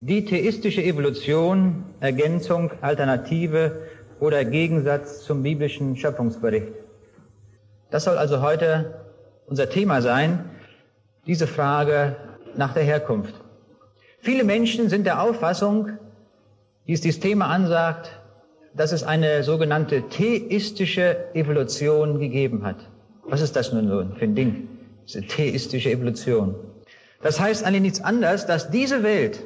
[0.00, 3.82] Die theistische Evolution, Ergänzung, Alternative
[4.20, 6.72] oder Gegensatz zum biblischen Schöpfungsbericht.
[7.90, 9.00] Das soll also heute
[9.46, 10.44] unser Thema sein,
[11.26, 12.14] diese Frage
[12.56, 13.34] nach der Herkunft.
[14.20, 15.98] Viele Menschen sind der Auffassung,
[16.84, 18.20] wie es dieses Thema ansagt,
[18.76, 22.88] dass es eine sogenannte theistische Evolution gegeben hat.
[23.24, 24.68] Was ist das nun so für ein Ding?
[25.08, 26.54] Diese theistische Evolution.
[27.20, 29.42] Das heißt eigentlich nichts anderes, dass diese Welt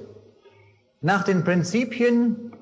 [1.03, 2.53] nach den Prinzipien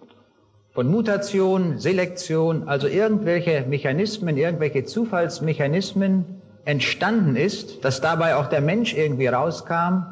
[0.73, 6.25] von Mutation, Selektion, also irgendwelche Mechanismen, irgendwelche Zufallsmechanismen
[6.65, 10.05] entstanden ist, dass dabei auch der Mensch irgendwie rauskam,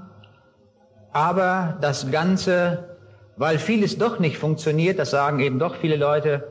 [1.12, 2.96] aber das Ganze,
[3.36, 6.46] weil vieles doch nicht funktioniert, das sagen eben doch viele Leute,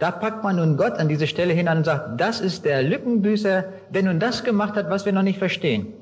[0.00, 3.64] da packt man nun Gott an diese Stelle hin und sagt, das ist der Lückenbüßer,
[3.90, 5.92] der nun das gemacht hat, was wir noch nicht verstehen.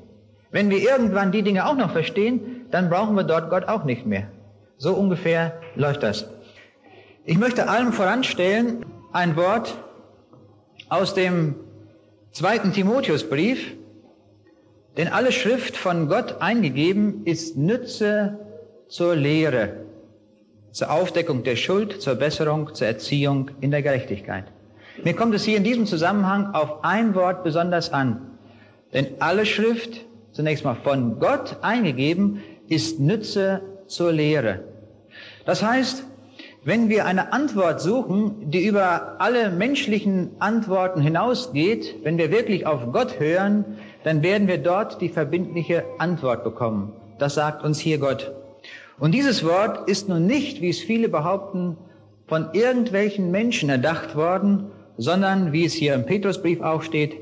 [0.51, 4.05] Wenn wir irgendwann die Dinge auch noch verstehen, dann brauchen wir dort Gott auch nicht
[4.05, 4.27] mehr.
[4.77, 6.27] So ungefähr läuft das.
[7.25, 9.75] Ich möchte allem voranstellen ein Wort
[10.89, 11.55] aus dem
[12.31, 13.75] zweiten Timotheusbrief,
[14.95, 18.39] denn alle Schrift von Gott eingegeben ist Nütze
[18.87, 19.77] zur Lehre,
[20.71, 24.45] zur Aufdeckung der Schuld, zur Besserung, zur Erziehung in der Gerechtigkeit.
[25.03, 28.37] Mir kommt es hier in diesem Zusammenhang auf ein Wort besonders an.
[28.93, 34.63] Denn alle Schrift, zunächst mal von Gott eingegeben, ist Nütze zur Lehre.
[35.47, 36.03] Das heißt,
[36.65, 42.91] wenn wir eine Antwort suchen, die über alle menschlichen Antworten hinausgeht, wenn wir wirklich auf
[42.91, 43.63] Gott hören,
[44.03, 46.91] dann werden wir dort die verbindliche Antwort bekommen.
[47.17, 48.33] Das sagt uns hier Gott.
[48.99, 51.77] Und dieses Wort ist nun nicht, wie es viele behaupten,
[52.27, 54.65] von irgendwelchen Menschen erdacht worden,
[54.97, 57.13] sondern, wie es hier im Petrusbrief auch steht,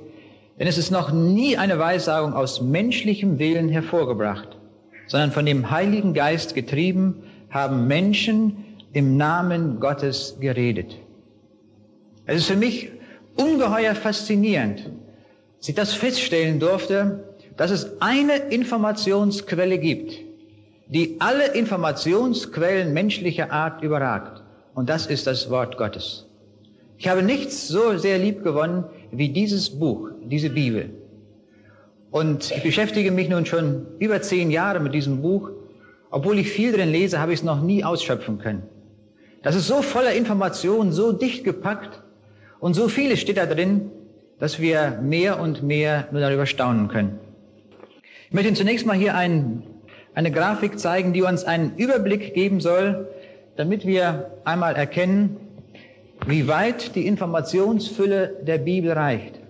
[0.60, 4.58] denn es ist noch nie eine Weissagung aus menschlichem Willen hervorgebracht,
[5.06, 7.25] sondern von dem Heiligen Geist getrieben,
[7.56, 10.98] haben Menschen im Namen Gottes geredet.
[12.26, 12.92] Es ist für mich
[13.38, 14.92] ungeheuer faszinierend,
[15.60, 17.24] dass ich das feststellen durfte,
[17.56, 20.20] dass es eine Informationsquelle gibt,
[20.88, 24.44] die alle Informationsquellen menschlicher Art überragt.
[24.74, 26.26] Und das ist das Wort Gottes.
[26.98, 30.90] Ich habe nichts so sehr lieb gewonnen wie dieses Buch, diese Bibel.
[32.12, 35.52] Und ich beschäftige mich nun schon über zehn Jahre mit diesem Buch
[36.16, 38.64] obwohl ich viel drin lese, habe ich es noch nie ausschöpfen können.
[39.44, 42.04] Das ist so voller Informationen, so dicht gepackt
[42.62, 43.92] und so vieles steht da drin,
[44.40, 47.20] dass wir mehr und mehr nur darüber staunen können.
[48.30, 49.64] Ich möchte Ihnen zunächst mal hier ein,
[50.14, 53.10] eine Grafik zeigen, die uns einen Überblick geben soll,
[53.58, 55.36] damit wir einmal erkennen,
[56.28, 59.42] wie weit die Informationsfülle der Bibel reicht.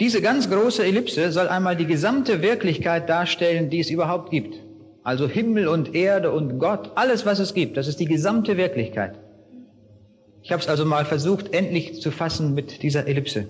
[0.00, 4.67] Diese ganz große Ellipse soll einmal die gesamte Wirklichkeit darstellen, die es überhaupt gibt.
[5.02, 9.18] Also Himmel und Erde und Gott, alles, was es gibt, das ist die gesamte Wirklichkeit.
[10.42, 13.48] Ich habe es also mal versucht, endlich zu fassen mit dieser Ellipse.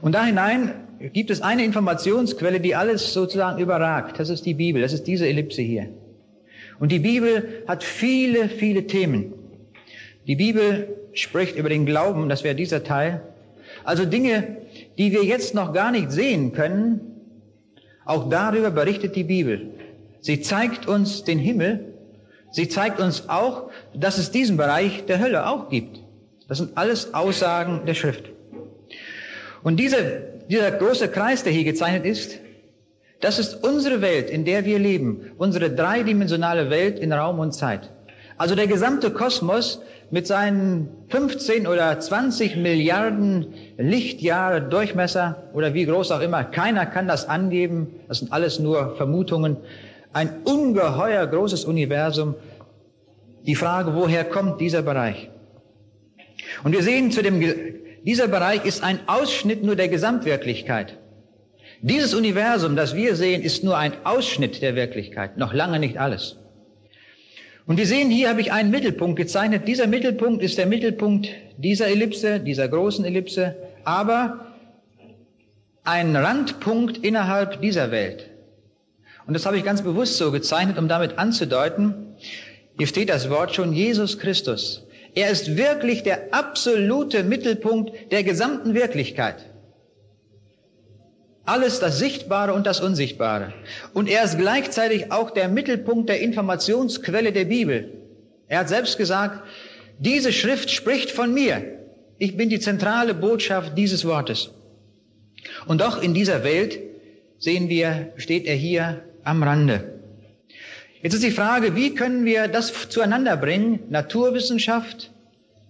[0.00, 0.74] Und da hinein
[1.12, 4.18] gibt es eine Informationsquelle, die alles sozusagen überragt.
[4.18, 5.88] Das ist die Bibel, das ist diese Ellipse hier.
[6.78, 9.32] Und die Bibel hat viele, viele Themen.
[10.26, 13.22] Die Bibel spricht über den Glauben, das wäre dieser Teil.
[13.84, 14.58] Also Dinge,
[14.98, 17.00] die wir jetzt noch gar nicht sehen können,
[18.04, 19.73] auch darüber berichtet die Bibel.
[20.24, 21.92] Sie zeigt uns den Himmel.
[22.50, 26.00] Sie zeigt uns auch, dass es diesen Bereich der Hölle auch gibt.
[26.48, 28.30] Das sind alles Aussagen der Schrift.
[29.62, 32.38] Und diese, dieser große Kreis, der hier gezeichnet ist,
[33.20, 35.32] das ist unsere Welt, in der wir leben.
[35.36, 37.90] Unsere dreidimensionale Welt in Raum und Zeit.
[38.38, 46.12] Also der gesamte Kosmos mit seinen 15 oder 20 Milliarden Lichtjahre Durchmesser oder wie groß
[46.12, 46.44] auch immer.
[46.44, 47.88] Keiner kann das angeben.
[48.08, 49.58] Das sind alles nur Vermutungen
[50.14, 52.34] ein ungeheuer großes Universum.
[53.46, 55.28] Die Frage, woher kommt dieser Bereich?
[56.62, 57.40] Und wir sehen zu dem,
[58.04, 60.98] dieser Bereich ist ein Ausschnitt nur der Gesamtwirklichkeit.
[61.82, 66.36] Dieses Universum, das wir sehen, ist nur ein Ausschnitt der Wirklichkeit, noch lange nicht alles.
[67.66, 69.66] Und wir sehen, hier habe ich einen Mittelpunkt gezeichnet.
[69.66, 74.54] Dieser Mittelpunkt ist der Mittelpunkt dieser Ellipse, dieser großen Ellipse, aber
[75.82, 78.30] ein Randpunkt innerhalb dieser Welt.
[79.26, 82.16] Und das habe ich ganz bewusst so gezeichnet, um damit anzudeuten,
[82.76, 84.84] hier steht das Wort schon, Jesus Christus.
[85.14, 89.36] Er ist wirklich der absolute Mittelpunkt der gesamten Wirklichkeit.
[91.44, 93.52] Alles das Sichtbare und das Unsichtbare.
[93.92, 97.92] Und er ist gleichzeitig auch der Mittelpunkt der Informationsquelle der Bibel.
[98.48, 99.46] Er hat selbst gesagt,
[99.98, 101.62] diese Schrift spricht von mir.
[102.18, 104.50] Ich bin die zentrale Botschaft dieses Wortes.
[105.66, 106.78] Und doch in dieser Welt
[107.38, 109.94] sehen wir, steht er hier am Rande.
[111.02, 113.80] Jetzt ist die Frage, wie können wir das zueinander bringen?
[113.90, 115.12] Naturwissenschaft,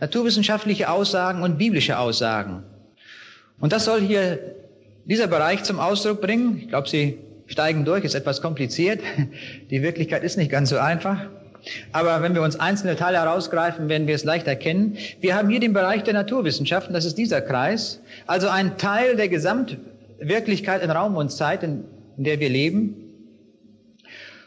[0.00, 2.62] naturwissenschaftliche Aussagen und biblische Aussagen.
[3.58, 4.38] Und das soll hier
[5.06, 6.58] dieser Bereich zum Ausdruck bringen.
[6.58, 9.00] Ich glaube, Sie steigen durch, ist etwas kompliziert.
[9.70, 11.18] Die Wirklichkeit ist nicht ganz so einfach.
[11.92, 14.98] Aber wenn wir uns einzelne Teile herausgreifen, werden wir es leicht erkennen.
[15.20, 19.28] Wir haben hier den Bereich der Naturwissenschaften, das ist dieser Kreis, also ein Teil der
[19.28, 21.84] Gesamtwirklichkeit in Raum und Zeit, in,
[22.18, 23.03] in der wir leben.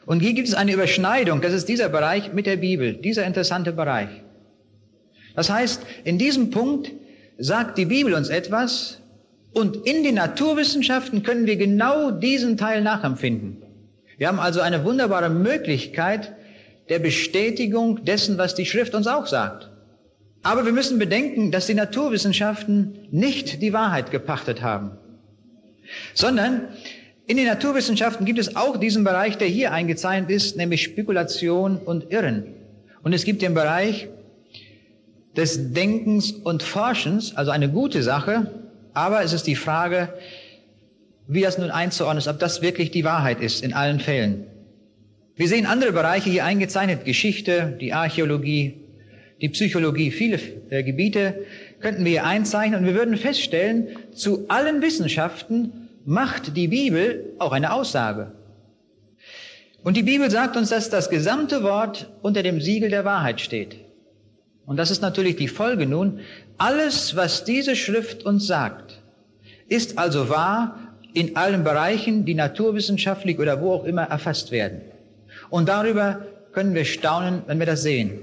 [0.07, 3.73] Und hier gibt es eine Überschneidung, das ist dieser Bereich mit der Bibel, dieser interessante
[3.73, 4.07] Bereich.
[5.35, 6.91] Das heißt, in diesem Punkt
[7.37, 9.01] sagt die Bibel uns etwas
[9.51, 13.57] und in den Naturwissenschaften können wir genau diesen Teil nachempfinden.
[14.17, 16.33] Wir haben also eine wunderbare Möglichkeit,
[16.87, 19.69] der Bestätigung dessen, was die Schrift uns auch sagt.
[20.41, 24.91] Aber wir müssen bedenken, dass die Naturwissenschaften nicht die Wahrheit gepachtet haben,
[26.13, 26.69] sondern
[27.27, 32.09] in den Naturwissenschaften gibt es auch diesen Bereich, der hier eingezeichnet ist, nämlich Spekulation und
[32.09, 32.45] Irren.
[33.03, 34.07] Und es gibt den Bereich
[35.35, 38.49] des Denkens und Forschens, also eine gute Sache,
[38.93, 40.13] aber es ist die Frage,
[41.27, 44.45] wie das nun einzuordnen ist, ob das wirklich die Wahrheit ist in allen Fällen.
[45.35, 48.75] Wir sehen andere Bereiche hier eingezeichnet, Geschichte, die Archäologie,
[49.41, 50.39] die Psychologie, viele
[50.69, 51.45] äh, Gebiete
[51.81, 57.51] könnten wir hier einzeichnen und wir würden feststellen, zu allen Wissenschaften macht die Bibel auch
[57.51, 58.31] eine Aussage.
[59.83, 63.75] Und die Bibel sagt uns, dass das gesamte Wort unter dem Siegel der Wahrheit steht.
[64.65, 66.21] Und das ist natürlich die Folge nun.
[66.57, 69.01] Alles, was diese Schrift uns sagt,
[69.67, 70.79] ist also wahr
[71.13, 74.81] in allen Bereichen, die naturwissenschaftlich oder wo auch immer erfasst werden.
[75.49, 78.19] Und darüber können wir staunen, wenn wir das sehen.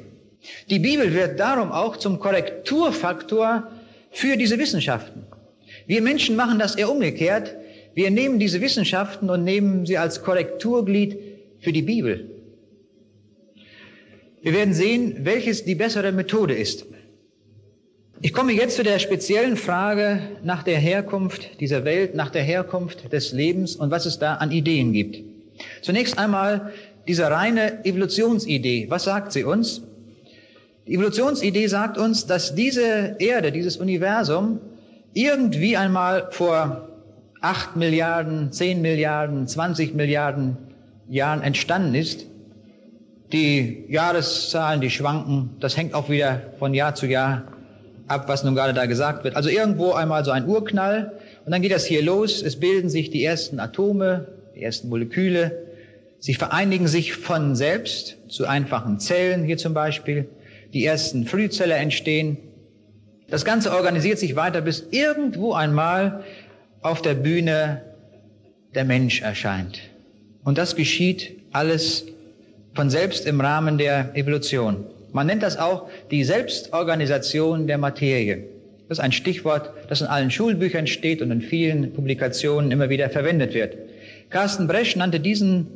[0.70, 3.70] Die Bibel wird darum auch zum Korrekturfaktor
[4.10, 5.26] für diese Wissenschaften.
[5.86, 7.56] Wir Menschen machen das eher umgekehrt.
[7.94, 11.19] Wir nehmen diese Wissenschaften und nehmen sie als Korrekturglied
[11.61, 12.31] für die Bibel.
[14.43, 16.87] Wir werden sehen, welches die bessere Methode ist.
[18.20, 23.12] Ich komme jetzt zu der speziellen Frage nach der Herkunft dieser Welt, nach der Herkunft
[23.12, 25.23] des Lebens und was es da an Ideen gibt.
[25.82, 26.73] Zunächst einmal
[27.06, 29.82] diese reine Evolutionsidee, was sagt sie uns?
[30.87, 34.61] Die Evolutionsidee sagt uns, dass diese Erde, dieses Universum
[35.12, 36.94] irgendwie einmal vor
[37.44, 40.56] acht Milliarden, zehn Milliarden, 20 Milliarden
[41.08, 42.26] Jahren entstanden ist.
[43.32, 47.44] Die Jahreszahlen, die schwanken, das hängt auch wieder von Jahr zu Jahr
[48.06, 49.37] ab, was nun gerade da gesagt wird.
[49.37, 51.12] Also irgendwo einmal so ein Urknall
[51.44, 55.64] und dann geht das hier los, es bilden sich die ersten Atome, die ersten Moleküle,
[56.25, 60.26] Sie vereinigen sich von selbst zu einfachen Zellen, hier zum Beispiel.
[60.73, 62.38] Die ersten Frühzelle entstehen.
[63.29, 66.25] Das Ganze organisiert sich weiter, bis irgendwo einmal
[66.84, 67.81] auf der Bühne
[68.75, 69.81] der Mensch erscheint.
[70.44, 72.04] Und das geschieht alles
[72.75, 74.84] von selbst im Rahmen der Evolution.
[75.10, 78.44] Man nennt das auch die Selbstorganisation der Materie.
[78.86, 83.08] Das ist ein Stichwort, das in allen Schulbüchern steht und in vielen Publikationen immer wieder
[83.08, 83.78] verwendet wird.
[84.28, 85.69] Carsten Bresch nannte diesen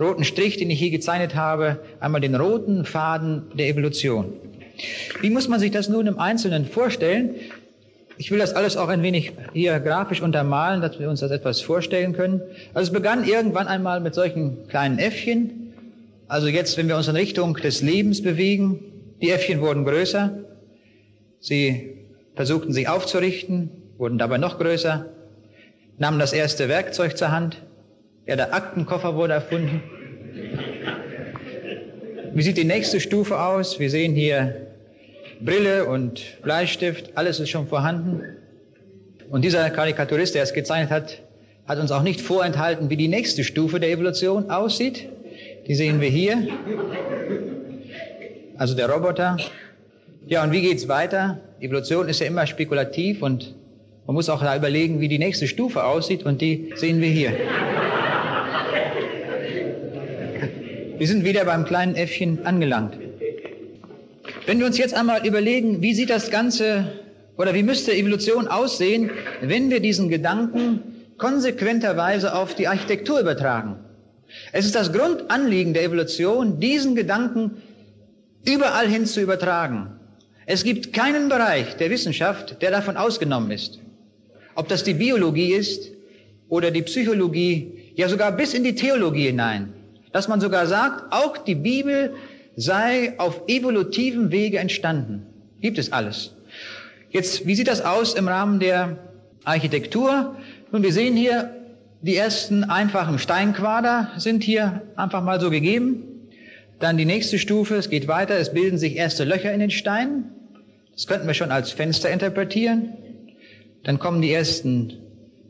[0.00, 4.32] roten Strich, den ich hier gezeichnet habe, einmal den roten Faden der Evolution.
[5.20, 7.36] Wie muss man sich das nun im Einzelnen vorstellen?
[8.20, 11.62] Ich will das alles auch ein wenig hier grafisch untermalen, dass wir uns das etwas
[11.62, 12.42] vorstellen können.
[12.74, 15.72] Also es begann irgendwann einmal mit solchen kleinen Äffchen.
[16.28, 18.84] Also jetzt, wenn wir uns in Richtung des Lebens bewegen,
[19.22, 20.38] die Äffchen wurden größer.
[21.38, 21.96] Sie
[22.34, 25.06] versuchten sich aufzurichten, wurden dabei noch größer,
[25.96, 27.62] nahmen das erste Werkzeug zur Hand,
[28.26, 29.82] ja, der Aktenkoffer wurde erfunden.
[32.34, 33.80] Wie sieht die nächste Stufe aus?
[33.80, 34.69] Wir sehen hier
[35.40, 38.22] Brille und Bleistift, alles ist schon vorhanden.
[39.30, 41.22] Und dieser Karikaturist, der es gezeichnet hat,
[41.66, 45.08] hat uns auch nicht vorenthalten, wie die nächste Stufe der Evolution aussieht.
[45.66, 46.48] Die sehen wir hier.
[48.58, 49.38] Also der Roboter.
[50.26, 51.40] Ja, und wie geht's weiter?
[51.60, 53.54] Evolution ist ja immer spekulativ und
[54.06, 57.32] man muss auch da überlegen, wie die nächste Stufe aussieht und die sehen wir hier.
[60.98, 62.98] Wir sind wieder beim kleinen Äffchen angelangt.
[64.46, 66.92] Wenn wir uns jetzt einmal überlegen, wie sieht das Ganze
[67.36, 69.10] oder wie müsste Evolution aussehen,
[69.42, 70.82] wenn wir diesen Gedanken
[71.18, 73.76] konsequenterweise auf die Architektur übertragen.
[74.52, 77.62] Es ist das Grundanliegen der Evolution, diesen Gedanken
[78.46, 79.92] überall hin zu übertragen.
[80.46, 83.78] Es gibt keinen Bereich der Wissenschaft, der davon ausgenommen ist.
[84.54, 85.90] Ob das die Biologie ist
[86.48, 89.74] oder die Psychologie, ja sogar bis in die Theologie hinein
[90.12, 92.14] dass man sogar sagt, auch die Bibel
[92.56, 95.26] sei auf evolutivem Wege entstanden.
[95.60, 96.34] Gibt es alles.
[97.10, 98.98] Jetzt, wie sieht das aus im Rahmen der
[99.44, 100.36] Architektur?
[100.70, 101.54] Nun, wir sehen hier,
[102.02, 106.04] die ersten einfachen Steinquader sind hier einfach mal so gegeben.
[106.78, 110.30] Dann die nächste Stufe, es geht weiter, es bilden sich erste Löcher in den Steinen.
[110.92, 112.94] Das könnten wir schon als Fenster interpretieren.
[113.82, 114.98] Dann kommen die ersten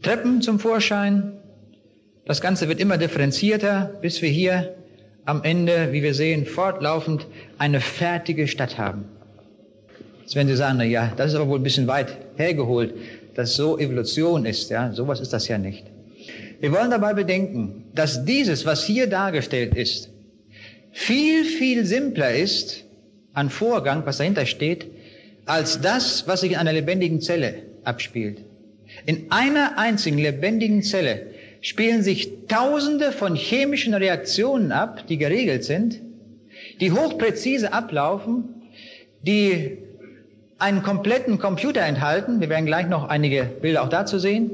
[0.03, 1.33] Treppen zum Vorschein.
[2.25, 4.75] Das Ganze wird immer differenzierter, bis wir hier
[5.31, 7.25] am Ende, wie wir sehen, fortlaufend
[7.57, 9.05] eine fertige Stadt haben.
[10.23, 12.95] Jetzt werden Sie sagen, na ja, das ist aber wohl ein bisschen weit hergeholt,
[13.37, 15.85] dass so Evolution ist, ja, sowas ist das ja nicht.
[16.59, 20.11] Wir wollen dabei bedenken, dass dieses, was hier dargestellt ist,
[20.91, 22.85] viel, viel simpler ist
[23.33, 24.89] an Vorgang, was dahinter steht,
[25.47, 28.39] als das, was sich in einer lebendigen Zelle abspielt.
[29.07, 31.29] In einer einzigen lebendigen Zelle
[31.61, 36.01] spielen sich Tausende von chemischen Reaktionen ab, die geregelt sind,
[36.81, 38.63] die hochpräzise ablaufen,
[39.23, 39.79] die
[40.59, 44.51] einen kompletten Computer enthalten, wir werden gleich noch einige Bilder auch dazu sehen,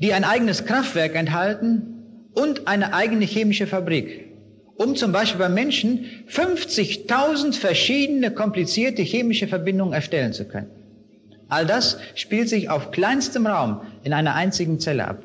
[0.00, 4.26] die ein eigenes Kraftwerk enthalten und eine eigene chemische Fabrik,
[4.76, 10.70] um zum Beispiel bei Menschen 50.000 verschiedene komplizierte chemische Verbindungen erstellen zu können.
[11.48, 15.22] All das spielt sich auf kleinstem Raum in einer einzigen Zelle ab.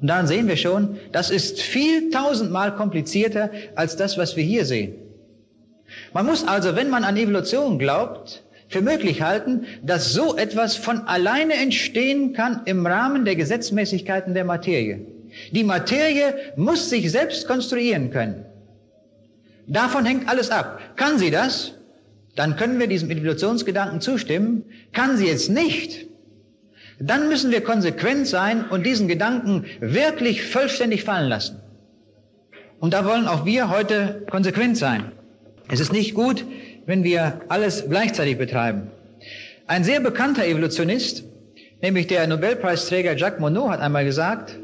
[0.00, 4.64] Und daran sehen wir schon, das ist viel tausendmal komplizierter als das, was wir hier
[4.64, 4.94] sehen.
[6.12, 11.08] Man muss also, wenn man an Evolution glaubt, für möglich halten, dass so etwas von
[11.08, 15.06] alleine entstehen kann im Rahmen der Gesetzmäßigkeiten der Materie.
[15.52, 18.44] Die Materie muss sich selbst konstruieren können.
[19.66, 20.80] Davon hängt alles ab.
[20.96, 21.72] Kann sie das?
[22.36, 24.64] Dann können wir diesem Evolutionsgedanken zustimmen.
[24.92, 26.07] Kann sie es nicht?
[27.00, 31.60] Dann müssen wir konsequent sein und diesen Gedanken wirklich vollständig fallen lassen.
[32.80, 35.12] Und da wollen auch wir heute konsequent sein.
[35.68, 36.44] Es ist nicht gut,
[36.86, 38.90] wenn wir alles gleichzeitig betreiben.
[39.66, 41.24] Ein sehr bekannter Evolutionist,
[41.82, 44.56] nämlich der Nobelpreisträger Jacques Monod, hat einmal gesagt,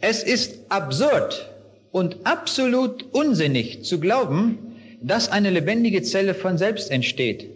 [0.00, 1.50] es ist absurd
[1.92, 4.58] und absolut unsinnig zu glauben,
[5.02, 7.50] dass eine lebendige Zelle von selbst entsteht.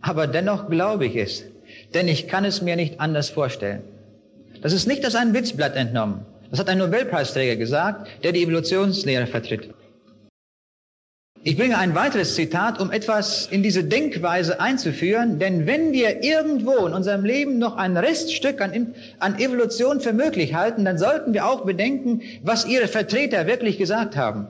[0.00, 1.44] Aber dennoch glaube ich es
[1.94, 3.82] denn ich kann es mir nicht anders vorstellen.
[4.62, 6.26] Das ist nicht aus einem Witzblatt entnommen.
[6.50, 9.70] Das hat ein Nobelpreisträger gesagt, der die Evolutionslehre vertritt.
[11.42, 16.86] Ich bringe ein weiteres Zitat, um etwas in diese Denkweise einzuführen, denn wenn wir irgendwo
[16.86, 21.46] in unserem Leben noch ein Reststück an, an, Evolution für möglich halten, dann sollten wir
[21.46, 24.48] auch bedenken, was ihre Vertreter wirklich gesagt haben.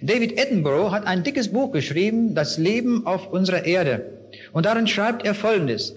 [0.00, 4.06] David Attenborough hat ein dickes Buch geschrieben, Das Leben auf unserer Erde.
[4.54, 5.94] Und darin schreibt er Folgendes.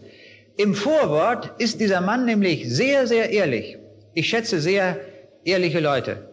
[0.62, 3.80] Im Vorwort ist dieser Mann nämlich sehr, sehr ehrlich.
[4.14, 5.00] Ich schätze sehr
[5.44, 6.30] ehrliche Leute.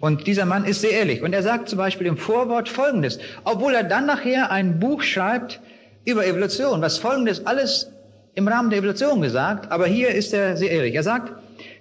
[0.00, 1.22] Und dieser Mann ist sehr ehrlich.
[1.22, 5.60] Und er sagt zum Beispiel im Vorwort Folgendes, obwohl er dann nachher ein Buch schreibt
[6.04, 7.92] über Evolution, was Folgendes alles
[8.34, 10.96] im Rahmen der Evolution gesagt, aber hier ist er sehr ehrlich.
[10.96, 11.34] Er sagt,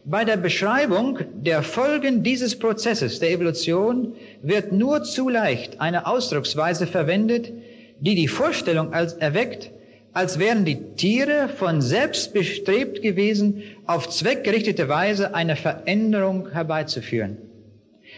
[0.06, 4.14] bei der Beschreibung der Folgen dieses Prozesses der Evolution
[4.44, 7.52] wird nur zu leicht eine Ausdrucksweise verwendet,
[8.00, 9.72] die die Vorstellung als erweckt,
[10.18, 17.38] als wären die Tiere von selbst bestrebt gewesen, auf zweckgerichtete Weise eine Veränderung herbeizuführen.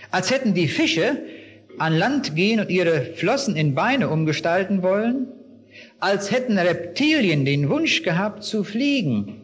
[0.10, 1.18] Als hätten die Fische
[1.78, 5.28] an Land gehen und ihre Flossen in Beine umgestalten wollen,
[6.00, 9.42] als hätten Reptilien den Wunsch gehabt zu fliegen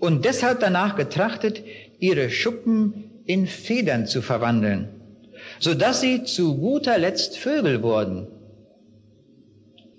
[0.00, 1.62] und deshalb danach getrachtet,
[2.00, 4.88] ihre Schuppen in Federn zu verwandeln,
[5.60, 8.26] so dass sie zu guter Letzt Vögel wurden.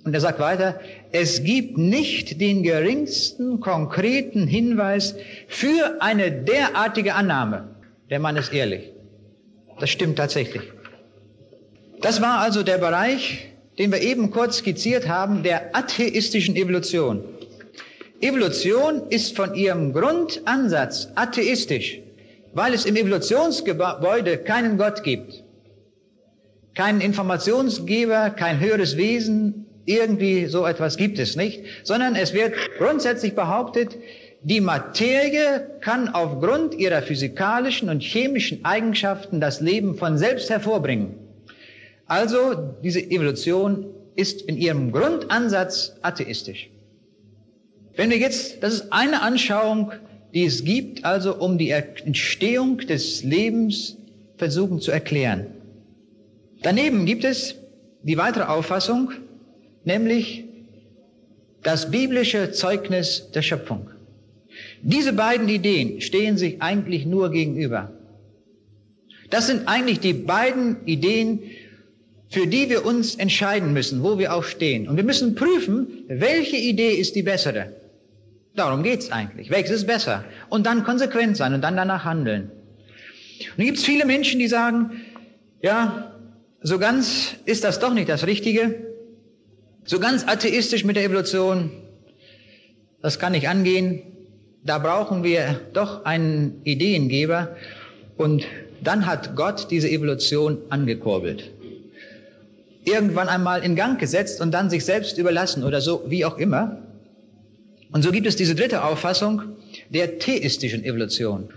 [0.06, 0.80] Und er sagt weiter,
[1.12, 5.16] es gibt nicht den geringsten konkreten Hinweis
[5.48, 7.76] für eine derartige Annahme.
[8.10, 8.92] Der Mann ist ehrlich.
[9.80, 10.64] Das stimmt tatsächlich.
[12.02, 17.24] Das war also der Bereich, den wir eben kurz skizziert haben, der atheistischen Evolution.
[18.20, 22.00] Evolution ist von ihrem Grundansatz atheistisch,
[22.54, 25.44] weil es im Evolutionsgebäude keinen Gott gibt,
[26.76, 33.36] keinen Informationsgeber, kein höheres Wesen, irgendwie so etwas gibt es nicht, sondern es wird grundsätzlich
[33.36, 33.98] behauptet,
[34.44, 41.16] die Materie kann aufgrund ihrer physikalischen und chemischen Eigenschaften das Leben von selbst hervorbringen.
[42.08, 43.86] Also diese Evolution
[44.16, 46.70] ist in ihrem Grundansatz atheistisch.
[47.96, 49.94] Wenn wir jetzt, das ist eine Anschauung,
[50.34, 53.98] die es gibt, also um die Entstehung des Lebens
[54.38, 55.48] versuchen zu erklären.
[56.64, 57.56] Daneben gibt es
[58.02, 59.12] die weitere Auffassung,
[59.86, 60.46] nämlich
[61.62, 63.90] das biblische Zeugnis der Schöpfung.
[64.82, 67.92] Diese beiden Ideen stehen sich eigentlich nur gegenüber.
[69.30, 71.40] Das sind eigentlich die beiden Ideen,
[72.30, 74.88] für die wir uns entscheiden müssen, wo wir auch stehen.
[74.88, 77.74] Und wir müssen prüfen, welche Idee ist die bessere.
[78.56, 79.50] Darum geht's eigentlich.
[79.50, 80.24] Welches ist besser?
[80.50, 82.52] Und dann konsequent sein und dann danach handeln.
[83.58, 85.02] Und gibt es viele Menschen, die sagen,
[85.62, 86.14] ja,
[86.62, 88.93] so ganz ist das doch nicht das Richtige.
[89.86, 91.72] So ganz atheistisch mit der Evolution,
[93.02, 94.02] das kann nicht angehen.
[94.64, 97.58] Da brauchen wir doch einen Ideengeber.
[98.16, 98.46] Und
[98.82, 101.52] dann hat Gott diese Evolution angekurbelt.
[102.86, 106.78] Irgendwann einmal in Gang gesetzt und dann sich selbst überlassen oder so, wie auch immer.
[107.92, 109.42] Und so gibt es diese dritte Auffassung
[109.90, 111.50] der theistischen Evolution.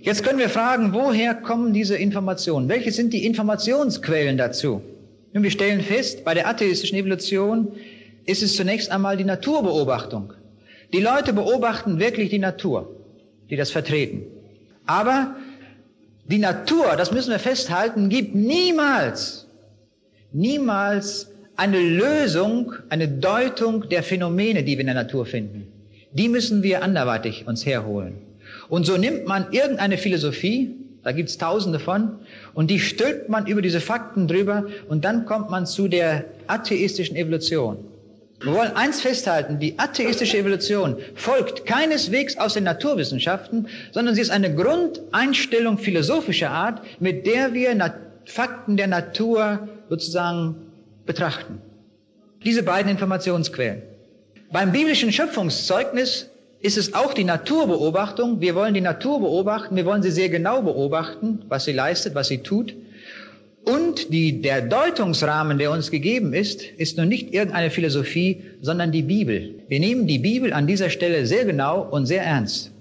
[0.00, 2.68] Jetzt können wir fragen, woher kommen diese Informationen?
[2.68, 4.82] Welche sind die Informationsquellen dazu?
[5.32, 7.72] Nun, wir stellen fest, bei der atheistischen Evolution
[8.24, 10.32] ist es zunächst einmal die Naturbeobachtung.
[10.92, 12.96] Die Leute beobachten wirklich die Natur,
[13.48, 14.22] die das vertreten.
[14.86, 15.36] Aber
[16.26, 19.46] die Natur, das müssen wir festhalten, gibt niemals,
[20.32, 25.68] niemals eine Lösung, eine Deutung der Phänomene, die wir in der Natur finden.
[26.12, 28.14] Die müssen wir anderweitig uns herholen.
[28.68, 32.18] Und so nimmt man irgendeine Philosophie, da gibt's tausende von,
[32.54, 37.16] und die stülpt man über diese Fakten drüber und dann kommt man zu der atheistischen
[37.16, 37.84] Evolution.
[38.42, 44.30] Wir wollen eins festhalten, die atheistische Evolution folgt keineswegs aus den Naturwissenschaften, sondern sie ist
[44.30, 47.76] eine Grundeinstellung philosophischer Art, mit der wir
[48.24, 50.54] Fakten der Natur sozusagen
[51.04, 51.60] betrachten.
[52.44, 53.82] Diese beiden Informationsquellen.
[54.50, 56.29] Beim biblischen Schöpfungszeugnis
[56.60, 58.40] ist es auch die Naturbeobachtung.
[58.40, 62.28] Wir wollen die Natur beobachten, wir wollen sie sehr genau beobachten, was sie leistet, was
[62.28, 62.74] sie tut.
[63.64, 69.02] Und die, der Deutungsrahmen, der uns gegeben ist, ist nun nicht irgendeine Philosophie, sondern die
[69.02, 69.54] Bibel.
[69.68, 72.72] Wir nehmen die Bibel an dieser Stelle sehr genau und sehr ernst.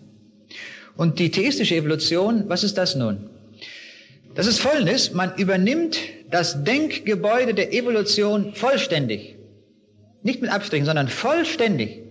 [0.96, 3.30] Und die theistische Evolution, was ist das nun?
[4.36, 5.98] Das ist Folgendes, man übernimmt
[6.30, 9.36] das Denkgebäude der Evolution vollständig.
[10.24, 12.04] Nicht mit Abstrichen, sondern vollständig.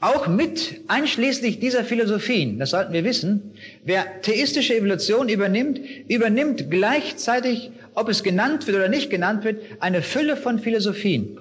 [0.00, 3.52] Auch mit einschließlich dieser Philosophien, das sollten wir wissen,
[3.84, 5.78] wer theistische Evolution übernimmt,
[6.08, 11.36] übernimmt gleichzeitig, ob es genannt wird oder nicht genannt wird, eine Fülle von Philosophien.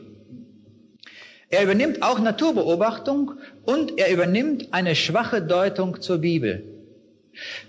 [1.50, 6.64] Er übernimmt auch Naturbeobachtung und er übernimmt eine schwache Deutung zur Bibel.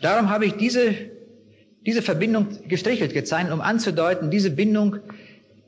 [0.00, 0.92] Darum habe ich diese,
[1.86, 4.96] diese Verbindung gestrichelt gezeigt, um anzudeuten, diese Bindung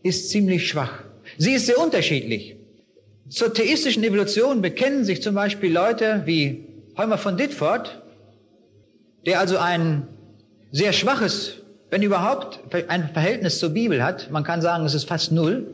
[0.02, 1.04] ist ziemlich schwach.
[1.38, 2.56] Sie ist sehr unterschiedlich.
[3.32, 6.66] Zur theistischen Evolution bekennen sich zum Beispiel Leute wie
[6.98, 8.02] Heumer von Ditford,
[9.24, 10.06] der also ein
[10.70, 11.54] sehr schwaches,
[11.88, 14.30] wenn überhaupt, ein Verhältnis zur Bibel hat.
[14.30, 15.66] Man kann sagen, es ist fast null.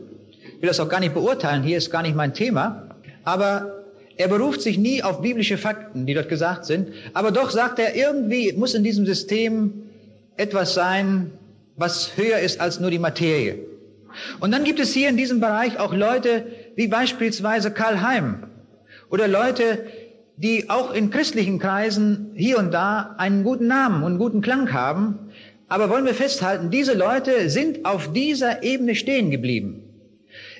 [0.54, 2.90] Ich will das auch gar nicht beurteilen, hier ist gar nicht mein Thema.
[3.24, 3.82] Aber
[4.16, 6.92] er beruft sich nie auf biblische Fakten, die dort gesagt sind.
[7.12, 9.82] Aber doch sagt er, irgendwie muss in diesem System
[10.36, 11.32] etwas sein,
[11.74, 13.58] was höher ist als nur die Materie.
[14.38, 16.46] Und dann gibt es hier in diesem Bereich auch Leute
[16.78, 18.44] wie beispielsweise Karl Heim
[19.10, 19.84] oder Leute,
[20.36, 25.18] die auch in christlichen Kreisen hier und da einen guten Namen und guten Klang haben.
[25.66, 29.82] Aber wollen wir festhalten, diese Leute sind auf dieser Ebene stehen geblieben.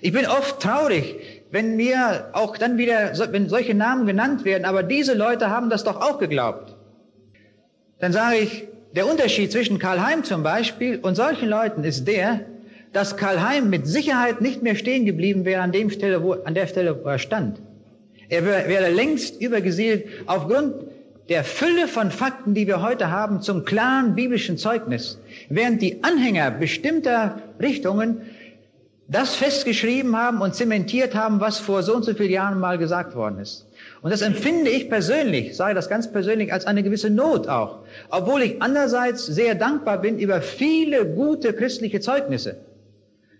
[0.00, 1.14] Ich bin oft traurig,
[1.52, 5.85] wenn mir auch dann wieder, wenn solche Namen genannt werden, aber diese Leute haben das
[5.85, 6.74] doch auch geglaubt.
[8.00, 12.40] Dann sage ich, der Unterschied zwischen Karl Heim zum Beispiel und solchen Leuten ist der,
[12.92, 16.55] dass Karl Heim mit Sicherheit nicht mehr stehen geblieben wäre an, dem Stelle, wo, an
[16.55, 17.61] der Stelle, wo er stand.
[18.29, 20.74] Er wäre längst übergesiedelt aufgrund
[21.29, 26.51] der Fülle von Fakten, die wir heute haben, zum klaren biblischen Zeugnis, während die Anhänger
[26.51, 28.22] bestimmter Richtungen
[29.11, 33.14] das festgeschrieben haben und zementiert haben, was vor so und so vielen Jahren mal gesagt
[33.14, 33.66] worden ist.
[34.03, 37.79] Und das empfinde ich persönlich, sage das ganz persönlich, als eine gewisse Not auch.
[38.11, 42.57] Obwohl ich andererseits sehr dankbar bin über viele gute christliche Zeugnisse.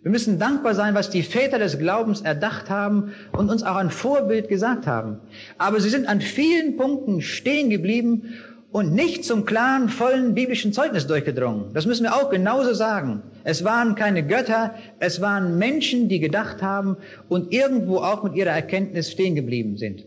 [0.09, 3.90] Wir müssen dankbar sein, was die Väter des Glaubens erdacht haben und uns auch ein
[3.90, 5.18] Vorbild gesagt haben.
[5.59, 8.33] Aber sie sind an vielen Punkten stehen geblieben
[8.73, 11.75] und nicht zum klaren, vollen biblischen Zeugnis durchgedrungen.
[11.75, 13.23] Das müssen wir auch genauso sagen.
[13.44, 16.97] Es waren keine Götter, es waren Menschen, die gedacht haben
[17.29, 20.07] und irgendwo auch mit ihrer Erkenntnis stehen geblieben sind.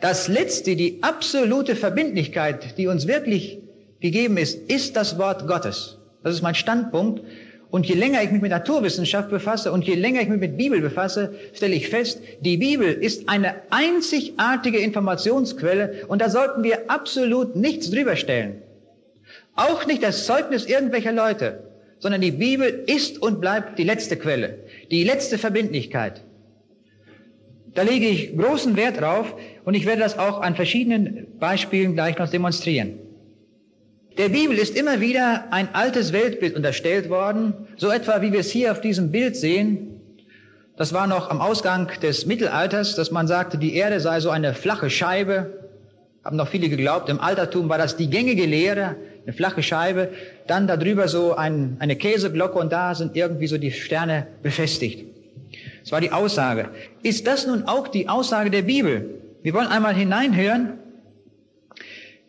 [0.00, 3.60] Das Letzte, die absolute Verbindlichkeit, die uns wirklich
[4.00, 5.98] gegeben ist, ist das Wort Gottes.
[6.24, 7.22] Das ist mein Standpunkt.
[7.72, 10.82] Und je länger ich mich mit Naturwissenschaft befasse und je länger ich mich mit Bibel
[10.82, 17.56] befasse, stelle ich fest, die Bibel ist eine einzigartige Informationsquelle und da sollten wir absolut
[17.56, 18.60] nichts drüber stellen.
[19.56, 21.62] Auch nicht das Zeugnis irgendwelcher Leute,
[21.98, 24.58] sondern die Bibel ist und bleibt die letzte Quelle,
[24.90, 26.20] die letzte Verbindlichkeit.
[27.72, 32.18] Da lege ich großen Wert drauf und ich werde das auch an verschiedenen Beispielen gleich
[32.18, 32.98] noch demonstrieren.
[34.18, 38.50] Der Bibel ist immer wieder ein altes Weltbild unterstellt worden, so etwa wie wir es
[38.50, 40.00] hier auf diesem Bild sehen.
[40.76, 44.52] Das war noch am Ausgang des Mittelalters, dass man sagte, die Erde sei so eine
[44.52, 45.64] flache Scheibe.
[46.24, 47.08] Haben noch viele geglaubt.
[47.08, 48.96] Im Altertum war das die gängige Lehre.
[49.24, 50.08] eine flache Scheibe,
[50.46, 55.06] dann darüber so ein, eine Käseglocke und da sind irgendwie so die Sterne befestigt.
[55.82, 56.68] Das war die Aussage.
[57.02, 59.20] Ist das nun auch die Aussage der Bibel?
[59.42, 60.78] Wir wollen einmal hineinhören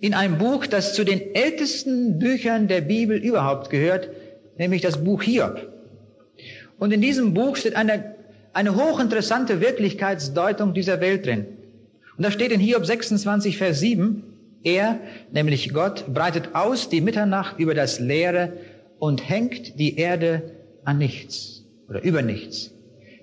[0.04, 4.10] in ein Buch, das zu den ältesten Büchern der Bibel überhaupt gehört,
[4.58, 5.72] nämlich das Buch Hiob.
[6.78, 8.14] Und in diesem Buch steht eine,
[8.52, 11.46] eine hochinteressante Wirklichkeitsdeutung dieser Welt drin.
[12.18, 14.24] Und da steht in Hiob 26, Vers 7,
[14.66, 15.00] er,
[15.32, 18.52] nämlich Gott, breitet aus die Mitternacht über das Leere
[19.00, 20.52] und hängt die Erde
[20.84, 22.72] an nichts oder über nichts,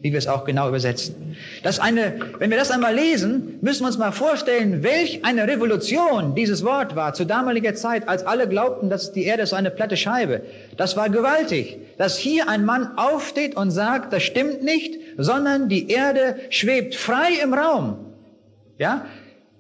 [0.02, 1.36] wie wir es auch genau übersetzen.
[1.62, 6.34] Das eine, wenn wir das einmal lesen, müssen wir uns mal vorstellen, welch eine Revolution
[6.34, 9.96] dieses Wort war zu damaliger Zeit, als alle glaubten, dass die Erde so eine platte
[9.96, 10.42] Scheibe.
[10.76, 15.90] Das war gewaltig, dass hier ein Mann aufsteht und sagt, das stimmt nicht, sondern die
[15.90, 18.06] Erde schwebt frei im Raum.
[18.78, 19.04] Ja,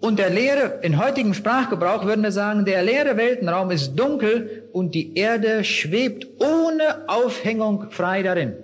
[0.00, 4.94] und der leere, in heutigem Sprachgebrauch würden wir sagen, der leere Weltenraum ist dunkel und
[4.94, 8.54] die Erde schwebt ohne Aufhängung frei darin.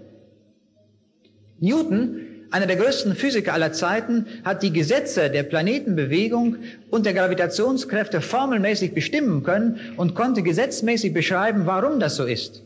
[1.60, 6.56] Newton, einer der größten Physiker aller Zeiten, hat die Gesetze der Planetenbewegung
[6.90, 12.62] und der Gravitationskräfte formelmäßig bestimmen können und konnte gesetzmäßig beschreiben, warum das so ist.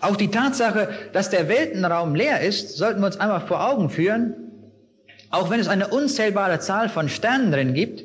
[0.00, 4.34] Auch die Tatsache, dass der Weltenraum leer ist, sollten wir uns einmal vor Augen führen.
[5.30, 8.04] Auch wenn es eine unzählbare Zahl von Sternen drin gibt,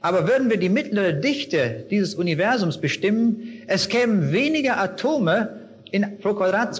[0.00, 5.61] aber würden wir die mittlere Dichte dieses Universums bestimmen, es kämen weniger Atome
[5.92, 6.74] in, pro Quadrat,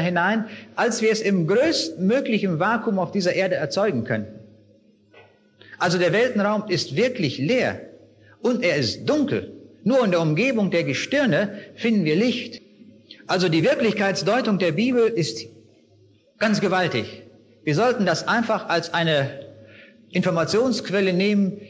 [0.00, 0.44] hinein,
[0.76, 4.26] als wir es im größtmöglichen Vakuum auf dieser Erde erzeugen können.
[5.78, 7.80] Also der Weltenraum ist wirklich leer
[8.42, 9.52] und er ist dunkel.
[9.82, 12.60] Nur in der Umgebung der Gestirne finden wir Licht.
[13.26, 15.46] Also die Wirklichkeitsdeutung der Bibel ist
[16.38, 17.22] ganz gewaltig.
[17.64, 19.30] Wir sollten das einfach als eine
[20.10, 21.60] Informationsquelle nehmen,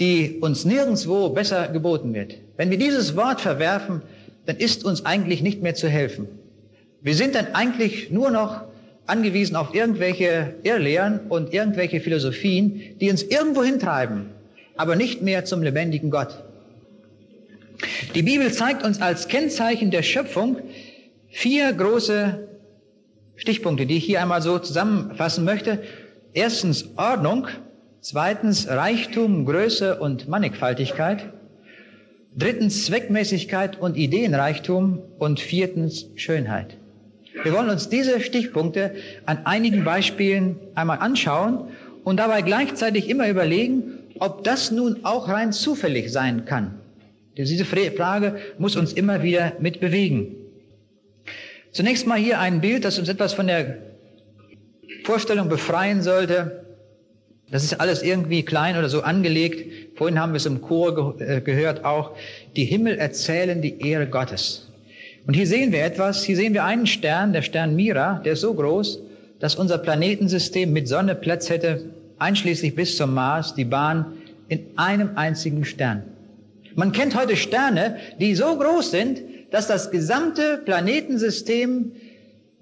[0.00, 2.36] die uns nirgendwo besser geboten wird.
[2.56, 4.02] Wenn wir dieses Wort verwerfen,
[4.46, 6.28] dann ist uns eigentlich nicht mehr zu helfen.
[7.00, 8.62] Wir sind dann eigentlich nur noch
[9.06, 14.26] angewiesen auf irgendwelche Irrlehren und irgendwelche Philosophien, die uns irgendwo hintreiben,
[14.76, 16.44] aber nicht mehr zum lebendigen Gott.
[18.14, 20.58] Die Bibel zeigt uns als Kennzeichen der Schöpfung
[21.28, 22.48] vier große
[23.36, 25.82] Stichpunkte, die ich hier einmal so zusammenfassen möchte.
[26.32, 27.48] Erstens Ordnung,
[28.00, 31.32] zweitens Reichtum, Größe und Mannigfaltigkeit,
[32.36, 36.76] drittens Zweckmäßigkeit und Ideenreichtum und viertens Schönheit.
[37.42, 38.92] Wir wollen uns diese Stichpunkte
[39.26, 41.68] an einigen Beispielen einmal anschauen
[42.04, 46.78] und dabei gleichzeitig immer überlegen, ob das nun auch rein zufällig sein kann.
[47.36, 50.36] Diese Frage muss uns immer wieder mit bewegen.
[51.70, 53.78] Zunächst mal hier ein Bild, das uns etwas von der
[55.04, 56.61] Vorstellung befreien sollte.
[57.52, 59.96] Das ist alles irgendwie klein oder so angelegt.
[59.98, 62.12] Vorhin haben wir es im Chor ge äh, gehört auch.
[62.56, 64.68] Die Himmel erzählen die Ehre Gottes.
[65.26, 66.24] Und hier sehen wir etwas.
[66.24, 69.00] Hier sehen wir einen Stern, der Stern Mira, der ist so groß,
[69.38, 74.14] dass unser Planetensystem mit Sonne Platz hätte, einschließlich bis zum Mars, die Bahn
[74.48, 76.04] in einem einzigen Stern.
[76.74, 81.92] Man kennt heute Sterne, die so groß sind, dass das gesamte Planetensystem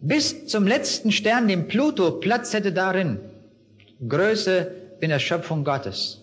[0.00, 3.20] bis zum letzten Stern, dem Pluto, Platz hätte darin.
[4.08, 6.22] Größe in der Schöpfung Gottes.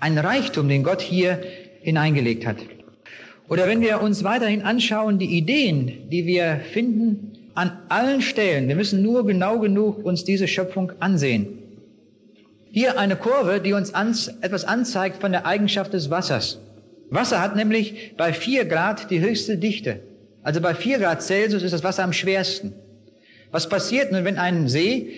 [0.00, 1.40] Ein Reichtum, den Gott hier
[1.80, 2.56] hineingelegt hat.
[3.48, 8.76] Oder wenn wir uns weiterhin anschauen, die Ideen, die wir finden, an allen Stellen, wir
[8.76, 11.58] müssen nur genau genug uns diese Schöpfung ansehen.
[12.70, 16.60] Hier eine Kurve, die uns ans, etwas anzeigt von der Eigenschaft des Wassers.
[17.10, 20.00] Wasser hat nämlich bei vier Grad die höchste Dichte.
[20.42, 22.74] Also bei vier Grad Celsius ist das Wasser am schwersten.
[23.50, 25.08] Was passiert nun, wenn ein See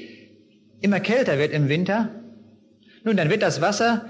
[0.81, 2.11] immer kälter wird im Winter?
[3.05, 4.05] Nun, dann wird das Wasser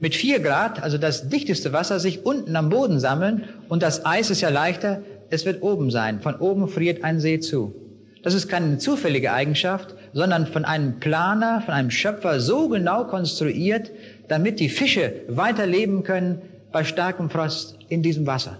[0.00, 4.30] mit vier Grad, also das dichteste Wasser, sich unten am Boden sammeln und das Eis
[4.30, 6.20] ist ja leichter, es wird oben sein.
[6.20, 7.74] Von oben friert ein See zu.
[8.22, 13.90] Das ist keine zufällige Eigenschaft, sondern von einem Planer, von einem Schöpfer so genau konstruiert,
[14.26, 18.58] damit die Fische weiterleben können, bei starkem Frost in diesem Wasser.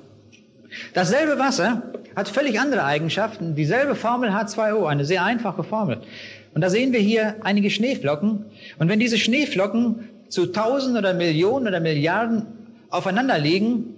[0.95, 1.83] Dasselbe Wasser
[2.17, 3.55] hat völlig andere Eigenschaften.
[3.55, 5.99] Dieselbe Formel H2O, eine sehr einfache Formel.
[6.55, 8.45] Und da sehen wir hier einige Schneeflocken.
[8.79, 12.47] Und wenn diese Schneeflocken zu Tausend oder Millionen oder Milliarden
[12.91, 13.95] aufeinander liegen,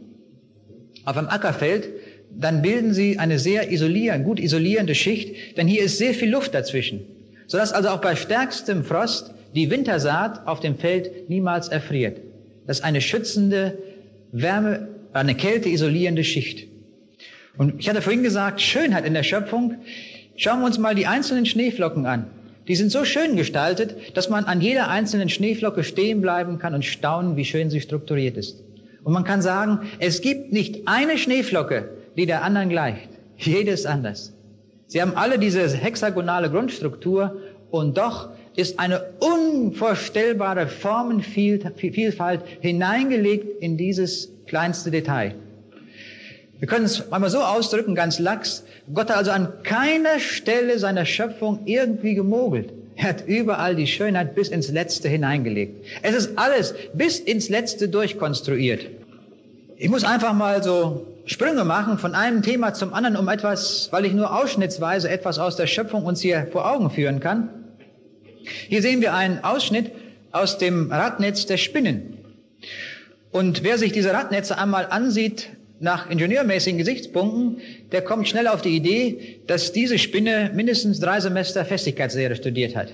[1.04, 1.88] auf einem Ackerfeld,
[2.30, 6.54] dann bilden sie eine sehr isolierende, gut isolierende Schicht, denn hier ist sehr viel Luft
[6.54, 7.00] dazwischen,
[7.46, 12.20] sodass also auch bei stärkstem Frost die Wintersaat auf dem Feld niemals erfriert.
[12.66, 13.78] Das ist eine schützende
[14.30, 16.68] Wärme, eine Kälte isolierende Schicht.
[17.56, 19.76] Und ich hatte vorhin gesagt, Schönheit in der Schöpfung.
[20.36, 22.26] Schauen wir uns mal die einzelnen Schneeflocken an.
[22.70, 26.84] Die sind so schön gestaltet, dass man an jeder einzelnen Schneeflocke stehen bleiben kann und
[26.84, 28.62] staunen, wie schön sie strukturiert ist.
[29.02, 33.08] Und man kann sagen, es gibt nicht eine Schneeflocke, die der anderen gleicht.
[33.36, 34.32] Jede ist anders.
[34.86, 37.38] Sie haben alle diese hexagonale Grundstruktur
[37.72, 45.34] und doch ist eine unvorstellbare Formenvielfalt hineingelegt in dieses kleinste Detail.
[46.60, 48.64] Wir können es einmal so ausdrücken, ganz lax.
[48.92, 52.70] Gott hat also an keiner Stelle seiner Schöpfung irgendwie gemogelt.
[52.96, 55.86] Er hat überall die Schönheit bis ins Letzte hineingelegt.
[56.02, 58.86] Es ist alles bis ins Letzte durchkonstruiert.
[59.78, 64.04] Ich muss einfach mal so Sprünge machen von einem Thema zum anderen, um etwas, weil
[64.04, 67.48] ich nur ausschnittsweise etwas aus der Schöpfung uns hier vor Augen führen kann.
[68.68, 69.92] Hier sehen wir einen Ausschnitt
[70.32, 72.18] aus dem Radnetz der Spinnen.
[73.30, 75.48] Und wer sich diese Radnetze einmal ansieht,
[75.80, 77.58] nach ingenieurmäßigen Gesichtspunkten,
[77.90, 82.88] der kommt schnell auf die Idee, dass diese Spinne mindestens drei Semester Festigkeitslehre studiert hat.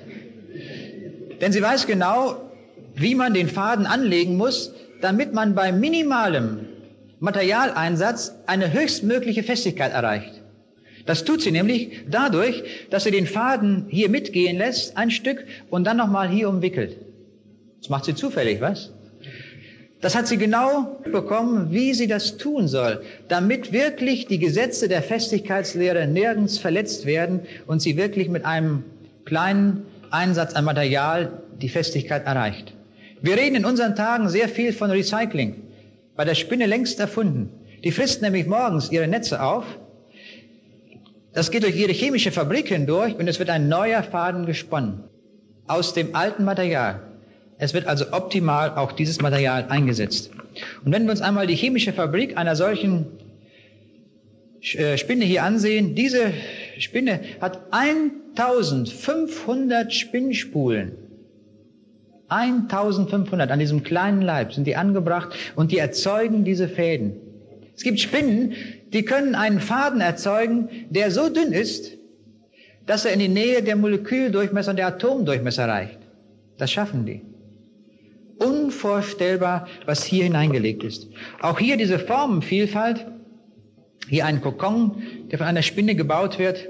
[1.40, 2.36] Denn sie weiß genau,
[2.94, 6.60] wie man den Faden anlegen muss, damit man bei minimalem
[7.18, 10.42] Materialeinsatz eine höchstmögliche Festigkeit erreicht.
[11.06, 15.84] Das tut sie nämlich dadurch, dass sie den Faden hier mitgehen lässt, ein Stück, und
[15.84, 16.96] dann nochmal hier umwickelt.
[17.80, 18.92] Das macht sie zufällig, was?
[20.00, 25.02] Das hat sie genau bekommen, wie sie das tun soll, damit wirklich die Gesetze der
[25.02, 28.84] Festigkeitslehre nirgends verletzt werden und sie wirklich mit einem
[29.24, 32.74] kleinen Einsatz an Material die Festigkeit erreicht.
[33.22, 35.62] Wir reden in unseren Tagen sehr viel von Recycling,
[36.14, 37.50] bei der Spinne längst erfunden.
[37.82, 39.64] Die frisst nämlich morgens ihre Netze auf,
[41.32, 45.04] das geht durch ihre chemische Fabrik hindurch und es wird ein neuer Faden gesponnen
[45.66, 47.00] aus dem alten Material.
[47.58, 50.30] Es wird also optimal auch dieses Material eingesetzt.
[50.84, 53.06] Und wenn wir uns einmal die chemische Fabrik einer solchen
[54.74, 56.32] äh, Spinne hier ansehen, diese
[56.78, 60.92] Spinne hat 1500 Spinnspulen.
[62.28, 67.14] 1500 an diesem kleinen Leib sind die angebracht und die erzeugen diese Fäden.
[67.74, 68.52] Es gibt Spinnen,
[68.92, 71.92] die können einen Faden erzeugen, der so dünn ist,
[72.84, 75.98] dass er in die Nähe der Moleküldurchmesser und der Atomdurchmesser reicht.
[76.58, 77.22] Das schaffen die
[78.38, 81.08] unvorstellbar, was hier hineingelegt ist.
[81.40, 83.06] Auch hier diese Formenvielfalt,
[84.08, 86.68] hier ein Kokon, der von einer Spinne gebaut wird.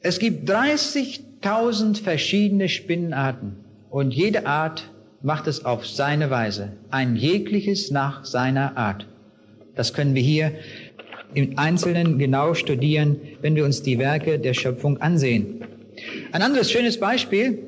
[0.00, 3.56] Es gibt 30.000 verschiedene Spinnenarten
[3.90, 4.90] und jede Art
[5.22, 9.06] macht es auf seine Weise, ein jegliches nach seiner Art.
[9.74, 10.52] Das können wir hier
[11.32, 15.64] im Einzelnen genau studieren, wenn wir uns die Werke der Schöpfung ansehen.
[16.32, 17.58] Ein anderes schönes Beispiel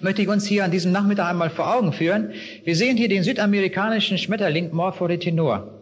[0.00, 2.32] möchte ich uns hier an diesem Nachmittag einmal vor Augen führen.
[2.64, 5.74] Wir sehen hier den südamerikanischen Schmetterling Morphoretinor.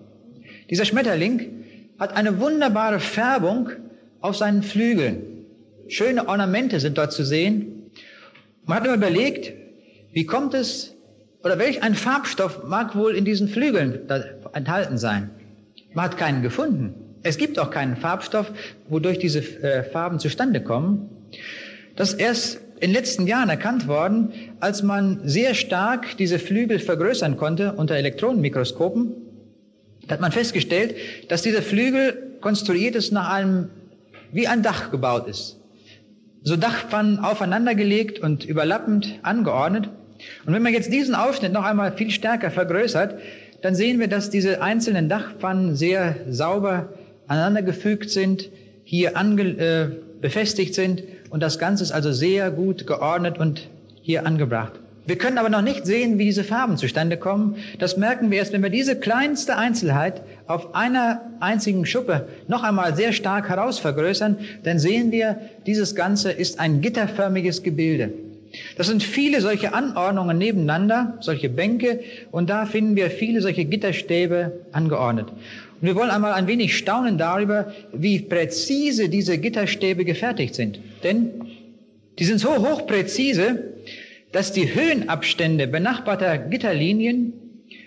[0.70, 1.64] Dieser Schmetterling
[1.98, 3.70] hat eine wunderbare Färbung
[4.20, 5.22] auf seinen Flügeln.
[5.88, 7.90] Schöne Ornamente sind dort zu sehen.
[8.64, 9.52] Man hat immer überlegt,
[10.12, 10.94] wie kommt es,
[11.44, 14.00] oder welch ein Farbstoff mag wohl in diesen Flügeln
[14.52, 15.30] enthalten sein.
[15.94, 16.94] Man hat keinen gefunden.
[17.22, 18.50] Es gibt auch keinen Farbstoff,
[18.88, 21.08] wodurch diese äh, Farben zustande kommen.
[21.94, 27.36] Das erst in den letzten Jahren erkannt worden, als man sehr stark diese Flügel vergrößern
[27.38, 29.14] konnte unter Elektronenmikroskopen.
[30.08, 30.94] Hat man festgestellt,
[31.28, 33.70] dass dieser Flügel konstruiert ist nach einem,
[34.30, 35.58] wie ein Dach gebaut ist.
[36.42, 39.88] So Dachpfannen aufeinandergelegt und überlappend angeordnet.
[40.44, 43.18] Und wenn man jetzt diesen Ausschnitt noch einmal viel stärker vergrößert,
[43.62, 46.90] dann sehen wir, dass diese einzelnen Dachpfannen sehr sauber
[47.26, 48.50] aneinandergefügt sind,
[48.84, 49.88] hier ange, äh,
[50.20, 53.68] befestigt sind und das Ganze ist also sehr gut geordnet und
[54.02, 54.72] hier angebracht.
[55.06, 57.56] Wir können aber noch nicht sehen, wie diese Farben zustande kommen.
[57.78, 62.96] Das merken wir erst, wenn wir diese kleinste Einzelheit auf einer einzigen Schuppe noch einmal
[62.96, 68.12] sehr stark herausvergrößern, dann sehen wir, dieses Ganze ist ein gitterförmiges Gebilde.
[68.76, 72.00] Das sind viele solche Anordnungen nebeneinander, solche Bänke,
[72.32, 75.28] und da finden wir viele solche Gitterstäbe angeordnet.
[75.80, 80.80] Und wir wollen einmal ein wenig staunen darüber, wie präzise diese Gitterstäbe gefertigt sind.
[81.06, 81.46] Denn
[82.18, 83.74] die sind so hochpräzise,
[84.32, 87.32] dass die Höhenabstände benachbarter Gitterlinien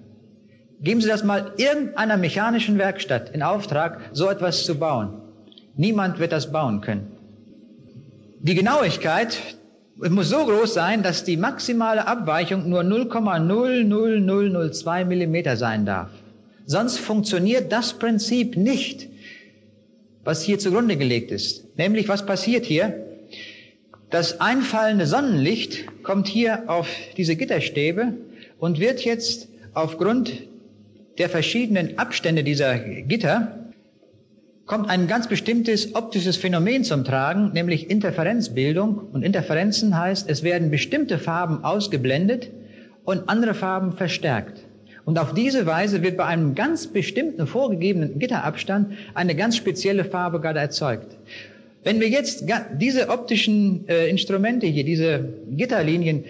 [0.82, 5.14] Geben Sie das mal irgendeiner mechanischen Werkstatt in Auftrag, so etwas zu bauen.
[5.76, 7.10] Niemand wird das bauen können.
[8.38, 9.36] Die Genauigkeit
[9.96, 16.10] muss so groß sein, dass die maximale Abweichung nur 0,00002 Millimeter sein darf.
[16.66, 19.08] Sonst funktioniert das Prinzip nicht,
[20.24, 21.76] was hier zugrunde gelegt ist.
[21.76, 23.04] Nämlich, was passiert hier?
[24.10, 28.14] Das einfallende Sonnenlicht kommt hier auf diese Gitterstäbe
[28.58, 30.32] und wird jetzt aufgrund
[31.18, 33.58] der verschiedenen Abstände dieser Gitter
[34.66, 39.08] kommt ein ganz bestimmtes optisches Phänomen zum Tragen, nämlich Interferenzbildung.
[39.12, 42.50] Und Interferenzen heißt, es werden bestimmte Farben ausgeblendet
[43.04, 44.63] und andere Farben verstärkt.
[45.04, 50.40] Und auf diese Weise wird bei einem ganz bestimmten vorgegebenen Gitterabstand eine ganz spezielle Farbe
[50.40, 51.16] gerade erzeugt.
[51.82, 52.44] Wenn wir jetzt
[52.80, 56.24] diese optischen äh, Instrumente hier, diese Gitterlinien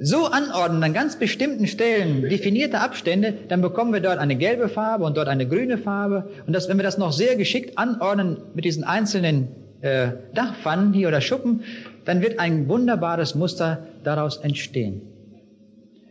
[0.00, 5.04] so anordnen an ganz bestimmten Stellen definierte Abstände, dann bekommen wir dort eine gelbe Farbe
[5.04, 6.30] und dort eine grüne Farbe.
[6.46, 9.48] Und das, wenn wir das noch sehr geschickt anordnen mit diesen einzelnen
[9.80, 11.62] äh, Dachpfannen hier oder Schuppen,
[12.04, 15.02] dann wird ein wunderbares Muster daraus entstehen.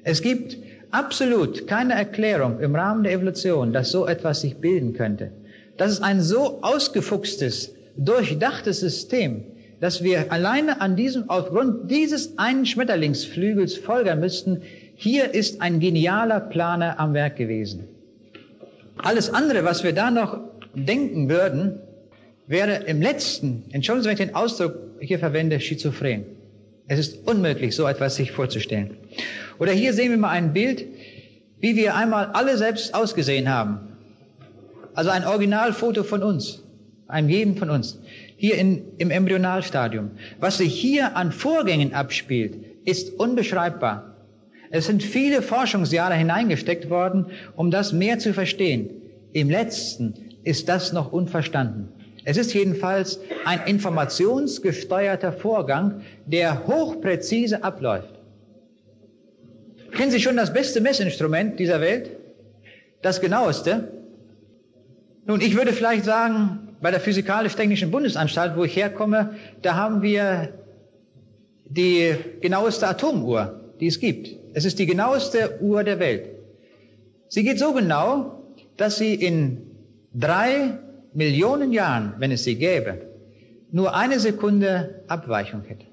[0.03, 0.57] Es gibt
[0.91, 5.31] absolut keine Erklärung im Rahmen der Evolution, dass so etwas sich bilden könnte.
[5.77, 9.43] Das ist ein so ausgefuchstes, durchdachtes System,
[9.79, 14.61] dass wir alleine an diesem, aufgrund dieses einen Schmetterlingsflügels folgern müssten,
[14.95, 17.87] hier ist ein genialer Planer am Werk gewesen.
[18.97, 20.39] Alles andere, was wir da noch
[20.73, 21.79] denken würden,
[22.47, 26.25] wäre im letzten, entschuldigen Sie, wenn ich den Ausdruck hier verwende, schizophren.
[26.87, 28.97] Es ist unmöglich, so etwas sich vorzustellen.
[29.59, 30.85] Oder hier sehen wir mal ein Bild,
[31.59, 33.79] wie wir einmal alle selbst ausgesehen haben.
[34.93, 36.63] Also ein Originalfoto von uns,
[37.07, 37.99] einem jeden von uns,
[38.35, 40.11] hier in, im Embryonalstadium.
[40.39, 44.15] Was sich hier an Vorgängen abspielt, ist unbeschreibbar.
[44.69, 48.89] Es sind viele Forschungsjahre hineingesteckt worden, um das mehr zu verstehen.
[49.33, 51.89] Im letzten ist das noch unverstanden.
[52.25, 58.16] Es ist jedenfalls ein informationsgesteuerter Vorgang, der hochpräzise abläuft.
[59.91, 62.11] Kennen Sie schon das beste Messinstrument dieser Welt?
[63.01, 63.91] Das genaueste?
[65.25, 70.53] Nun, ich würde vielleicht sagen, bei der Physikalisch-Technischen Bundesanstalt, wo ich herkomme, da haben wir
[71.65, 74.29] die genaueste Atomuhr, die es gibt.
[74.53, 76.29] Es ist die genaueste Uhr der Welt.
[77.27, 78.43] Sie geht so genau,
[78.77, 79.61] dass sie in
[80.13, 80.77] drei
[81.13, 83.01] Millionen Jahren, wenn es sie gäbe,
[83.71, 85.85] nur eine Sekunde Abweichung hätte.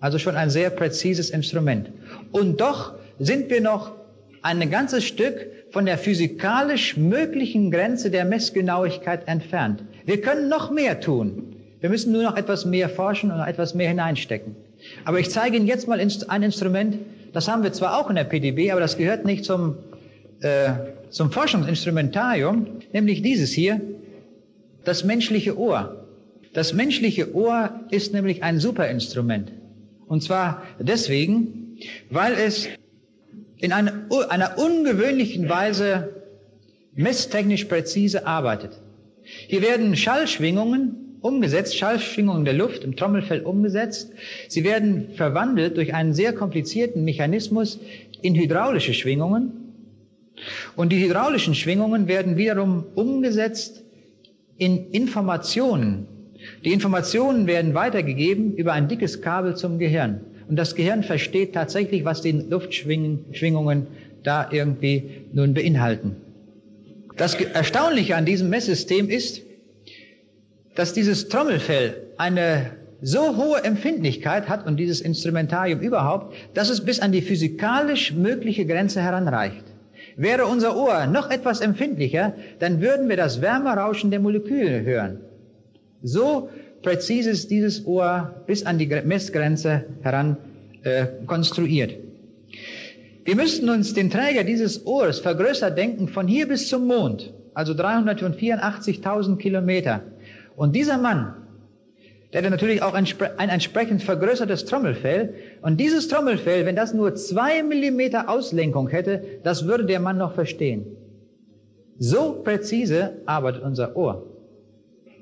[0.00, 1.90] Also schon ein sehr präzises Instrument.
[2.32, 3.92] Und doch sind wir noch
[4.42, 9.84] ein ganzes Stück von der physikalisch möglichen Grenze der Messgenauigkeit entfernt.
[10.06, 11.54] Wir können noch mehr tun.
[11.80, 14.56] Wir müssen nur noch etwas mehr forschen und noch etwas mehr hineinstecken.
[15.04, 16.98] Aber ich zeige Ihnen jetzt mal ein Instrument,
[17.32, 19.76] das haben wir zwar auch in der PDB, aber das gehört nicht zum,
[20.40, 20.70] äh,
[21.10, 23.80] zum Forschungsinstrumentarium, nämlich dieses hier,
[24.84, 26.06] das menschliche Ohr.
[26.54, 29.52] Das menschliche Ohr ist nämlich ein Superinstrument.
[30.08, 31.76] Und zwar deswegen,
[32.10, 32.68] weil es
[33.60, 33.92] in einer,
[34.28, 36.22] einer ungewöhnlichen Weise
[36.94, 38.80] messtechnisch präzise arbeitet.
[39.22, 44.12] Hier werden Schallschwingungen umgesetzt, Schallschwingungen der Luft im Trommelfell umgesetzt.
[44.48, 47.78] Sie werden verwandelt durch einen sehr komplizierten Mechanismus
[48.22, 49.52] in hydraulische Schwingungen.
[50.76, 53.82] Und die hydraulischen Schwingungen werden wiederum umgesetzt
[54.56, 56.06] in Informationen.
[56.64, 60.22] Die Informationen werden weitergegeben über ein dickes Kabel zum Gehirn.
[60.50, 63.86] Und das Gehirn versteht tatsächlich, was die Luftschwingungen
[64.24, 66.16] da irgendwie nun beinhalten.
[67.16, 69.42] Das Erstaunliche an diesem Messsystem ist,
[70.74, 76.98] dass dieses Trommelfell eine so hohe Empfindlichkeit hat und dieses Instrumentarium überhaupt, dass es bis
[76.98, 79.64] an die physikalisch mögliche Grenze heranreicht.
[80.16, 85.20] Wäre unser Ohr noch etwas empfindlicher, dann würden wir das Wärmerauschen der Moleküle hören.
[86.02, 86.48] So
[86.82, 90.36] präzise ist dieses Ohr bis an die Messgrenze heran
[90.82, 91.94] äh, konstruiert.
[93.24, 97.74] Wir müssten uns den Träger dieses Ohres vergrößert denken von hier bis zum Mond, also
[97.74, 100.02] 384.000 Kilometer.
[100.56, 101.34] Und dieser Mann,
[102.32, 105.34] der hat natürlich auch ein, ein entsprechend vergrößertes Trommelfell.
[105.62, 110.34] Und dieses Trommelfell, wenn das nur zwei Millimeter Auslenkung hätte, das würde der Mann noch
[110.34, 110.86] verstehen.
[111.98, 114.29] So präzise arbeitet unser Ohr.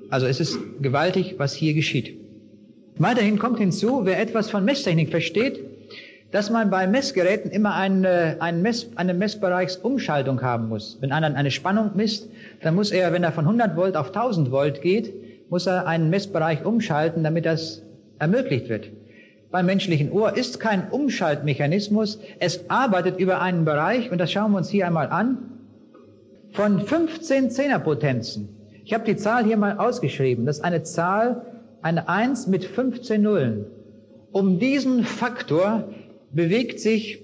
[0.09, 2.17] Also es ist gewaltig, was hier geschieht.
[2.97, 5.59] Weiterhin kommt hinzu, wer etwas von Messtechnik versteht,
[6.31, 10.97] dass man bei Messgeräten immer eine, eine, Mess, eine Messbereichsumschaltung haben muss.
[10.99, 12.29] Wenn einer eine Spannung misst,
[12.61, 15.13] dann muss er, wenn er von 100 Volt auf 1000 Volt geht,
[15.49, 17.81] muss er einen Messbereich umschalten, damit das
[18.19, 18.91] ermöglicht wird.
[19.49, 22.19] Beim menschlichen Ohr ist kein Umschaltmechanismus.
[22.39, 25.37] Es arbeitet über einen Bereich, und das schauen wir uns hier einmal an,
[26.51, 28.58] von 15 Zehnerpotenzen.
[28.89, 30.47] Ich habe die Zahl hier mal ausgeschrieben.
[30.47, 31.45] Das ist eine Zahl,
[31.83, 33.67] eine 1 mit 15 Nullen.
[34.31, 35.93] Um diesen Faktor
[36.31, 37.23] bewegt sich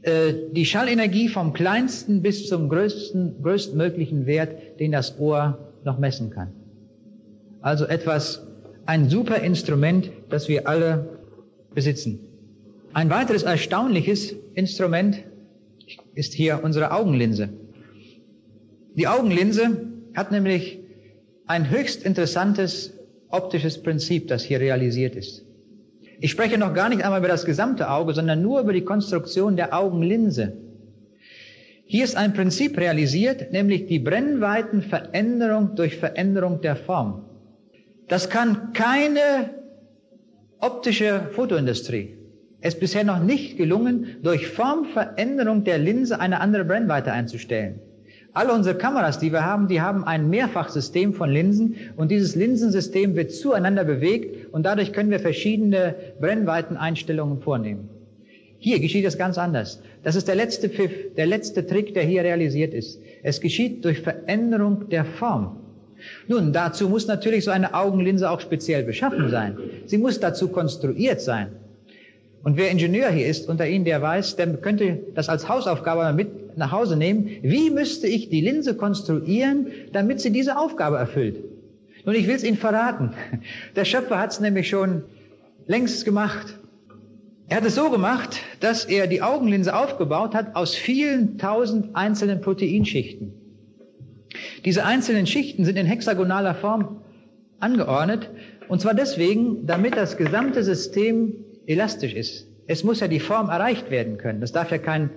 [0.00, 6.30] äh, die Schallenergie vom kleinsten bis zum größten, größtmöglichen Wert, den das Ohr noch messen
[6.30, 6.54] kann.
[7.60, 8.46] Also etwas,
[8.86, 11.10] ein super Instrument, das wir alle
[11.74, 12.20] besitzen.
[12.94, 15.24] Ein weiteres erstaunliches Instrument
[16.14, 17.50] ist hier unsere Augenlinse.
[18.94, 20.85] Die Augenlinse hat nämlich
[21.46, 22.92] ein höchst interessantes
[23.30, 25.44] optisches Prinzip, das hier realisiert ist.
[26.18, 29.56] Ich spreche noch gar nicht einmal über das gesamte Auge, sondern nur über die Konstruktion
[29.56, 30.54] der Augenlinse.
[31.84, 37.24] Hier ist ein Prinzip realisiert, nämlich die Brennweitenveränderung durch Veränderung der Form.
[38.08, 39.50] Das kann keine
[40.58, 42.16] optische Fotoindustrie.
[42.60, 47.80] Es ist bisher noch nicht gelungen, durch Formveränderung der Linse eine andere Brennweite einzustellen.
[48.36, 53.16] Alle unsere Kameras, die wir haben, die haben ein Mehrfachsystem von Linsen und dieses Linsensystem
[53.16, 57.88] wird zueinander bewegt und dadurch können wir verschiedene Brennweiteneinstellungen vornehmen.
[58.58, 59.80] Hier geschieht es ganz anders.
[60.02, 63.00] Das ist der letzte Pfiff, der letzte Trick, der hier realisiert ist.
[63.22, 65.56] Es geschieht durch Veränderung der Form.
[66.28, 69.56] Nun, dazu muss natürlich so eine Augenlinse auch speziell beschaffen sein.
[69.86, 71.52] Sie muss dazu konstruiert sein.
[72.46, 76.56] Und wer Ingenieur hier ist unter Ihnen, der weiß, der könnte das als Hausaufgabe mit
[76.56, 77.28] nach Hause nehmen.
[77.42, 81.42] Wie müsste ich die Linse konstruieren, damit sie diese Aufgabe erfüllt?
[82.04, 83.14] Nun, ich will es Ihnen verraten.
[83.74, 85.02] Der Schöpfer hat es nämlich schon
[85.66, 86.56] längst gemacht.
[87.48, 92.42] Er hat es so gemacht, dass er die Augenlinse aufgebaut hat aus vielen tausend einzelnen
[92.42, 93.32] Proteinschichten.
[94.64, 97.00] Diese einzelnen Schichten sind in hexagonaler Form
[97.58, 98.30] angeordnet,
[98.68, 102.46] und zwar deswegen, damit das gesamte System elastisch ist.
[102.66, 104.40] Es muss ja die Form erreicht werden können.
[104.40, 105.10] Das darf ja kein,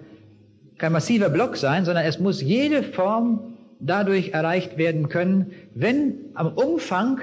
[0.77, 6.53] kein massiver Block sein, sondern es muss jede Form dadurch erreicht werden können, wenn am
[6.53, 7.21] Umfang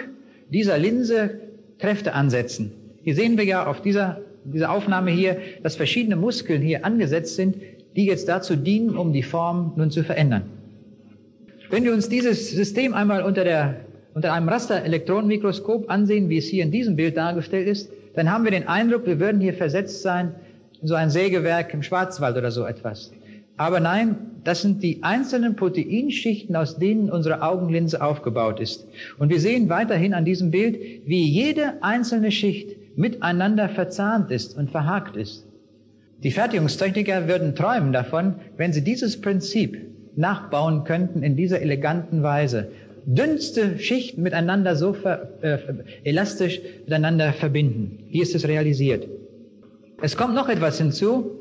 [0.51, 1.41] dieser Linse
[1.79, 2.73] Kräfte ansetzen.
[3.03, 4.21] Hier sehen wir ja auf dieser
[4.53, 7.57] diese Aufnahme hier, dass verschiedene Muskeln hier angesetzt sind,
[7.97, 10.43] die jetzt dazu dienen, um die Form nun zu verändern.
[11.71, 13.77] Wenn wir uns dieses System einmal unter, der,
[14.15, 18.51] unter einem Rasterelektronenmikroskop ansehen, wie es hier in diesem Bild dargestellt ist, dann haben wir
[18.51, 20.35] den Eindruck, wir würden hier versetzt sein
[20.81, 23.13] in so ein Sägewerk im Schwarzwald oder so etwas.
[23.57, 28.87] Aber nein, das sind die einzelnen Proteinschichten, aus denen unsere Augenlinse aufgebaut ist.
[29.19, 34.71] Und wir sehen weiterhin an diesem Bild, wie jede einzelne Schicht miteinander verzahnt ist und
[34.71, 35.47] verhakt ist.
[36.23, 39.79] Die Fertigungstechniker würden träumen davon, wenn sie dieses Prinzip
[40.17, 42.69] nachbauen könnten in dieser eleganten Weise.
[43.09, 45.59] Dünnste Schichten miteinander so ver, äh,
[46.03, 48.01] elastisch miteinander verbinden.
[48.09, 49.07] Hier ist es realisiert.
[50.03, 51.39] Es kommt noch etwas hinzu,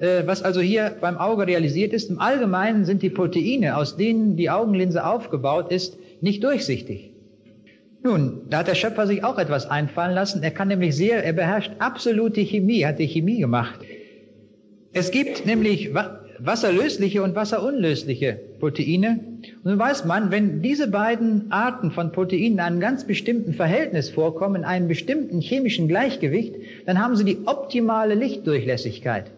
[0.00, 2.08] äh, was also hier beim Auge realisiert ist.
[2.08, 7.10] Im Allgemeinen sind die Proteine, aus denen die Augenlinse aufgebaut ist, nicht durchsichtig.
[8.02, 10.42] Nun, da hat der Schöpfer sich auch etwas einfallen lassen.
[10.42, 13.80] Er kann nämlich sehr, er beherrscht absolute Chemie, hat die Chemie gemacht.
[14.94, 15.94] Es gibt nämlich
[16.44, 19.20] wasserlösliche und wasserunlösliche Proteine.
[19.62, 24.10] Und nun weiß man, wenn diese beiden Arten von Proteinen in einem ganz bestimmten Verhältnis
[24.10, 26.54] vorkommen, in einem bestimmten chemischen Gleichgewicht,
[26.86, 29.30] dann haben sie die optimale Lichtdurchlässigkeit.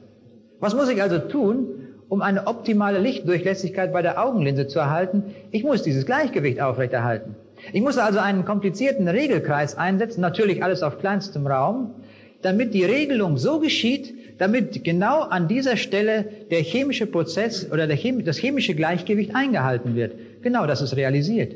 [0.61, 1.67] Was muss ich also tun,
[2.09, 5.25] um eine optimale Lichtdurchlässigkeit bei der Augenlinse zu erhalten?
[5.51, 7.35] Ich muss dieses Gleichgewicht aufrechterhalten.
[7.73, 11.95] Ich muss also einen komplizierten Regelkreis einsetzen, natürlich alles auf kleinstem Raum,
[12.43, 18.25] damit die Regelung so geschieht, damit genau an dieser Stelle der chemische Prozess oder Chem
[18.25, 20.15] das chemische Gleichgewicht eingehalten wird.
[20.43, 21.55] Genau das ist realisiert.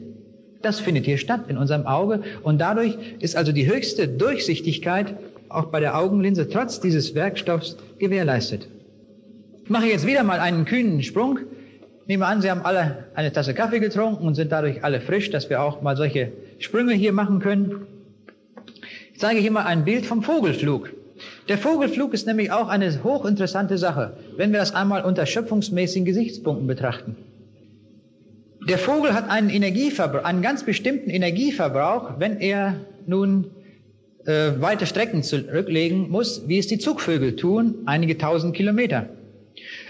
[0.62, 5.16] Das findet hier statt in unserem Auge und dadurch ist also die höchste Durchsichtigkeit
[5.48, 8.68] auch bei der Augenlinse trotz dieses Werkstoffs gewährleistet.
[9.64, 11.40] Ich mache jetzt wieder mal einen kühnen Sprung
[12.08, 15.30] Nehmen wir an, Sie haben alle eine Tasse Kaffee getrunken und sind dadurch alle frisch,
[15.30, 17.86] dass wir auch mal solche Sprünge hier machen können.
[19.12, 20.88] Ich zeige hier mal ein Bild vom Vogelflug.
[21.48, 26.66] Der Vogelflug ist nämlich auch eine hochinteressante Sache, wenn wir das einmal unter schöpfungsmäßigen Gesichtspunkten
[26.66, 27.16] betrachten.
[28.68, 32.74] Der Vogel hat einen Energieverbrauch, einen ganz bestimmten Energieverbrauch, wenn er
[33.06, 33.50] nun
[34.26, 39.08] äh, weite Strecken zurücklegen muss, wie es die Zugvögel tun, einige tausend Kilometer.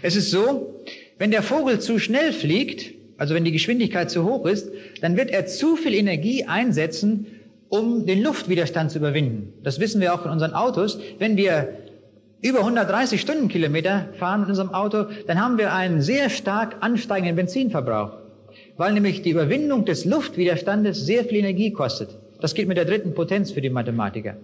[0.02, 0.76] Es ist so,
[1.18, 5.30] wenn der Vogel zu schnell fliegt, also wenn die Geschwindigkeit zu hoch ist, dann wird
[5.30, 7.26] er zu viel Energie einsetzen,
[7.68, 9.52] um den Luftwiderstand zu überwinden.
[9.62, 10.98] Das wissen wir auch von unseren Autos.
[11.18, 11.68] Wenn wir
[12.40, 18.12] über 130 Stundenkilometer fahren mit unserem Auto, dann haben wir einen sehr stark ansteigenden Benzinverbrauch,
[18.76, 22.16] weil nämlich die Überwindung des Luftwiderstandes sehr viel Energie kostet.
[22.40, 24.36] Das geht mit der dritten Potenz für die Mathematiker.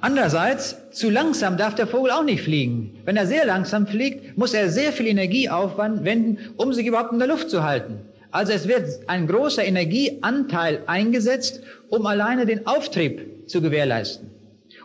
[0.00, 2.98] Andererseits, zu langsam darf der Vogel auch nicht fliegen.
[3.04, 7.20] Wenn er sehr langsam fliegt, muss er sehr viel Energie aufwenden, um sich überhaupt in
[7.20, 8.00] der Luft zu halten.
[8.32, 11.60] Also es wird ein großer Energieanteil eingesetzt,
[11.90, 14.30] um alleine den Auftrieb zu gewährleisten.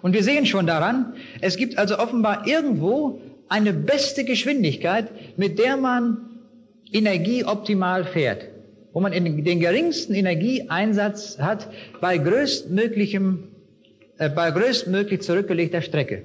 [0.02, 5.78] Und wir sehen schon daran, es gibt also offenbar irgendwo eine beste Geschwindigkeit, mit der
[5.78, 6.18] man
[6.92, 8.50] Energie optimal fährt,
[8.92, 11.70] wo man den geringsten Energieeinsatz hat
[12.02, 13.46] bei größtmöglichem
[14.18, 16.24] äh, bei größtmöglich zurückgelegter Strecke.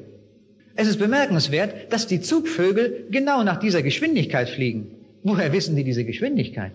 [0.74, 4.86] Es ist bemerkenswert, dass die Zugvögel genau nach dieser Geschwindigkeit fliegen.
[5.22, 6.72] Woher wissen die diese Geschwindigkeit?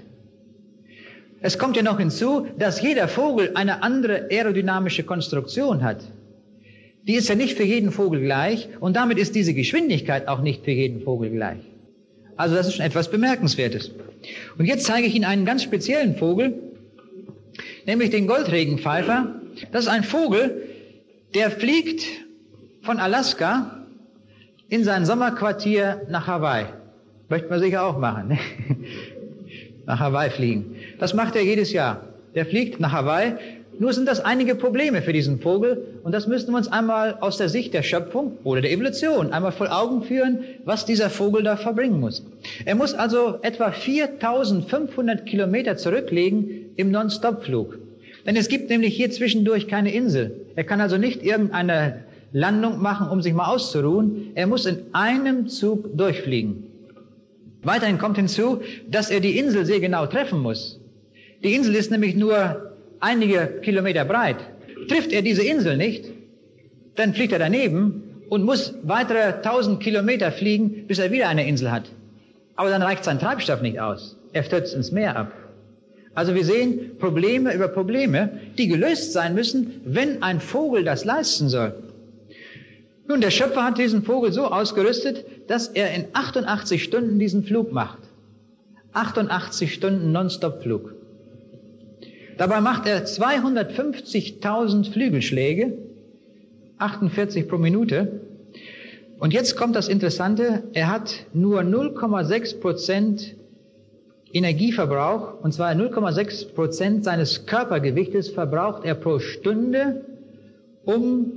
[1.48, 6.02] Es kommt ja noch hinzu, dass jeder Vogel eine andere aerodynamische Konstruktion hat.
[7.04, 10.66] Die ist ja nicht für jeden Vogel gleich und damit ist diese Geschwindigkeit auch nicht
[10.66, 11.62] für jeden Vogel gleich.
[12.36, 13.92] Also das ist schon etwas Bemerkenswertes.
[14.58, 16.54] Und jetzt zeige ich Ihnen einen ganz speziellen Vogel,
[17.86, 19.40] nämlich den Goldregenpfeifer.
[19.72, 20.64] Das ist ein Vogel,
[21.34, 22.04] der fliegt
[22.82, 23.86] von Alaska
[24.68, 26.66] in sein Sommerquartier nach Hawaii.
[27.30, 28.28] Möchte man sicher auch machen.
[28.28, 28.38] Ne?
[29.86, 30.77] nach Hawaii fliegen.
[31.00, 32.04] Das macht er jedes Jahr.
[32.36, 33.34] Der fliegt nach Hawaii.
[33.80, 37.38] Nur sind das einige Probleme für diesen Vogel und das müssten wir uns einmal aus
[37.38, 41.58] der Sicht der Schöpfung oder der Evolution einmal vor Augen führen, was dieser Vogel da
[41.58, 42.26] verbringen muss.
[42.66, 47.78] Er muss also etwa 4500 Kilometer zurücklegen im Non-Stop-Flug.
[48.26, 50.48] Denn es gibt nämlich hier zwischendurch keine Insel.
[50.56, 54.32] Er kann also nicht irgendeine Landung machen, um sich mal auszuruhen.
[54.34, 56.64] Er muss in einem Zug durchfliegen.
[57.62, 60.80] Weiterhin kommt hinzu, dass er die Insel sehr genau treffen muss.
[61.44, 64.38] Die Insel ist nämlich nur einige Kilometer breit.
[64.88, 66.06] Trifft er diese Insel nicht,
[66.96, 71.72] dann fliegt er daneben und muss weitere 1000 Kilometer fliegen, bis er wieder eine Insel
[71.72, 71.90] hat.
[72.56, 74.18] Aber dann reicht sein Treibstoff nicht aus.
[74.34, 75.32] Er stürzt ins Meer ab.
[76.16, 81.48] Also wir sehen Probleme über Probleme, die gelöst sein müssen, wenn ein Vogel das leisten
[81.48, 81.76] soll.
[83.08, 87.72] Nun, der Schöpfer hat diesen Vogel so ausgerüstet, dass er in 88 Stunden diesen Flug
[87.72, 88.00] macht.
[88.94, 90.97] 88 Stunden Nonstop-Flug.
[92.38, 95.74] Dabei macht er 250.000 Flügelschläge,
[96.78, 98.22] 48 pro Minute.
[99.20, 103.36] Und jetzt kommt das Interessante, er hat nur 0,6 Prozent
[104.32, 110.06] Energieverbrauch, und zwar 0,6 Prozent seines Körpergewichtes verbraucht er pro Stunde,
[110.86, 111.32] um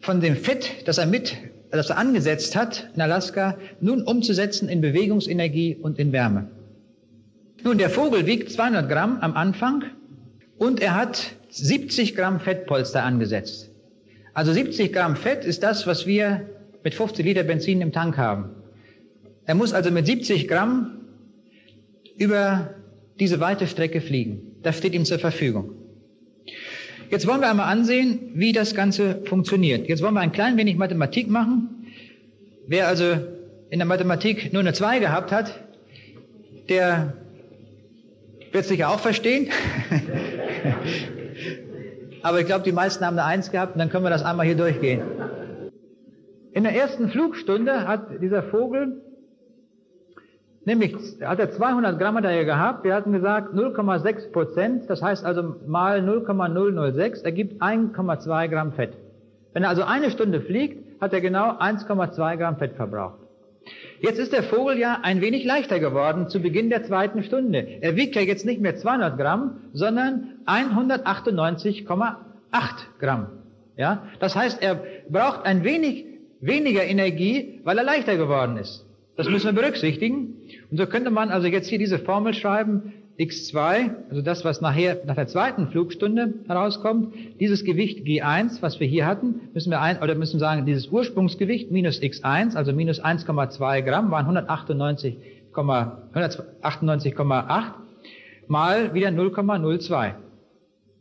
[0.00, 1.36] von dem Fett, das er mit,
[1.70, 6.48] das er angesetzt hat in Alaska, nun umzusetzen in Bewegungsenergie und in Wärme.
[7.64, 9.84] Nun, der Vogel wiegt 200 Gramm am Anfang
[10.58, 13.70] und er hat 70 Gramm Fettpolster angesetzt.
[14.34, 16.48] Also 70 Gramm Fett ist das, was wir
[16.82, 18.50] mit 50 Liter Benzin im Tank haben.
[19.46, 21.02] Er muss also mit 70 Gramm
[22.16, 22.74] über
[23.20, 24.56] diese weite Strecke fliegen.
[24.64, 25.70] Das steht ihm zur Verfügung.
[27.10, 29.86] Jetzt wollen wir einmal ansehen, wie das Ganze funktioniert.
[29.88, 31.86] Jetzt wollen wir ein klein wenig Mathematik machen.
[32.66, 33.18] Wer also
[33.70, 35.60] in der Mathematik nur eine 2 gehabt hat,
[36.68, 37.14] der
[38.52, 39.50] wird sicher auch verstehen.
[42.22, 44.46] Aber ich glaube, die meisten haben eine 1 gehabt und dann können wir das einmal
[44.46, 45.02] hier durchgehen.
[46.52, 49.02] In der ersten Flugstunde hat dieser Vogel
[50.64, 52.84] Nämlich hat er 200 Gramm hat er gehabt.
[52.84, 54.88] Wir hatten gesagt 0,6 Prozent.
[54.88, 58.96] Das heißt also mal 0,006 ergibt 1,2 Gramm Fett.
[59.52, 63.18] Wenn er also eine Stunde fliegt, hat er genau 1,2 Gramm Fett verbraucht.
[64.02, 67.64] Jetzt ist der Vogel ja ein wenig leichter geworden zu Beginn der zweiten Stunde.
[67.80, 72.16] Er wiegt ja jetzt nicht mehr 200 Gramm, sondern 198,8
[72.98, 73.28] Gramm.
[73.76, 76.06] Ja, das heißt, er braucht ein wenig
[76.40, 78.84] weniger Energie, weil er leichter geworden ist.
[79.16, 80.34] Das müssen wir berücksichtigen.
[80.72, 85.02] Und so könnte man also jetzt hier diese Formel schreiben, x2, also das, was nachher
[85.04, 90.02] nach der zweiten Flugstunde herauskommt, dieses Gewicht G1, was wir hier hatten, müssen wir ein,
[90.02, 95.16] oder müssen sagen, dieses Ursprungsgewicht minus x1, also minus 1,2 Gramm, waren 198,8
[96.14, 97.14] 198,
[98.48, 100.14] mal wieder 0,02.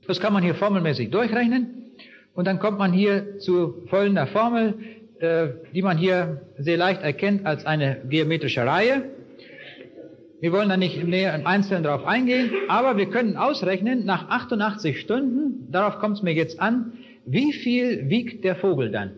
[0.07, 1.93] Das kann man hier formelmäßig durchrechnen
[2.33, 4.75] und dann kommt man hier zu folgender Formel,
[5.19, 9.03] äh, die man hier sehr leicht erkennt als eine geometrische Reihe.
[10.41, 14.27] Wir wollen da nicht im, Nähe, im Einzelnen darauf eingehen, aber wir können ausrechnen, nach
[14.27, 16.93] 88 Stunden, darauf kommt es mir jetzt an,
[17.27, 19.11] wie viel wiegt der Vogel dann?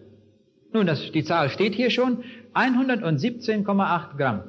[0.74, 4.43] Nun, das, die Zahl steht hier schon, 117,8 Gramm.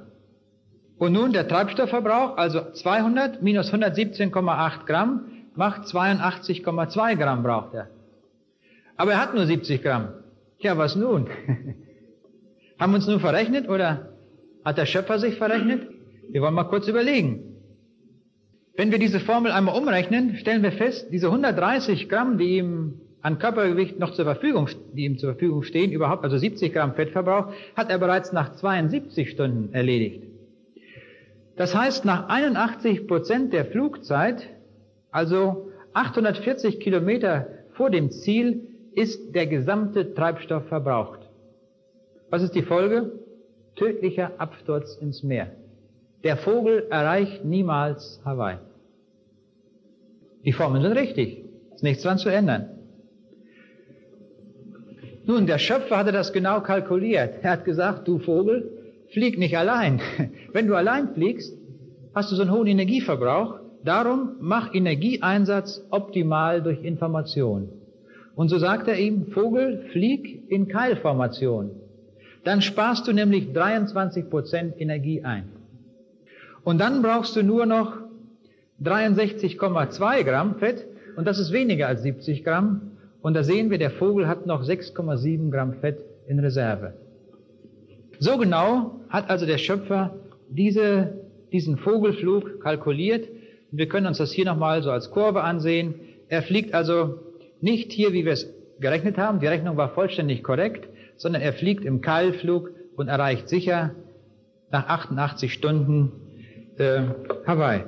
[0.99, 7.89] Und nun der Treibstoffverbrauch, also 200 minus 117,8 Gramm, macht 82,2 Gramm braucht er.
[8.97, 10.09] Aber er hat nur 70 Gramm.
[10.59, 11.29] Tja, was nun?
[12.81, 14.09] Haben wir uns nur verrechnet oder
[14.64, 15.93] hat der Schöpfer sich verrechnet?
[16.31, 17.55] Wir wollen mal kurz überlegen.
[18.77, 23.39] Wenn wir diese Formel einmal umrechnen, stellen wir fest, diese 130 Gramm, die ihm an
[23.39, 27.89] Körpergewicht noch zur Verfügung, die ihm zur Verfügung stehen, überhaupt, also 70 Gramm Fettverbrauch, hat
[27.89, 30.25] er bereits nach 72 Stunden erledigt.
[31.57, 34.49] Das heißt, nach 81 Prozent der Flugzeit,
[35.11, 41.20] also 840 Kilometer vor dem Ziel, ist der gesamte Treibstoff verbraucht.
[42.31, 43.12] Was ist die Folge?
[43.77, 45.53] Tödlicher Absturz ins Meer.
[46.25, 48.59] Der Vogel erreicht niemals Hawaii.
[50.45, 51.45] Die Formeln sind richtig.
[51.75, 52.70] Ist nichts dran zu ändern.
[55.27, 57.37] Nun, der Schöpfer hatte das genau kalkuliert.
[57.43, 58.70] Er hat gesagt, du Vogel,
[59.12, 60.01] flieg nicht allein.
[60.53, 61.57] Wenn du allein fliegst,
[62.14, 67.68] hast du so einen hohen Energieverbrauch, Darum mach Energieeinsatz optimal durch Information.
[68.35, 71.70] Und so sagt er ihm, Vogel, flieg in Keilformation.
[72.45, 75.51] Dann sparst du nämlich 23 Prozent Energie ein.
[76.65, 77.99] Und dann brauchst du nur noch
[78.83, 80.87] 63,2 Gramm Fett
[81.17, 82.93] und das ist weniger als 70 Gramm.
[83.21, 86.95] Und da sehen wir, der Vogel hat noch 6,7 Gramm Fett in Reserve.
[88.19, 90.17] So genau hat also der Schöpfer
[90.49, 91.15] diese,
[91.53, 93.29] diesen Vogelflug kalkuliert.
[93.71, 95.95] Und wir können uns das hier nochmal so als Kurve ansehen.
[96.29, 97.19] Er fliegt also
[97.61, 98.49] nicht hier, wie wir es
[98.81, 99.41] gerechnet haben.
[99.41, 103.95] Die Rechnung war vollständig korrekt, sondern er fliegt im Keilflug und erreicht sicher
[104.71, 106.12] nach 88 Stunden
[106.79, 107.03] äh,
[107.47, 107.85] Hawaii.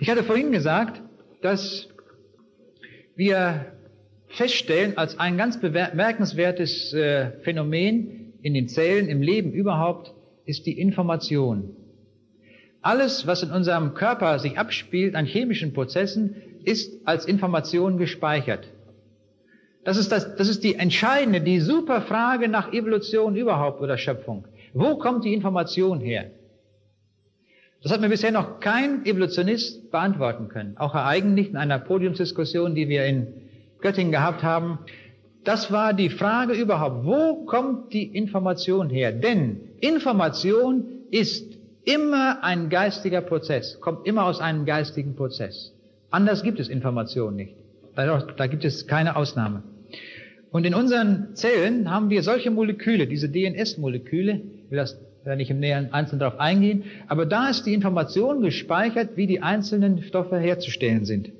[0.00, 1.02] Ich hatte vorhin gesagt,
[1.42, 1.88] dass
[3.16, 3.66] wir
[4.28, 10.14] feststellen als ein ganz bemerkenswertes äh, Phänomen in den Zellen, im Leben überhaupt,
[10.44, 11.76] ist die Information.
[12.80, 18.68] Alles, was in unserem Körper sich abspielt an chemischen Prozessen, ist als Information gespeichert.
[19.84, 24.46] Das ist, das, das ist die entscheidende, die super Frage nach Evolution überhaupt oder Schöpfung.
[24.74, 26.30] Wo kommt die Information her?
[27.82, 30.76] Das hat mir bisher noch kein Evolutionist beantworten können.
[30.78, 33.28] Auch Herr Eigen nicht in einer Podiumsdiskussion, die wir in
[33.80, 34.80] Göttingen gehabt haben.
[35.44, 37.06] Das war die Frage überhaupt.
[37.06, 39.12] Wo kommt die Information her?
[39.12, 45.72] Denn Information ist immer ein geistiger Prozess, kommt immer aus einem geistigen Prozess.
[46.10, 47.54] Anders gibt es Information nicht.
[47.94, 49.62] Da, gibt es keine Ausnahme.
[50.50, 55.92] Und in unseren Zellen haben wir solche Moleküle, diese DNS-Moleküle, das da nicht im näheren
[55.92, 61.30] Einzelnen darauf eingehen, aber da ist die Information gespeichert, wie die einzelnen Stoffe herzustellen sind.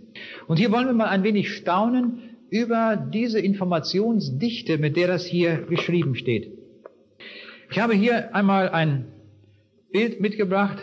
[0.47, 5.59] Und hier wollen wir mal ein wenig staunen über diese Informationsdichte, mit der das hier
[5.63, 6.53] geschrieben steht.
[7.71, 9.07] Ich habe hier einmal ein
[9.93, 10.79] Bild mitgebracht,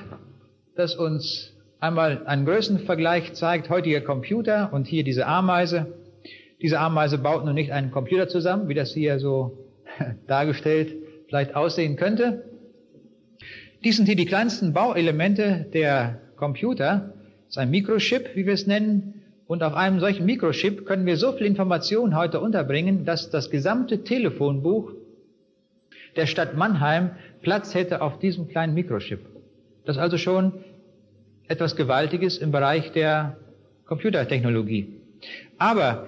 [0.75, 5.93] das uns einmal einen Größenvergleich zeigt, heutiger Computer und hier diese Ameise.
[6.61, 9.57] Diese Ameise baut nun nicht einen Computer zusammen, wie das hier so
[10.27, 10.95] dargestellt
[11.27, 12.43] vielleicht aussehen könnte.
[13.85, 17.13] Dies sind hier die kleinsten Bauelemente der Computer.
[17.45, 19.21] Das ist ein Mikrochip, wie wir es nennen.
[19.45, 24.03] Und auf einem solchen Mikrochip können wir so viel Information heute unterbringen, dass das gesamte
[24.03, 24.91] Telefonbuch
[26.15, 27.11] der Stadt Mannheim
[27.43, 29.19] Platz hätte auf diesem kleinen Mikrochip.
[29.85, 30.53] Das ist also schon
[31.47, 33.37] etwas Gewaltiges im Bereich der
[33.85, 34.99] Computertechnologie.
[35.59, 36.07] Aber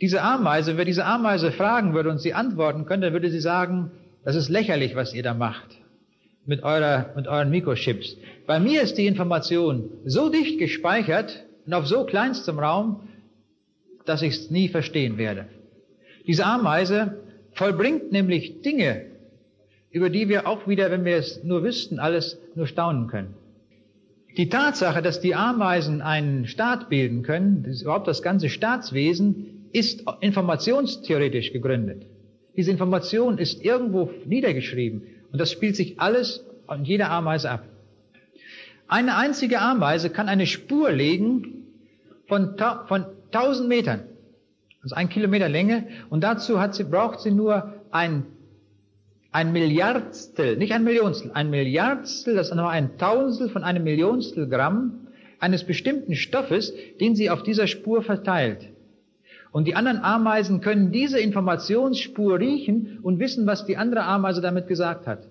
[0.00, 3.92] diese Ameise, wer diese Ameise fragen würde und sie antworten könnte, dann würde sie sagen,
[4.24, 5.78] das ist lächerlich, was ihr da macht
[6.46, 8.16] mit, eurer, mit euren Mikrochips.
[8.46, 13.08] Bei mir ist die Information so dicht gespeichert und auf so kleinstem Raum,
[14.04, 15.46] dass ich es nie verstehen werde.
[16.26, 17.18] Diese Ameise
[17.52, 19.06] vollbringt nämlich Dinge,
[19.90, 23.34] über die wir auch wieder, wenn wir es nur wüssten, alles nur staunen können.
[24.36, 31.52] Die Tatsache, dass die Ameisen einen Staat bilden können, überhaupt das ganze Staatswesen, ist informationstheoretisch
[31.52, 32.06] gegründet.
[32.56, 35.02] Diese Information ist irgendwo niedergeschrieben.
[35.34, 37.64] Und das spielt sich alles an jeder Ameise ab.
[38.86, 41.64] Eine einzige Ameise kann eine Spur legen
[42.28, 42.56] von,
[42.86, 44.04] von 1000 Metern,
[44.80, 48.26] also ein Kilometer Länge, und dazu hat sie, braucht sie nur ein,
[49.32, 54.48] ein Milliardstel, nicht ein Millionstel, ein Milliardstel, das ist nur ein Tausendstel von einem Millionstel
[54.48, 55.08] Gramm
[55.40, 58.68] eines bestimmten Stoffes, den sie auf dieser Spur verteilt.
[59.54, 64.66] Und die anderen Ameisen können diese Informationsspur riechen und wissen, was die andere Ameise damit
[64.66, 65.28] gesagt hat.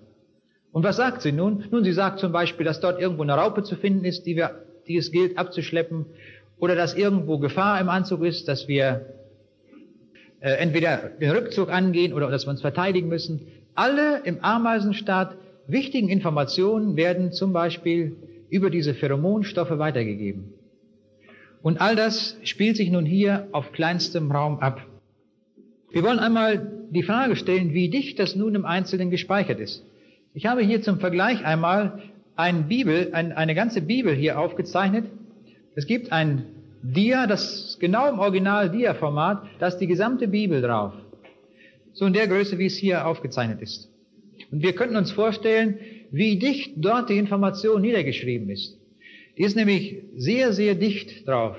[0.72, 1.66] Und was sagt sie nun?
[1.70, 4.64] Nun, sie sagt zum Beispiel, dass dort irgendwo eine Raupe zu finden ist, die, wir,
[4.88, 6.06] die es gilt abzuschleppen,
[6.56, 9.04] oder dass irgendwo Gefahr im Anzug ist, dass wir
[10.40, 13.46] äh, entweder den Rückzug angehen oder dass wir uns verteidigen müssen.
[13.74, 18.16] Alle im Ameisenstaat wichtigen Informationen werden zum Beispiel
[18.48, 20.54] über diese Pheromonstoffe weitergegeben.
[21.64, 24.86] Und all das spielt sich nun hier auf kleinstem Raum ab.
[25.90, 29.82] Wir wollen einmal die Frage stellen, wie dicht das nun im Einzelnen gespeichert ist.
[30.34, 32.02] Ich habe hier zum Vergleich einmal
[32.36, 35.06] ein Bibel, ein, eine ganze Bibel hier aufgezeichnet.
[35.74, 36.44] Es gibt ein
[36.82, 40.92] Dia, das genau im Original Dia-Format, da ist die gesamte Bibel drauf.
[41.94, 43.88] So in der Größe, wie es hier aufgezeichnet ist.
[44.52, 45.78] Und wir könnten uns vorstellen,
[46.10, 48.76] wie dicht dort die Information niedergeschrieben ist.
[49.36, 51.56] Die ist nämlich sehr, sehr dicht drauf,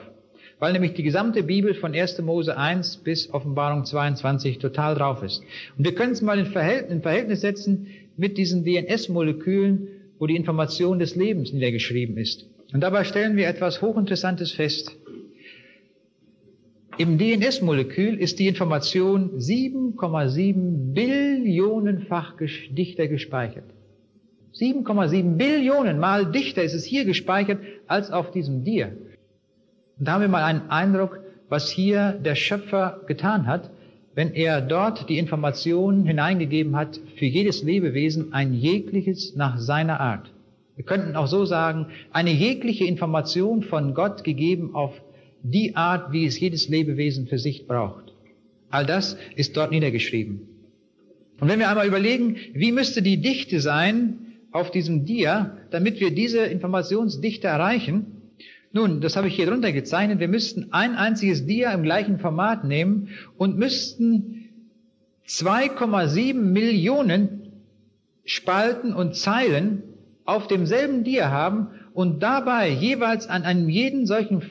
[0.59, 2.21] weil nämlich die gesamte Bibel von 1.
[2.21, 5.43] Mose 1 bis Offenbarung 22 total drauf ist.
[5.77, 9.87] Und wir können es mal in Verhältnis, in Verhältnis setzen mit diesen DNS-Molekülen,
[10.19, 12.47] wo die Information des Lebens niedergeschrieben ist.
[12.73, 14.95] Und dabei stellen wir etwas Hochinteressantes fest.
[16.97, 22.35] Im DNS-Molekül ist die Information 7,7 Billionenfach
[22.71, 23.65] dichter gespeichert.
[24.57, 28.95] 7,7 Billionen Mal dichter ist es hier gespeichert als auf diesem Dir.
[29.99, 33.69] Und da haben wir mal einen Eindruck, was hier der Schöpfer getan hat,
[34.13, 40.31] wenn er dort die Informationen hineingegeben hat, für jedes Lebewesen ein jegliches nach seiner Art.
[40.77, 44.93] Wir könnten auch so sagen, eine jegliche Information von Gott gegeben auf
[45.43, 48.13] die Art, wie es jedes Lebewesen für sich braucht.
[48.69, 50.47] All das ist dort niedergeschrieben.
[51.41, 54.24] Und wenn wir einmal überlegen, wie müsste die Dichte sein
[54.55, 58.21] auf diesem Dia, damit wir diese Informationsdichte erreichen,
[58.71, 60.19] nun, das habe ich hier drunter gezeichnet.
[60.19, 64.49] Wir müssten ein einziges Dia im gleichen Format nehmen und müssten
[65.27, 67.51] 2,7 Millionen
[68.23, 69.83] Spalten und Zeilen
[70.25, 74.41] auf demselben Dia haben und dabei jeweils an einem jeden solchen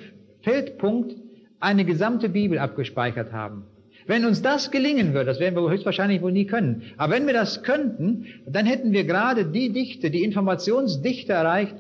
[0.43, 1.17] Feldpunkt
[1.61, 3.65] eine gesamte Bibel abgespeichert haben.
[4.07, 7.33] Wenn uns das gelingen würde, das werden wir höchstwahrscheinlich wohl nie können, aber wenn wir
[7.33, 11.75] das könnten, dann hätten wir gerade die Dichte, die Informationsdichte erreicht,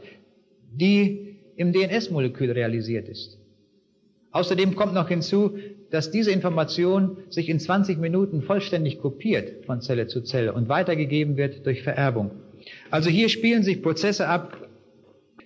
[0.72, 3.38] die im DNS-Molekül realisiert ist.
[4.32, 5.58] Außerdem kommt noch hinzu,
[5.90, 11.36] dass diese Information sich in 20 Minuten vollständig kopiert von Zelle zu Zelle und weitergegeben
[11.36, 12.32] wird durch Vererbung.
[12.90, 14.68] Also hier spielen sich Prozesse ab,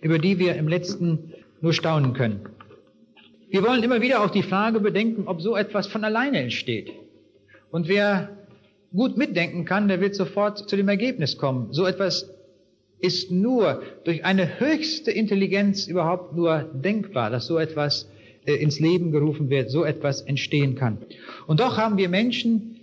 [0.01, 2.41] über die wir im letzten nur staunen können.
[3.51, 6.93] Wir wollen immer wieder auch die Frage bedenken, ob so etwas von alleine entsteht.
[7.71, 8.37] Und wer
[8.95, 11.73] gut mitdenken kann, der wird sofort zu dem Ergebnis kommen.
[11.73, 12.31] So etwas
[13.01, 18.11] ist nur durch eine höchste Intelligenz überhaupt nur denkbar, dass so etwas
[18.45, 20.99] äh, ins Leben gerufen wird, so etwas entstehen kann.
[21.47, 22.81] Und doch haben wir Menschen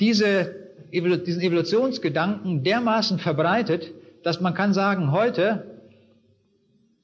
[0.00, 0.54] diese,
[0.92, 3.92] diesen Evolutionsgedanken dermaßen verbreitet,
[4.22, 5.75] dass man kann sagen, heute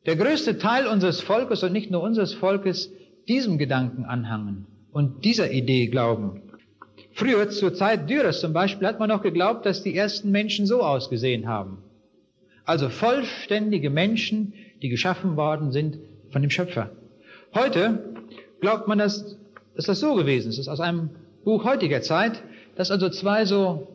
[0.06, 2.92] der größte Teil unseres Volkes und nicht nur unseres Volkes
[3.28, 6.42] diesem Gedanken anhangen und dieser Idee glauben.
[7.12, 10.82] Früher, zur Zeit Dürers zum Beispiel, hat man noch geglaubt, dass die ersten Menschen so
[10.82, 11.78] ausgesehen haben.
[12.64, 15.98] Also vollständige Menschen, die geschaffen worden sind
[16.30, 16.90] von dem Schöpfer.
[17.54, 18.14] Heute
[18.60, 19.36] glaubt man, dass,
[19.76, 20.58] dass das so gewesen ist.
[20.58, 21.10] Das ist aus einem
[21.44, 22.42] Buch heutiger Zeit,
[22.76, 23.88] dass also zwei so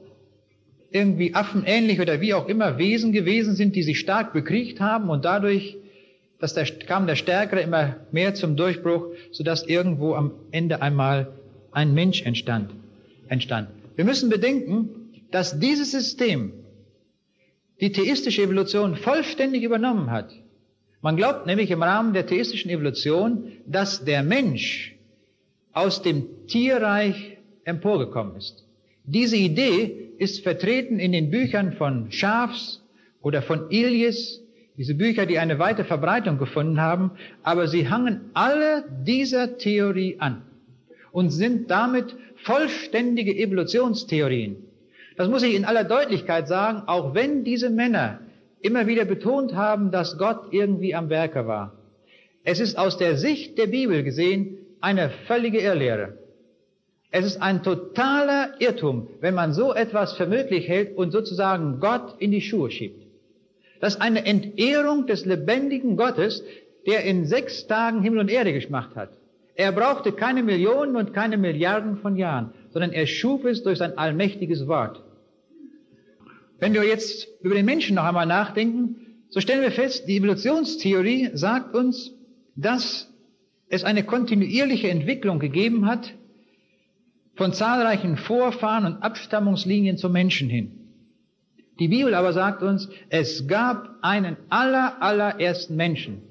[0.91, 5.25] irgendwie affenähnlich oder wie auch immer Wesen gewesen sind, die sich stark bekriegt haben und
[5.25, 5.77] dadurch
[6.39, 11.33] dass der, kam der Stärkere immer mehr zum Durchbruch, sodass irgendwo am Ende einmal
[11.71, 12.71] ein Mensch entstand
[13.29, 13.69] entstand.
[13.95, 16.53] Wir müssen bedenken, dass dieses System
[17.81, 20.31] die theistische Evolution vollständig übernommen hat.
[21.01, 24.95] Man glaubt nämlich im Rahmen der theistischen Evolution, dass der Mensch
[25.73, 28.65] aus dem Tierreich emporgekommen ist.
[29.03, 32.81] Diese Idee ist vertreten in den Büchern von Schafs
[33.21, 34.41] oder von Ilias,
[34.77, 37.11] diese Bücher, die eine weite Verbreitung gefunden haben,
[37.41, 40.43] aber sie hangen alle dieser Theorie an
[41.11, 44.57] und sind damit vollständige Evolutionstheorien.
[45.15, 48.19] Das muss ich in aller Deutlichkeit sagen, auch wenn diese Männer
[48.61, 51.73] immer wieder betont haben, dass Gott irgendwie am Werke war.
[52.43, 56.19] Es ist aus der Sicht der Bibel gesehen eine völlige Irrlehre.
[57.09, 62.15] Es ist ein totaler Irrtum, wenn man so etwas für möglich hält und sozusagen Gott
[62.19, 63.06] in die Schuhe schiebt.
[63.79, 66.43] Das eine Entehrung des lebendigen Gottes,
[66.85, 69.09] der in sechs Tagen Himmel und Erde gemacht hat.
[69.55, 73.97] Er brauchte keine Millionen und keine Milliarden von Jahren, sondern er schuf es durch sein
[73.97, 75.03] allmächtiges Wort.
[76.59, 81.31] Wenn wir jetzt über den Menschen noch einmal nachdenken, so stellen wir fest, die Evolutionstheorie
[81.33, 82.13] sagt uns,
[82.55, 83.11] dass
[83.69, 86.13] es eine kontinuierliche Entwicklung gegeben hat
[87.35, 90.86] von zahlreichen Vorfahren und Abstammungslinien zum Menschen hin.
[91.79, 96.21] Die Bibel aber sagt uns, es gab einen aller, allerersten Menschen,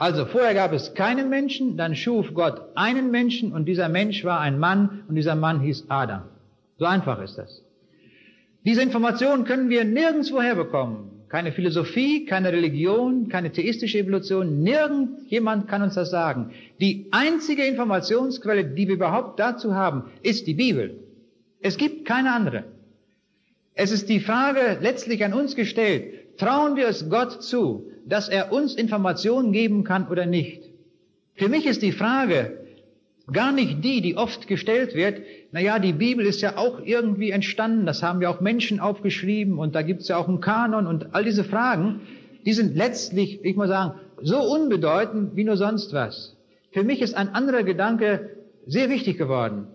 [0.00, 4.40] also vorher gab es keinen Menschen, dann schuf Gott einen Menschen und dieser Mensch war
[4.40, 6.22] ein Mann und dieser Mann hieß Adam.
[6.78, 7.62] So einfach ist das.
[8.64, 11.10] Diese Informationen können wir nirgendwo herbekommen.
[11.28, 16.52] Keine Philosophie, keine Religion, keine theistische Evolution, nirgendjemand kann uns das sagen.
[16.80, 20.98] Die einzige Informationsquelle, die wir überhaupt dazu haben, ist die Bibel.
[21.60, 22.64] Es gibt keine andere.
[23.82, 28.52] Es ist die Frage letztlich an uns gestellt, trauen wir es Gott zu, dass er
[28.52, 30.64] uns Informationen geben kann oder nicht.
[31.34, 32.58] Für mich ist die Frage
[33.32, 35.22] gar nicht die, die oft gestellt wird,
[35.52, 39.74] naja, die Bibel ist ja auch irgendwie entstanden, das haben ja auch Menschen aufgeschrieben und
[39.74, 42.02] da gibt es ja auch einen Kanon und all diese Fragen,
[42.44, 46.36] die sind letztlich, ich muss sagen, so unbedeutend wie nur sonst was.
[46.70, 48.28] Für mich ist ein anderer Gedanke
[48.66, 49.68] sehr wichtig geworden.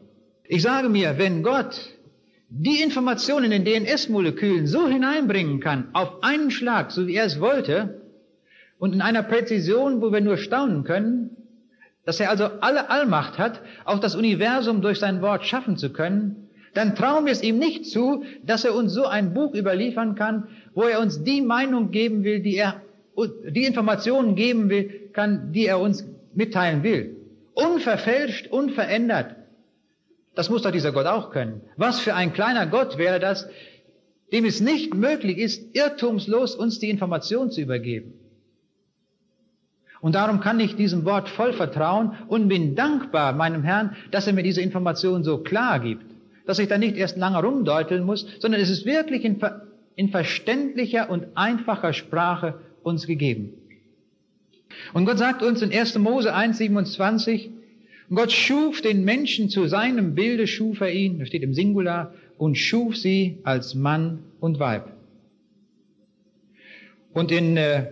[0.47, 1.94] Ich sage mir, wenn Gott
[2.49, 7.39] die Informationen in den DNS-Molekülen so hineinbringen kann, auf einen Schlag, so wie er es
[7.39, 8.01] wollte,
[8.77, 11.31] und in einer Präzision, wo wir nur staunen können,
[12.05, 16.49] dass er also alle Allmacht hat, auch das Universum durch sein Wort schaffen zu können,
[16.75, 20.49] dann trauen wir es ihm nicht zu, dass er uns so ein Buch überliefern kann,
[20.73, 22.81] wo er uns die Meinung geben will, die er,
[23.49, 27.15] die Informationen geben will, kann, die er uns mitteilen will.
[27.53, 29.35] Unverfälscht, unverändert.
[30.35, 31.61] Das muss doch dieser Gott auch können.
[31.77, 33.47] Was für ein kleiner Gott wäre das,
[34.31, 38.13] dem es nicht möglich ist, irrtumslos uns die Information zu übergeben.
[40.01, 44.33] Und darum kann ich diesem Wort voll vertrauen und bin dankbar meinem Herrn, dass er
[44.33, 46.05] mir diese Information so klar gibt,
[46.45, 49.41] dass ich da nicht erst lange rumdeuteln muss, sondern es ist wirklich in,
[49.95, 53.53] in verständlicher und einfacher Sprache uns gegeben.
[54.93, 55.97] Und Gott sagt uns in 1.
[55.97, 56.33] Mose
[58.09, 62.13] 1,27, Gott schuf den Menschen zu seinem Bilde, schuf er ihn, das steht im Singular,
[62.37, 64.91] und schuf sie als Mann und Weib.
[67.13, 67.87] Und in äh,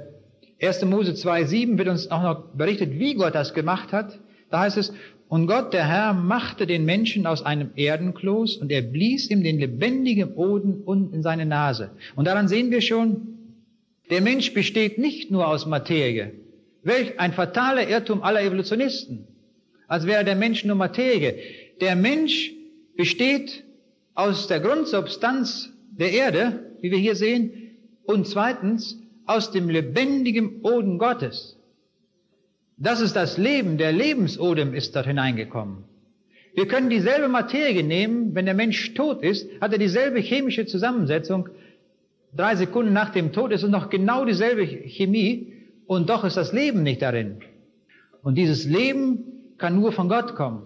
[0.61, 0.85] 1.
[0.85, 4.19] Mose 2,7 wird uns auch noch berichtet, wie Gott das gemacht hat.
[4.49, 4.93] Da heißt es,
[5.29, 9.57] und Gott, der Herr, machte den Menschen aus einem Erdenkloß und er blies ihm den
[9.57, 11.91] lebendigen Boden unten in seine Nase.
[12.15, 13.39] Und daran sehen wir schon,
[14.11, 16.33] der Mensch besteht nicht nur aus Materie.
[16.83, 19.27] Welch ein fataler Irrtum aller Evolutionisten.
[19.87, 21.37] Als wäre der Mensch nur Materie.
[21.81, 22.51] Der Mensch
[22.95, 23.63] besteht
[24.15, 30.97] aus der Grundsubstanz der Erde, wie wir hier sehen, und zweitens aus dem lebendigen Boden
[30.97, 31.57] Gottes.
[32.77, 35.85] Das ist das Leben, der Lebensodem ist dort hineingekommen.
[36.55, 41.49] Wir können dieselbe Materie nehmen, wenn der Mensch tot ist, hat er dieselbe chemische Zusammensetzung.
[42.35, 45.53] Drei Sekunden nach dem Tod ist es noch genau dieselbe Chemie
[45.87, 47.37] und doch ist das Leben nicht darin.
[48.21, 50.63] Und dieses Leben kann nur von Gott kommen.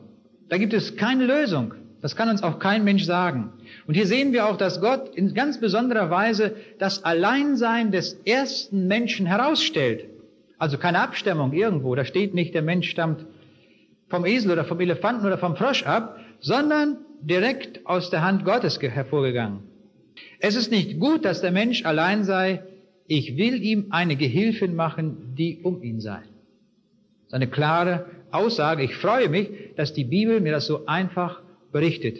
[0.50, 1.74] Da gibt es keine Lösung.
[2.02, 3.54] Das kann uns auch kein Mensch sagen.
[3.88, 8.88] Und hier sehen wir auch, dass Gott in ganz besonderer Weise das Alleinsein des ersten
[8.88, 10.06] Menschen herausstellt.
[10.60, 11.96] Also keine Abstammung irgendwo.
[11.96, 13.26] Da steht nicht, der Mensch stammt
[14.10, 18.80] vom Esel oder vom Elefanten oder vom Frosch ab, sondern direkt aus der Hand Gottes
[18.82, 19.60] hervorgegangen.
[20.40, 22.64] Es ist nicht gut, dass der Mensch allein sei.
[23.08, 26.20] Ich will ihm eine Gehilfin machen, die um ihn sei.
[26.20, 28.84] Das ist eine klare Aussage.
[28.84, 32.20] Ich freue mich, dass die Bibel mir das so einfach berichtet.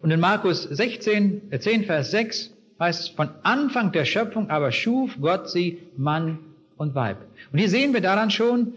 [0.00, 4.72] Und in Markus 16, 10 äh, Vers 6 heißt es, von Anfang der Schöpfung aber
[4.72, 6.38] schuf Gott sie Mann
[6.76, 7.18] und Weib.
[7.52, 8.74] Und hier sehen wir daran schon,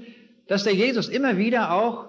[0.47, 2.07] dass der Jesus immer wieder auch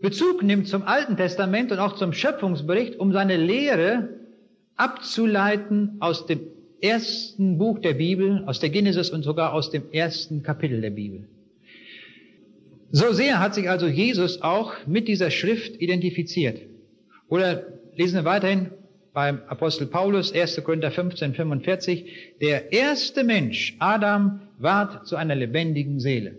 [0.00, 4.08] Bezug nimmt zum Alten Testament und auch zum Schöpfungsbericht, um seine Lehre
[4.76, 6.40] abzuleiten aus dem
[6.80, 11.28] ersten Buch der Bibel, aus der Genesis und sogar aus dem ersten Kapitel der Bibel.
[12.94, 16.60] So sehr hat sich also Jesus auch mit dieser Schrift identifiziert.
[17.26, 17.64] Oder
[17.96, 18.68] lesen wir weiterhin
[19.14, 20.62] beim Apostel Paulus, 1.
[20.62, 22.04] Korinther 15, 45,
[22.42, 26.34] der erste Mensch, Adam, ward zu einer lebendigen Seele.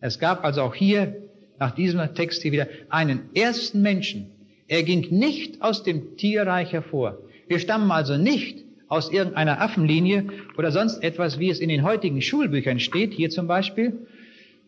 [0.00, 1.22] Es gab also auch hier,
[1.60, 4.32] nach diesem Text hier wieder, einen ersten Menschen.
[4.66, 7.18] Er ging nicht aus dem Tierreich hervor.
[7.46, 10.26] Wir stammen also nicht aus irgendeiner Affenlinie
[10.58, 14.06] oder sonst etwas, wie es in den heutigen Schulbüchern steht, hier zum Beispiel,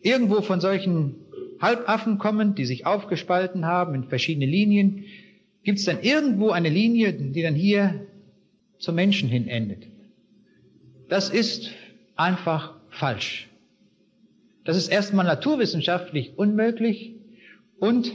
[0.05, 1.15] irgendwo von solchen
[1.59, 5.05] Halbaffen kommen, die sich aufgespalten haben in verschiedene Linien,
[5.63, 8.05] gibt es dann irgendwo eine Linie, die dann hier
[8.79, 9.87] zum Menschen hin endet.
[11.09, 11.71] Das ist
[12.15, 13.49] einfach falsch.
[14.63, 17.13] Das ist erstmal naturwissenschaftlich unmöglich
[17.79, 18.11] und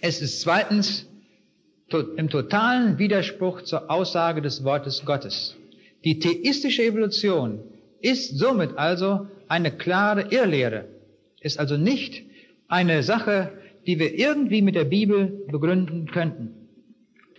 [0.00, 1.06] es ist zweitens
[2.16, 5.56] im totalen Widerspruch zur Aussage des Wortes Gottes.
[6.04, 7.60] Die theistische Evolution
[8.00, 10.86] ist somit also eine klare Irrlehre,
[11.40, 12.24] ist also nicht
[12.70, 13.52] eine Sache,
[13.86, 16.54] die wir irgendwie mit der Bibel begründen könnten.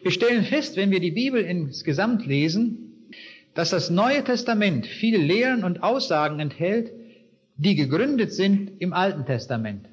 [0.02, 3.08] Wir stellen fest, wenn wir die Bibel insgesamt lesen,
[3.54, 6.92] dass das Neue Testament viele Lehren und Aussagen enthält,
[7.56, 9.88] die gegründet sind im Alten Testament.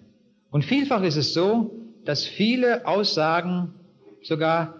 [0.50, 1.72] Und vielfach ist es so,
[2.04, 3.74] dass viele Aussagen
[4.22, 4.76] sogar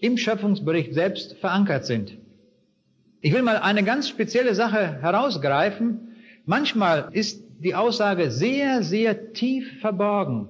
[0.00, 2.16] im Schöpfungsbericht selbst verankert sind.
[3.20, 6.16] Ich will mal eine ganz spezielle Sache herausgreifen.
[6.46, 10.48] Manchmal ist die Aussage sehr, sehr tief verborgen.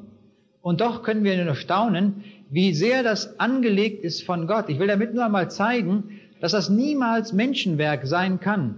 [0.62, 4.68] Und doch können wir nur staunen, wie sehr das angelegt ist von Gott.
[4.68, 8.76] Ich will damit nur einmal zeigen, dass das niemals Menschenwerk sein kann,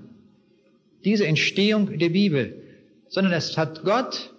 [1.05, 2.63] diese Entstehung der Bibel,
[3.09, 4.33] sondern es hat Gott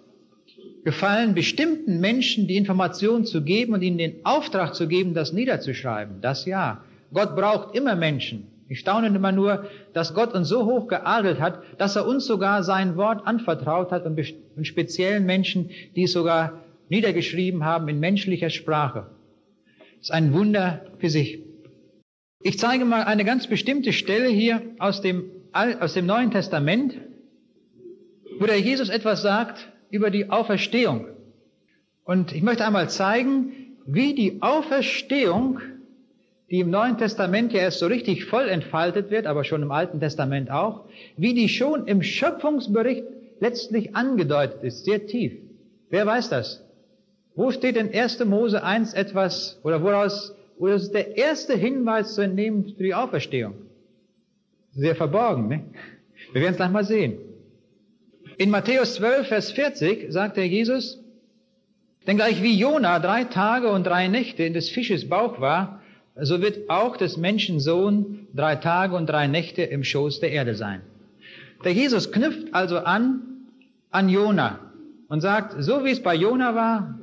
[0.84, 6.20] gefallen, bestimmten Menschen die Information zu geben und ihnen den Auftrag zu geben, das niederzuschreiben.
[6.20, 6.82] Das ja.
[7.12, 8.48] Gott braucht immer Menschen.
[8.68, 12.62] Ich staune immer nur, dass Gott uns so hoch geadelt hat, dass er uns sogar
[12.62, 19.10] sein Wort anvertraut hat und speziellen Menschen, die es sogar niedergeschrieben haben in menschlicher Sprache.
[19.98, 21.42] Das ist ein Wunder für sich.
[22.42, 26.94] Ich zeige mal eine ganz bestimmte Stelle hier aus dem, aus dem Neuen Testament,
[28.38, 31.06] wo der Jesus etwas sagt über die Auferstehung.
[32.04, 33.52] Und ich möchte einmal zeigen,
[33.86, 35.60] wie die Auferstehung
[36.54, 39.98] die im Neuen Testament ja erst so richtig voll entfaltet wird, aber schon im Alten
[39.98, 40.84] Testament auch,
[41.16, 43.02] wie die schon im Schöpfungsbericht
[43.40, 45.32] letztlich angedeutet ist, sehr tief.
[45.90, 46.64] Wer weiß das?
[47.34, 48.24] Wo steht in 1.
[48.26, 53.54] Mose 1 etwas, oder woraus, oder ist der erste Hinweis zu entnehmen für die Auferstehung?
[54.74, 55.64] Sehr verborgen, ne?
[56.32, 57.18] Wir werden es gleich mal sehen.
[58.38, 61.02] In Matthäus 12, Vers 40 sagt der Jesus,
[62.06, 65.80] denn gleich wie Jona drei Tage und drei Nächte in des Fisches Bauch war,
[66.20, 70.54] so wird auch des Menschen Sohn drei Tage und drei Nächte im Schoß der Erde
[70.54, 70.82] sein.
[71.64, 73.22] Der Jesus knüpft also an,
[73.90, 74.60] an Jona
[75.08, 76.98] und sagt, so wie es bei Jona war,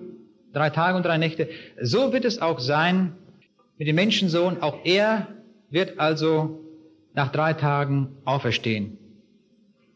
[0.54, 1.50] drei Tage und drei Nächte,
[1.82, 3.14] so wird es auch sein
[3.78, 4.62] mit dem Menschensohn.
[4.62, 5.28] Auch er
[5.70, 6.62] wird also
[7.14, 8.98] nach drei Tagen auferstehen.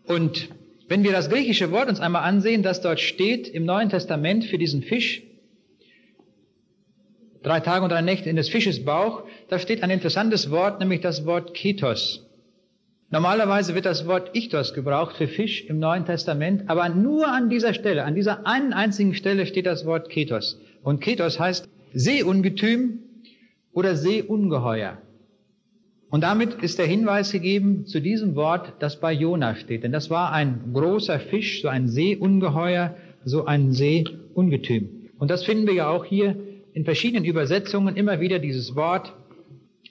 [0.08, 0.50] Und
[0.88, 4.58] wenn wir das griechische Wort uns einmal ansehen, das dort steht im Neuen Testament für
[4.58, 5.24] diesen Fisch,
[7.46, 11.02] drei Tage und drei Nächte in des Fisches Bauch, da steht ein interessantes Wort, nämlich
[11.02, 12.26] das Wort Ketos.
[13.12, 17.76] Normalerweise wird das Wort Ichtos gebraucht für Fisch im Neuen Testament, aber nur an dieser
[17.76, 20.60] Stelle, an dieser einen einzigen Stelle steht das Wort Ketos.
[20.82, 23.00] Und Ketos heißt Seeungetüm
[23.74, 24.98] oder Seeungeheuer.
[26.10, 29.84] Und damit ist der Hinweis gegeben zu diesem Wort, das bei Jona steht.
[29.84, 35.10] Denn das war ein großer Fisch, so ein Seeungeheuer, so ein Seeungetüm.
[35.20, 36.36] Und das finden wir ja auch hier
[36.76, 39.14] in verschiedenen Übersetzungen immer wieder dieses Wort.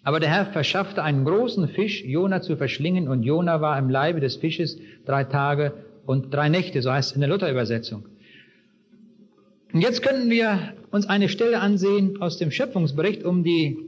[0.05, 4.20] Aber der Herr verschaffte einen großen Fisch, Jona zu verschlingen, und Jona war im Leibe
[4.20, 5.72] des Fisches drei Tage
[6.05, 8.05] und drei Nächte, so heißt es in der Luther-Übersetzung.
[9.72, 13.78] Und jetzt können wir uns eine Stelle ansehen aus dem Schöpfungsbericht, um die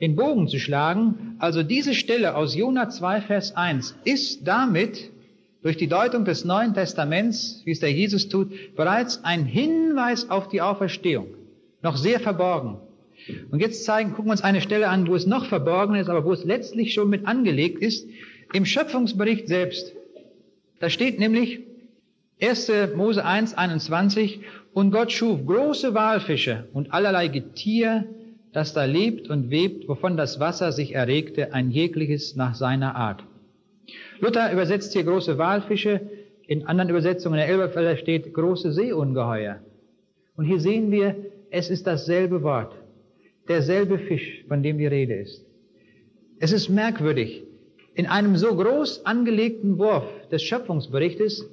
[0.00, 1.36] den Bogen zu schlagen.
[1.38, 5.10] Also diese Stelle aus Jona 2, Vers 1 ist damit
[5.62, 10.48] durch die Deutung des Neuen Testaments, wie es der Jesus tut, bereits ein Hinweis auf
[10.48, 11.26] die Auferstehung.
[11.82, 12.78] Noch sehr verborgen.
[13.50, 16.24] Und jetzt zeigen, gucken wir uns eine Stelle an, wo es noch verborgen ist, aber
[16.24, 18.08] wo es letztlich schon mit angelegt ist,
[18.52, 19.92] im Schöpfungsbericht selbst.
[20.80, 21.60] Da steht nämlich
[22.40, 22.72] 1.
[22.96, 24.40] Mose 1, 21,
[24.72, 28.06] und Gott schuf große Walfische und allerlei Getier,
[28.52, 33.22] das da lebt und webt, wovon das Wasser sich erregte, ein jegliches nach seiner Art.
[34.20, 36.00] Luther übersetzt hier große Walfische,
[36.46, 39.60] in anderen Übersetzungen der Elberfelder steht große Seeungeheuer.
[40.36, 41.16] Und hier sehen wir,
[41.52, 42.74] es ist dasselbe Wort,
[43.46, 45.44] derselbe Fisch, von dem die Rede ist.
[46.40, 47.44] Es ist merkwürdig,
[47.94, 51.46] in einem so groß angelegten Wurf des Schöpfungsberichtes,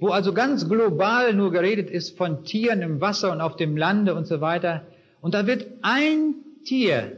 [0.00, 4.16] wo also ganz global nur geredet ist von Tieren im Wasser und auf dem Lande
[4.16, 4.86] und so weiter,
[5.20, 6.34] und da wird ein
[6.64, 7.12] Tier,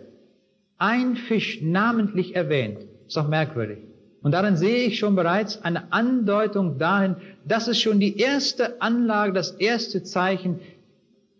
[0.76, 2.86] ein Fisch namentlich erwähnt.
[3.06, 3.78] Ist doch merkwürdig.
[4.22, 7.16] Und darin sehe ich schon bereits eine Andeutung dahin,
[7.46, 10.60] das ist schon die erste Anlage, das erste Zeichen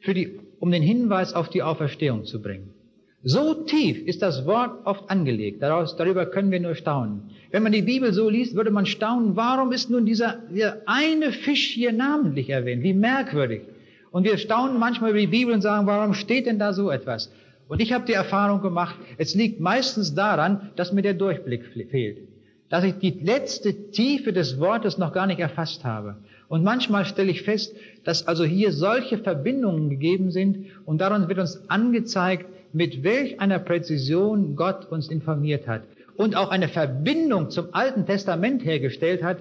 [0.00, 2.74] für die, um den Hinweis auf die Auferstehung zu bringen.
[3.22, 5.62] So tief ist das Wort oft angelegt.
[5.62, 7.30] Daraus, darüber können wir nur staunen.
[7.52, 11.30] Wenn man die Bibel so liest, würde man staunen, warum ist nun dieser, dieser eine
[11.30, 12.82] Fisch hier namentlich erwähnt?
[12.82, 13.62] Wie merkwürdig.
[14.10, 17.32] Und wir staunen manchmal über die Bibel und sagen, warum steht denn da so etwas?
[17.68, 22.26] Und ich habe die Erfahrung gemacht, es liegt meistens daran, dass mir der Durchblick fehlt.
[22.70, 26.16] Dass ich die letzte Tiefe des Wortes noch gar nicht erfasst habe.
[26.48, 27.74] Und manchmal stelle ich fest,
[28.04, 33.58] dass also hier solche Verbindungen gegeben sind und daran wird uns angezeigt, mit welch einer
[33.58, 35.82] Präzision Gott uns informiert hat
[36.16, 39.38] und auch eine Verbindung zum Alten Testament hergestellt hat,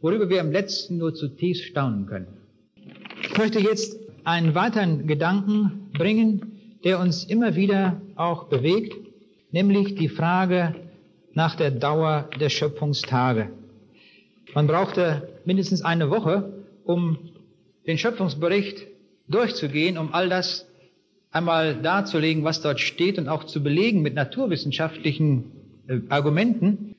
[0.00, 2.26] worüber wir im letzten nur zutiefst staunen können.
[3.22, 8.94] Ich möchte jetzt einen weiteren Gedanken bringen, der uns immer wieder auch bewegt,
[9.52, 10.74] nämlich die Frage
[11.34, 13.50] nach der Dauer der Schöpfungstage.
[14.54, 16.52] Man brauchte mindestens eine Woche,
[16.84, 17.18] um
[17.86, 18.86] den Schöpfungsbericht
[19.26, 20.66] durchzugehen, um all das
[21.30, 25.52] einmal darzulegen, was dort steht und auch zu belegen mit naturwissenschaftlichen
[25.88, 26.94] äh, Argumenten.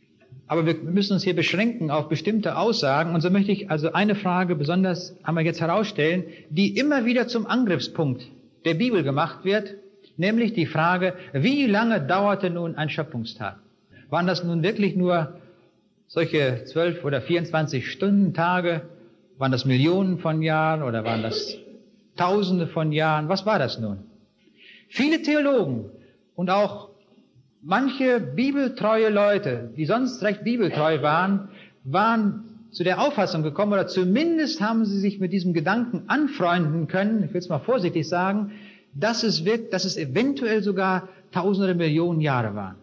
[0.48, 3.14] Aber wir müssen uns hier beschränken auf bestimmte Aussagen.
[3.14, 7.46] Und so möchte ich also eine Frage besonders einmal jetzt herausstellen, die immer wieder zum
[7.46, 8.28] Angriffspunkt
[8.66, 9.76] der Bibel gemacht wird,
[10.18, 13.60] nämlich die Frage, wie lange dauerte nun ein Schöpfungstag?
[14.10, 15.36] Waren das nun wirklich nur
[16.14, 18.84] solche zwölf oder 24 Stunden Tage?
[19.40, 21.58] Waren das Millionen von Jahren oder waren das
[22.16, 23.30] Tausende von Jahren?
[23.30, 23.98] Was war das nun?
[24.90, 25.90] Viele Theologen
[26.36, 26.90] und auch
[27.64, 31.50] manche bibeltreue Leute, die sonst recht bibeltreu waren,
[31.84, 37.24] waren zu der Auffassung gekommen, oder zumindest haben sie sich mit diesem Gedanken anfreunden können,
[37.24, 38.52] ich will es mal vorsichtig sagen,
[38.94, 42.83] dass es, wirkt, dass es eventuell sogar tausende Millionen Jahre waren.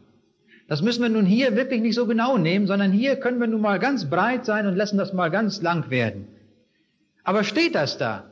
[0.71, 3.61] Das müssen wir nun hier wirklich nicht so genau nehmen, sondern hier können wir nun
[3.61, 6.29] mal ganz breit sein und lassen das mal ganz lang werden.
[7.25, 8.31] Aber steht das da?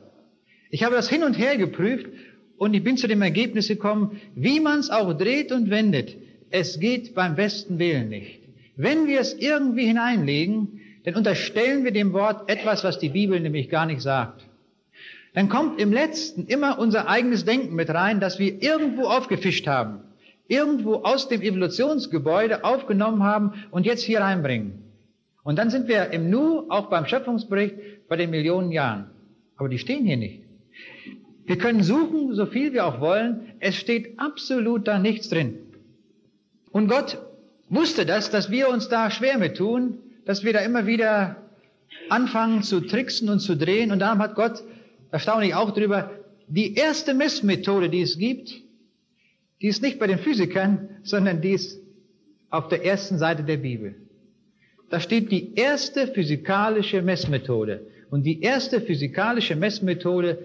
[0.71, 2.07] Ich habe das hin und her geprüft
[2.57, 6.17] und ich bin zu dem Ergebnis gekommen, wie man es auch dreht und wendet,
[6.51, 8.39] es geht beim besten Willen nicht.
[8.77, 13.69] Wenn wir es irgendwie hineinlegen, dann unterstellen wir dem Wort etwas, was die Bibel nämlich
[13.69, 14.45] gar nicht sagt.
[15.35, 20.05] Dann kommt im letzten immer unser eigenes Denken mit rein, das wir irgendwo aufgefischt haben,
[20.49, 24.83] irgendwo aus dem Evolutionsgebäude aufgenommen haben und jetzt hier reinbringen.
[25.45, 29.11] Und dann sind wir im Nu, auch beim Schöpfungsbericht, bei den Millionen Jahren.
[29.57, 30.43] Aber die stehen hier nicht.
[31.45, 33.53] Wir können suchen, so viel wir auch wollen.
[33.61, 35.59] Es steht absolut da nichts drin.
[36.71, 37.19] Und Gott
[37.71, 41.37] wusste das, dass wir uns da schwer mit tun, dass wir da immer wieder
[42.11, 43.93] anfangen zu tricksen und zu drehen.
[43.93, 44.63] Und darum hat Gott,
[45.11, 46.11] erstaunlich auch drüber,
[46.49, 48.63] die erste Messmethode, die es gibt,
[49.61, 51.81] die ist nicht bei den Physikern, sondern die ist
[52.51, 53.97] auf der ersten Seite der Bibel.
[54.91, 57.87] Da steht die erste physikalische Messmethode.
[58.11, 60.39] Und die erste physikalische Messmethode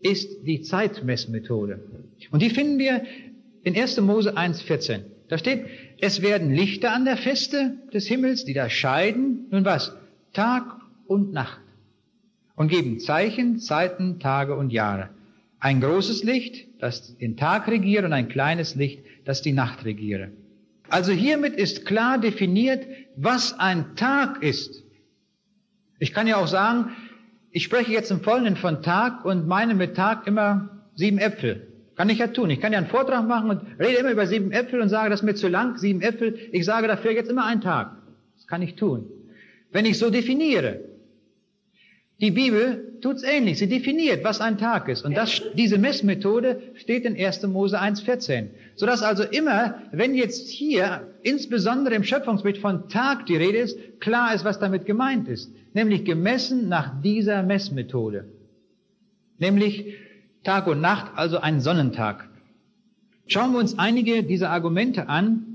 [0.00, 1.80] ist die Zeitmessmethode.
[2.30, 3.02] Und die finden wir
[3.64, 4.00] in 1.
[4.00, 5.00] Mose 1,14.
[5.28, 5.66] Da steht,
[6.00, 9.94] es werden Lichter an der Feste des Himmels, die da scheiden, nun was?
[10.32, 10.64] Tag
[11.06, 11.60] und Nacht.
[12.56, 15.10] Und geben Zeichen, Zeiten, Tage und Jahre.
[15.58, 20.32] Ein großes Licht, das den Tag regiert, und ein kleines Licht, das die Nacht regiere.
[20.88, 22.84] Also hiermit ist klar definiert,
[23.16, 24.82] was ein Tag ist.
[26.00, 26.90] Ich kann ja auch sagen,
[27.52, 31.68] ich spreche jetzt im Folgenden von Tag und meine mit Tag immer sieben Äpfel.
[31.94, 32.50] Kann ich ja tun.
[32.50, 35.20] Ich kann ja einen Vortrag machen und rede immer über sieben Äpfel und sage, das
[35.20, 36.36] ist mir zu lang, sieben Äpfel.
[36.50, 37.92] Ich sage dafür jetzt immer einen Tag.
[38.34, 39.06] Das kann ich tun.
[39.70, 40.80] Wenn ich so definiere.
[42.22, 43.58] Die Bibel tut's ähnlich.
[43.58, 45.04] Sie definiert, was ein Tag ist.
[45.04, 47.42] Und das, diese Messmethode steht in 1.
[47.48, 48.46] Mose 1,14.
[48.76, 54.34] Sodass also immer, wenn jetzt hier, insbesondere im Schöpfungsbild von Tag die Rede ist, klar
[54.34, 58.26] ist, was damit gemeint ist nämlich gemessen nach dieser Messmethode.
[59.38, 59.96] Nämlich
[60.44, 62.28] Tag und Nacht, also ein Sonnentag.
[63.26, 65.46] Schauen wir uns einige dieser Argumente an,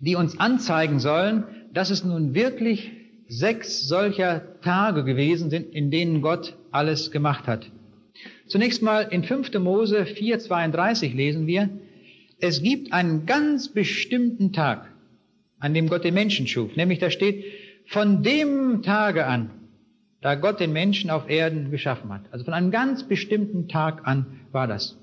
[0.00, 2.92] die uns anzeigen sollen, dass es nun wirklich
[3.28, 7.70] sechs solcher Tage gewesen sind, in denen Gott alles gemacht hat.
[8.46, 9.52] Zunächst mal in 5.
[9.58, 11.68] Mose 4.32 lesen wir,
[12.40, 14.88] es gibt einen ganz bestimmten Tag,
[15.58, 16.74] an dem Gott den Menschen schuf.
[16.76, 17.44] Nämlich da steht,
[17.86, 19.50] von dem Tage an,
[20.20, 22.22] da Gott den Menschen auf Erden geschaffen hat.
[22.30, 24.98] Also von einem ganz bestimmten Tag an war das.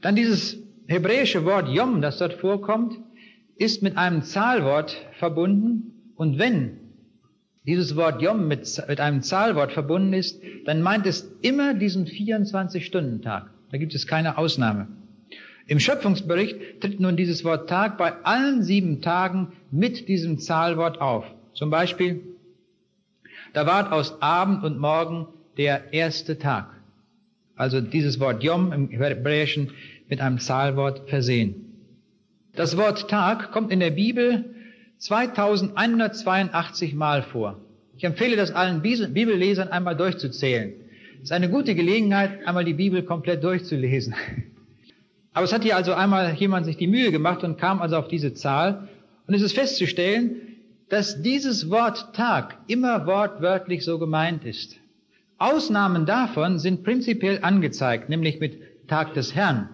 [0.00, 2.98] Dann dieses hebräische Wort Yom, das dort vorkommt,
[3.56, 6.12] ist mit einem Zahlwort verbunden.
[6.16, 6.81] Und wenn
[7.66, 13.50] dieses Wort Yom mit, mit einem Zahlwort verbunden ist, dann meint es immer diesen 24-Stunden-Tag.
[13.70, 14.88] Da gibt es keine Ausnahme.
[15.66, 21.24] Im Schöpfungsbericht tritt nun dieses Wort Tag bei allen sieben Tagen mit diesem Zahlwort auf.
[21.54, 22.20] Zum Beispiel,
[23.52, 26.68] da ward aus Abend und Morgen der erste Tag.
[27.54, 29.70] Also dieses Wort Yom im Hebräischen
[30.08, 31.72] mit einem Zahlwort versehen.
[32.54, 34.52] Das Wort Tag kommt in der Bibel
[35.02, 37.58] 2182 Mal vor.
[37.96, 40.74] Ich empfehle das allen Bibellesern einmal durchzuzählen.
[41.16, 44.14] Es ist eine gute Gelegenheit, einmal die Bibel komplett durchzulesen.
[45.32, 48.06] Aber es hat hier also einmal jemand sich die Mühe gemacht und kam also auf
[48.06, 48.88] diese Zahl.
[49.26, 50.36] Und es ist festzustellen,
[50.88, 54.76] dass dieses Wort Tag immer wortwörtlich so gemeint ist.
[55.36, 59.68] Ausnahmen davon sind prinzipiell angezeigt, nämlich mit Tag des Herrn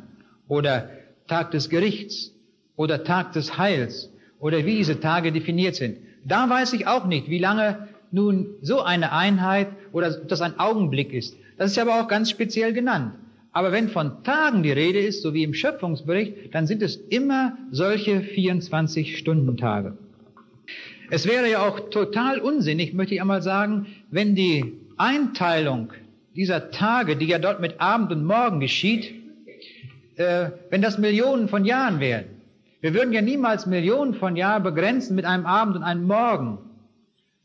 [0.48, 0.88] oder
[1.26, 2.32] Tag des Gerichts
[2.76, 4.10] oder Tag des Heils
[4.40, 5.98] oder wie diese Tage definiert sind.
[6.24, 11.12] Da weiß ich auch nicht, wie lange nun so eine Einheit oder das ein Augenblick
[11.12, 11.36] ist.
[11.56, 13.14] Das ist aber auch ganz speziell genannt.
[13.52, 17.56] Aber wenn von Tagen die Rede ist, so wie im Schöpfungsbericht, dann sind es immer
[17.70, 19.96] solche 24-Stunden-Tage.
[21.10, 25.92] Es wäre ja auch total unsinnig, möchte ich einmal sagen, wenn die Einteilung
[26.36, 29.14] dieser Tage, die ja dort mit Abend und Morgen geschieht,
[30.16, 32.26] äh, wenn das Millionen von Jahren wären.
[32.80, 36.58] Wir würden ja niemals Millionen von Jahren begrenzen mit einem Abend und einem Morgen.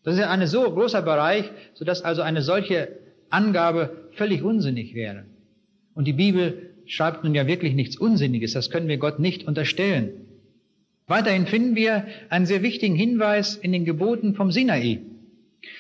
[0.04, 3.00] Das ist ja ein so großer Bereich, sodass also eine solche
[3.30, 5.26] Angabe völlig unsinnig wäre.
[5.96, 10.28] Und die Bibel schreibt nun ja wirklich nichts Unsinniges, das können wir Gott nicht unterstellen.
[11.08, 15.02] Weiterhin finden wir einen sehr wichtigen Hinweis in den Geboten vom Sinai.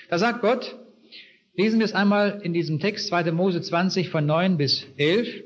[0.09, 0.77] Da sagt Gott,
[1.55, 3.31] lesen wir es einmal in diesem Text 2.
[3.31, 5.43] Mose 20 von 9 bis 11,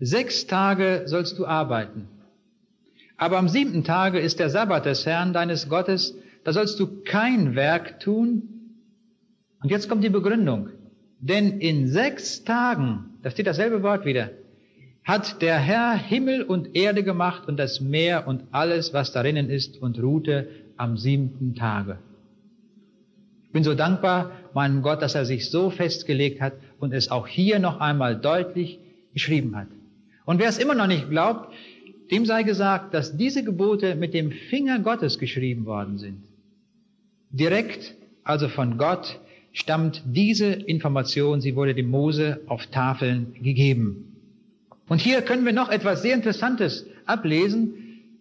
[0.00, 2.08] sechs Tage sollst du arbeiten.
[3.22, 7.54] Aber am siebten Tage ist der Sabbat des Herrn deines Gottes, da sollst du kein
[7.54, 8.48] Werk tun.
[9.62, 10.70] Und jetzt kommt die Begründung.
[11.20, 14.30] Denn in sechs Tagen, da steht dasselbe Wort wieder,
[15.04, 19.80] hat der Herr Himmel und Erde gemacht und das Meer und alles, was darinnen ist,
[19.80, 22.00] und ruhte am siebten Tage.
[23.44, 27.28] Ich bin so dankbar meinem Gott, dass er sich so festgelegt hat und es auch
[27.28, 28.80] hier noch einmal deutlich
[29.12, 29.68] geschrieben hat.
[30.24, 31.52] Und wer es immer noch nicht glaubt,
[32.12, 36.22] dem sei gesagt, dass diese Gebote mit dem Finger Gottes geschrieben worden sind.
[37.30, 39.18] Direkt, also von Gott,
[39.52, 44.14] stammt diese Information, sie wurde dem Mose auf Tafeln gegeben.
[44.88, 47.72] Und hier können wir noch etwas sehr Interessantes ablesen.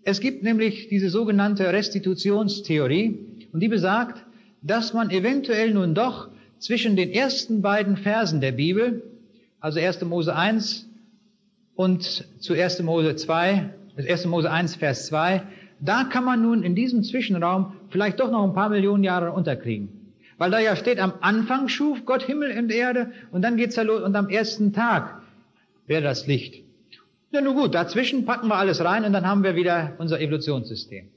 [0.06, 3.20] Es gibt nämlich diese sogenannte Restitutionstheorie
[3.52, 4.24] und die besagt,
[4.62, 9.04] dass man eventuell nun doch zwischen den ersten beiden Versen der Bibel,
[9.60, 10.02] also 1.
[10.06, 10.88] Mose 1
[11.76, 12.84] und zu 1.
[12.84, 14.26] Mose 2, 1.
[14.26, 15.44] Mose 1, Vers 2,
[15.80, 19.90] da kann man nun in diesem Zwischenraum vielleicht doch noch ein paar Millionen Jahre unterkriegen.
[20.38, 23.84] Weil da ja steht, am Anfang schuf Gott Himmel und Erde und dann geht's ja
[23.84, 25.22] los und am ersten Tag
[25.88, 26.64] wäre das Licht.
[27.32, 31.08] Ja, nun gut, dazwischen packen wir alles rein und dann haben wir wieder unser Evolutionssystem.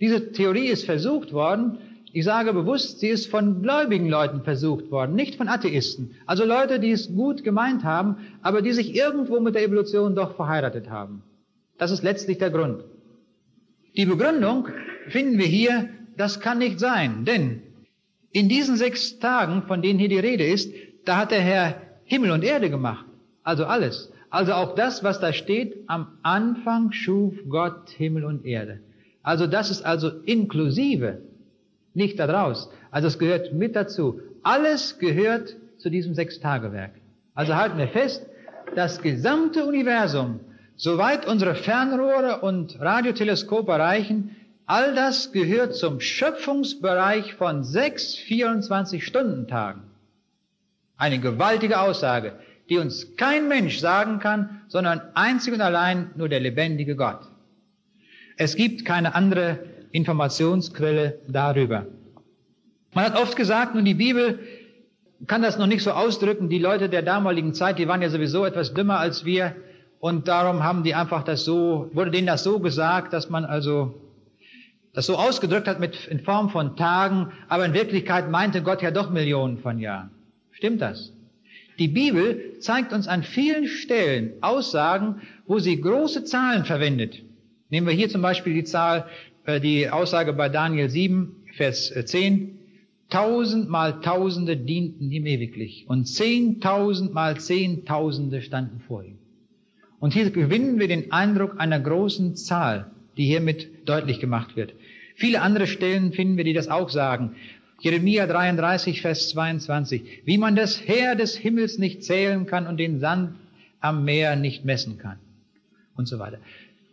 [0.00, 1.78] Diese Theorie ist versucht worden,
[2.12, 6.14] ich sage bewusst, sie ist von gläubigen Leuten versucht worden, nicht von Atheisten.
[6.26, 10.36] Also Leute, die es gut gemeint haben, aber die sich irgendwo mit der Evolution doch
[10.36, 11.22] verheiratet haben.
[11.78, 12.84] Das ist letztlich der Grund.
[13.96, 14.68] Die Begründung
[15.08, 17.62] finden wir hier, das kann nicht sein, denn
[18.32, 20.72] in diesen sechs Tagen, von denen hier die Rede ist,
[21.04, 23.06] da hat der Herr Himmel und Erde gemacht,
[23.42, 24.12] also alles.
[24.30, 28.80] Also auch das, was da steht, am Anfang schuf Gott Himmel und Erde.
[29.22, 31.22] Also das ist also inklusive,
[31.94, 32.70] nicht daraus.
[32.90, 34.20] Also es gehört mit dazu.
[34.42, 36.92] Alles gehört zu diesem Sechstagewerk.
[37.34, 38.26] Also halten wir fest,
[38.74, 40.40] das gesamte Universum
[40.80, 49.82] Soweit unsere Fernrohre und Radioteleskope reichen, all das gehört zum Schöpfungsbereich von sechs 24-Stunden-Tagen.
[50.96, 52.34] Eine gewaltige Aussage,
[52.68, 57.22] die uns kein Mensch sagen kann, sondern einzig und allein nur der lebendige Gott.
[58.36, 59.58] Es gibt keine andere
[59.90, 61.86] Informationsquelle darüber.
[62.94, 64.38] Man hat oft gesagt, nun die Bibel
[65.26, 66.48] kann das noch nicht so ausdrücken.
[66.48, 69.56] Die Leute der damaligen Zeit, die waren ja sowieso etwas dümmer als wir.
[70.00, 73.94] Und darum haben die einfach das so, wurde denen das so gesagt, dass man also
[74.92, 78.90] das so ausgedrückt hat mit, in Form von Tagen, aber in Wirklichkeit meinte Gott ja
[78.90, 80.10] doch Millionen von Jahren.
[80.52, 81.12] Stimmt das?
[81.78, 87.22] Die Bibel zeigt uns an vielen Stellen Aussagen, wo sie große Zahlen verwendet.
[87.70, 89.06] Nehmen wir hier zum Beispiel die Zahl,
[89.44, 92.34] äh, die Aussage bei Daniel 7, Vers 10.
[92.34, 92.58] Äh,
[93.10, 99.16] Tausend mal Tausende dienten ihm ewiglich und zehntausend mal Zehntausende standen vor ihm.
[100.00, 104.74] Und hier gewinnen wir den Eindruck einer großen Zahl, die hiermit deutlich gemacht wird.
[105.16, 107.34] Viele andere Stellen finden wir, die das auch sagen.
[107.80, 110.22] Jeremia 33, Vers 22.
[110.24, 113.34] Wie man das Heer des Himmels nicht zählen kann und den Sand
[113.80, 115.18] am Meer nicht messen kann.
[115.96, 116.38] Und so weiter.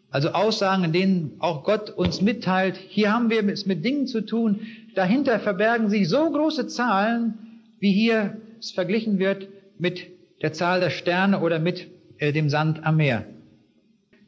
[0.10, 4.22] Also Aussagen, in denen auch Gott uns mitteilt, hier haben wir es mit Dingen zu
[4.22, 4.62] tun,
[4.96, 7.34] dahinter verbergen sich so große Zahlen,
[7.80, 10.08] wie hier es verglichen wird mit
[10.42, 11.88] der Zahl der Sterne oder mit
[12.20, 13.26] äh, dem Sand am Meer.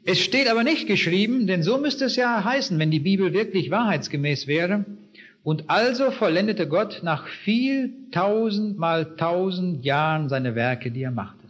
[0.06, 3.72] Es steht aber nicht geschrieben, denn so müsste es ja heißen, wenn die Bibel wirklich
[3.72, 4.86] wahrheitsgemäß wäre.
[5.44, 11.48] Und also vollendete Gott nach viel tausend mal tausend Jahren seine Werke, die er machte.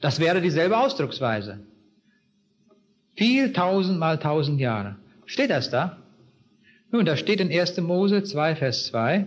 [0.00, 1.60] Das wäre dieselbe Ausdrucksweise.
[3.16, 4.96] Viel tausend mal tausend Jahre.
[5.26, 5.98] Steht das da?
[6.90, 7.78] Nun, da steht in 1.
[7.82, 9.26] Mose 2, Vers 2.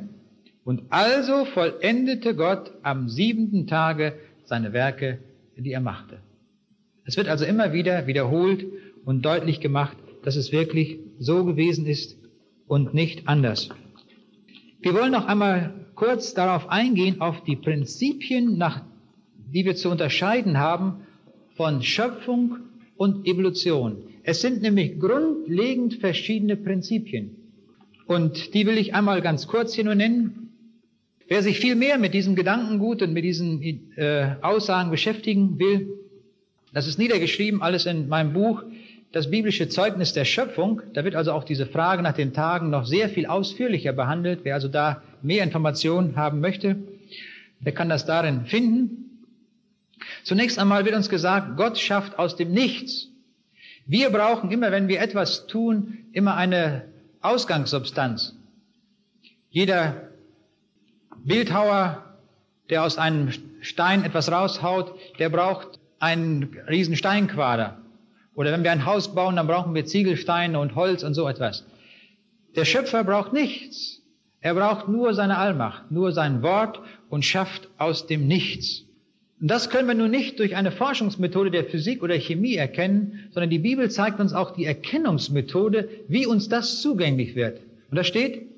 [0.66, 4.14] Und also vollendete Gott am siebenten Tage
[4.46, 5.20] seine Werke,
[5.58, 6.20] die er machte.
[7.06, 8.66] Es wird also immer wieder wiederholt
[9.06, 12.18] und deutlich gemacht, dass es wirklich so gewesen ist
[12.68, 13.70] und nicht anders.
[14.82, 18.82] Wir wollen noch einmal kurz darauf eingehen, auf die Prinzipien, nach,
[19.54, 21.06] die wir zu unterscheiden haben
[21.56, 22.58] von Schöpfung
[22.96, 24.04] und Evolution.
[24.24, 27.36] Es sind nämlich grundlegend verschiedene Prinzipien.
[28.08, 30.43] Und die will ich einmal ganz kurz hier nur nennen.
[31.34, 33.60] Wer sich viel mehr mit diesem Gedankengut und mit diesen
[33.98, 35.90] äh, Aussagen beschäftigen will,
[36.74, 38.62] das ist niedergeschrieben, alles in meinem Buch,
[39.12, 40.84] das biblische Zeugnis der Schöpfung.
[40.94, 44.42] Da wird also auch diese Frage nach den Tagen noch sehr viel ausführlicher behandelt.
[44.44, 46.76] Wer also da mehr Informationen haben möchte,
[47.62, 49.26] der kann das darin finden.
[50.22, 53.08] Zunächst einmal wird uns gesagt, Gott schafft aus dem Nichts.
[53.88, 56.84] Wir brauchen immer, wenn wir etwas tun, immer eine
[57.22, 58.36] Ausgangssubstanz.
[59.50, 60.13] Jeder
[61.24, 62.04] Bildhauer,
[62.70, 63.32] der aus einem
[63.62, 67.78] Stein etwas raushaut, der braucht einen riesen Steinquader.
[68.36, 71.66] Oder wenn wir ein Haus bauen, dann brauchen wir Ziegelsteine und Holz und so etwas.
[72.56, 74.02] Der Schöpfer braucht nichts.
[74.42, 78.84] Er braucht nur seine Allmacht, nur sein Wort und schafft aus dem Nichts.
[79.40, 83.50] Und das können wir nun nicht durch eine Forschungsmethode der Physik oder Chemie erkennen, sondern
[83.50, 87.62] die Bibel zeigt uns auch die Erkennungsmethode, wie uns das zugänglich wird.
[87.90, 88.53] Und da steht,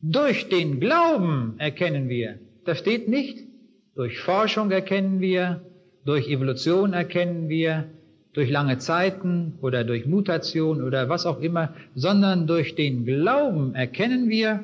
[0.00, 2.38] durch den Glauben erkennen wir.
[2.64, 3.46] Das steht nicht.
[3.94, 5.62] Durch Forschung erkennen wir,
[6.04, 7.88] durch Evolution erkennen wir,
[8.32, 14.28] durch lange Zeiten oder durch Mutation oder was auch immer, sondern durch den Glauben erkennen
[14.28, 14.62] wir,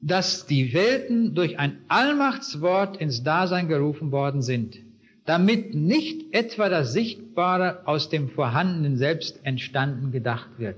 [0.00, 4.78] dass die Welten durch ein Allmachtswort ins Dasein gerufen worden sind,
[5.24, 10.76] damit nicht etwa das Sichtbare aus dem Vorhandenen selbst entstanden gedacht wird.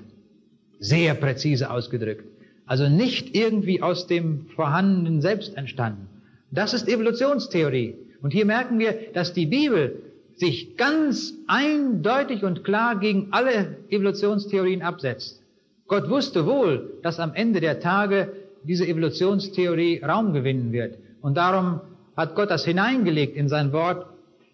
[0.79, 2.34] Sehr präzise ausgedrückt.
[2.67, 6.09] Also nicht irgendwie aus dem Vorhandenen selbst entstanden.
[6.51, 7.97] Das ist Evolutionstheorie.
[8.23, 10.03] Und hier merken wir, dass die Bibel
[10.37, 15.43] sich ganz eindeutig und klar gegen alle Evolutionstheorien absetzt.
[15.87, 18.33] Gott wusste wohl, dass am Ende der Tage
[18.63, 20.97] diese Evolutionstheorie Raum gewinnen wird.
[21.21, 21.81] Und darum
[22.17, 24.07] hat Gott das hineingelegt in sein Wort,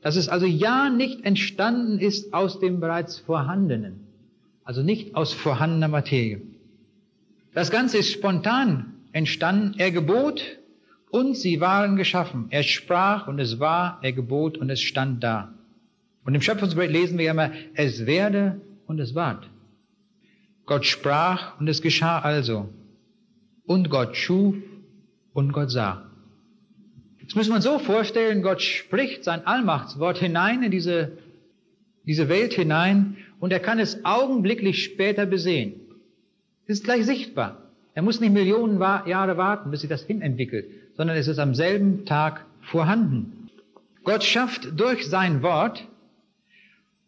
[0.02, 4.06] dass es also ja nicht entstanden ist aus dem bereits Vorhandenen,
[4.64, 6.40] also nicht aus vorhandener Materie.
[7.52, 9.74] Das Ganze ist spontan entstanden.
[9.78, 10.42] Er gebot
[11.10, 12.46] und sie waren geschaffen.
[12.50, 15.52] Er sprach und es war, er gebot und es stand da.
[16.24, 19.48] Und im Schöpfungsbericht lesen wir immer, es werde und es ward.
[20.66, 22.68] Gott sprach und es geschah also.
[23.64, 24.54] Und Gott schuf
[25.32, 26.10] und Gott sah.
[27.24, 31.18] Das müssen wir uns so vorstellen, Gott spricht sein Allmachtswort hinein in diese,
[32.04, 35.80] diese Welt hinein und er kann es augenblicklich später besehen.
[36.70, 37.64] Es ist gleich sichtbar.
[37.94, 40.66] Er muss nicht Millionen Jahre warten, bis sich das hinentwickelt,
[40.96, 43.50] sondern es ist am selben Tag vorhanden.
[44.04, 45.88] Gott schafft durch sein Wort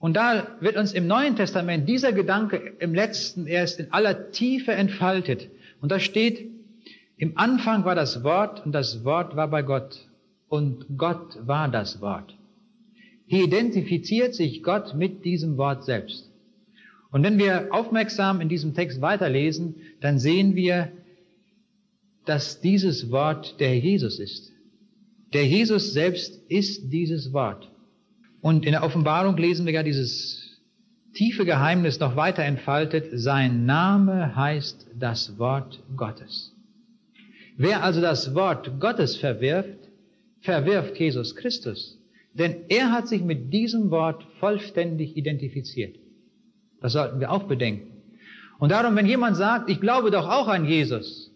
[0.00, 4.72] und da wird uns im Neuen Testament dieser Gedanke im letzten erst in aller Tiefe
[4.72, 5.48] entfaltet.
[5.80, 6.50] Und da steht,
[7.16, 10.08] im Anfang war das Wort und das Wort war bei Gott
[10.48, 12.34] und Gott war das Wort.
[13.28, 16.31] Hier identifiziert sich Gott mit diesem Wort selbst.
[17.12, 20.90] Und wenn wir aufmerksam in diesem Text weiterlesen, dann sehen wir,
[22.24, 24.50] dass dieses Wort der Jesus ist.
[25.34, 27.70] Der Jesus selbst ist dieses Wort.
[28.40, 30.58] Und in der Offenbarung lesen wir ja dieses
[31.14, 33.08] tiefe Geheimnis noch weiter entfaltet.
[33.12, 36.54] Sein Name heißt das Wort Gottes.
[37.58, 39.78] Wer also das Wort Gottes verwirft,
[40.40, 41.98] verwirft Jesus Christus.
[42.32, 45.96] Denn er hat sich mit diesem Wort vollständig identifiziert.
[46.82, 47.92] Das sollten wir auch bedenken.
[48.58, 51.32] Und darum, wenn jemand sagt, ich glaube doch auch an Jesus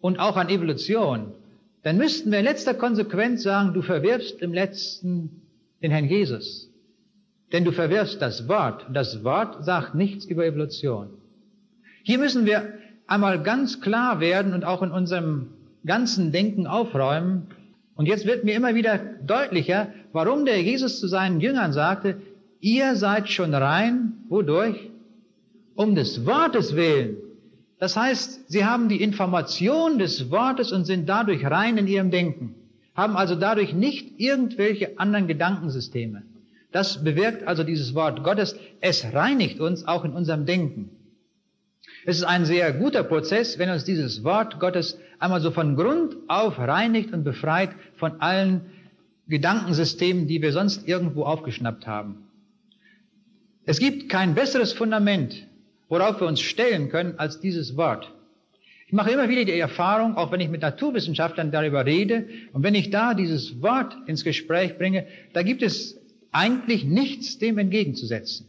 [0.00, 1.32] und auch an Evolution,
[1.82, 5.42] dann müssten wir in letzter Konsequenz sagen, du verwirfst im letzten
[5.82, 6.70] den Herrn Jesus.
[7.52, 8.86] Denn du verwirfst das Wort.
[8.92, 11.10] Das Wort sagt nichts über Evolution.
[12.02, 12.74] Hier müssen wir
[13.06, 15.48] einmal ganz klar werden und auch in unserem
[15.84, 17.46] ganzen Denken aufräumen.
[17.94, 22.16] Und jetzt wird mir immer wieder deutlicher, warum der Jesus zu seinen Jüngern sagte,
[22.60, 24.90] ihr seid schon rein, wodurch?
[25.74, 27.16] Um des Wortes willen.
[27.78, 32.54] Das heißt, sie haben die Information des Wortes und sind dadurch rein in ihrem Denken
[32.96, 36.22] haben also dadurch nicht irgendwelche anderen Gedankensysteme.
[36.72, 38.58] Das bewirkt also dieses Wort Gottes.
[38.80, 40.90] Es reinigt uns auch in unserem Denken.
[42.06, 46.16] Es ist ein sehr guter Prozess, wenn uns dieses Wort Gottes einmal so von Grund
[46.28, 48.62] auf reinigt und befreit von allen
[49.28, 52.25] Gedankensystemen, die wir sonst irgendwo aufgeschnappt haben.
[53.66, 55.46] Es gibt kein besseres Fundament,
[55.88, 58.12] worauf wir uns stellen können, als dieses Wort.
[58.86, 62.76] Ich mache immer wieder die Erfahrung, auch wenn ich mit Naturwissenschaftlern darüber rede und wenn
[62.76, 65.98] ich da dieses Wort ins Gespräch bringe, da gibt es
[66.30, 68.46] eigentlich nichts dem entgegenzusetzen.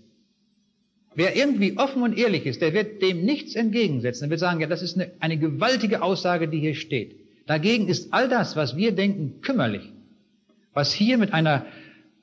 [1.16, 4.26] Wer irgendwie offen und ehrlich ist, der wird dem nichts entgegensetzen.
[4.26, 7.16] Er wird sagen, ja, das ist eine, eine gewaltige Aussage, die hier steht.
[7.48, 9.92] Dagegen ist all das, was wir denken, kümmerlich.
[10.74, 11.66] Was hier mit einer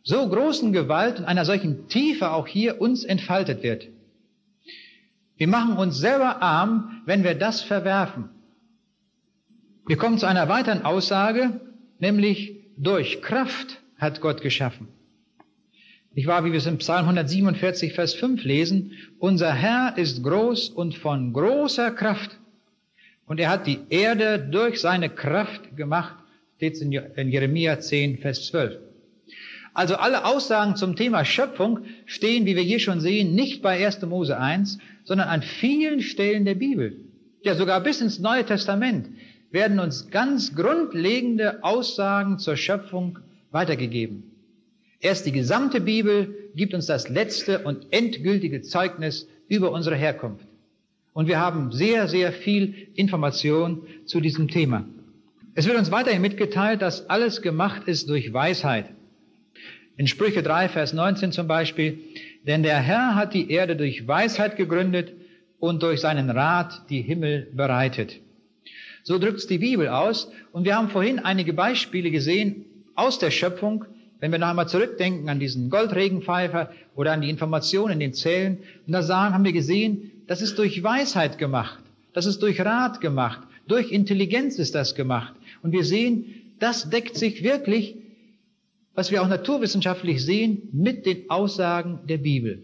[0.05, 3.89] so großen Gewalt und einer solchen Tiefe auch hier uns entfaltet wird.
[5.37, 8.29] Wir machen uns selber arm, wenn wir das verwerfen.
[9.87, 11.61] Wir kommen zu einer weiteren Aussage,
[11.99, 14.89] nämlich durch Kraft hat Gott geschaffen.
[16.15, 20.69] Ich war, wie wir es im Psalm 147, Vers 5 lesen, unser Herr ist groß
[20.69, 22.39] und von großer Kraft.
[23.27, 26.15] Und er hat die Erde durch seine Kraft gemacht,
[26.57, 28.84] steht in Jeremia 10, Vers 12.
[29.75, 34.03] Also alle Aussagen zum Thema Schöpfung stehen, wie wir hier schon sehen, nicht bei 1.
[34.03, 36.97] Mose 1, sondern an vielen Stellen der Bibel.
[37.43, 39.09] Ja, sogar bis ins Neue Testament
[39.51, 43.19] werden uns ganz grundlegende Aussagen zur Schöpfung
[43.51, 44.31] weitergegeben.
[45.01, 50.47] Erst die gesamte Bibel gibt uns das letzte und endgültige Zeugnis über unsere Herkunft.
[51.13, 54.87] Und wir haben sehr, sehr viel Information zu diesem Thema.
[55.55, 58.91] Es wird uns weiterhin mitgeteilt, dass alles gemacht ist durch Weisheit.
[59.97, 61.99] In Sprüche 3, Vers 19 zum Beispiel,
[62.47, 65.13] denn der Herr hat die Erde durch Weisheit gegründet
[65.61, 68.21] und durch seinen Rat die Himmel bereitet.
[69.03, 70.31] So drückt's die Bibel aus.
[70.53, 72.65] Und wir haben vorhin einige Beispiele gesehen
[72.95, 73.85] aus der Schöpfung,
[74.25, 78.57] Wenn wir noch einmal zurückdenken an diesen Goldregenpfeifer oder an die Informationen in den Zellen,
[78.87, 81.79] und da sagen, haben wir gesehen, das ist durch Weisheit gemacht,
[82.15, 85.35] das ist durch Rat gemacht, durch Intelligenz ist das gemacht.
[85.63, 86.25] Und wir sehen,
[86.59, 87.97] das deckt sich wirklich,
[88.95, 92.63] was wir auch naturwissenschaftlich sehen, mit den Aussagen der Bibel.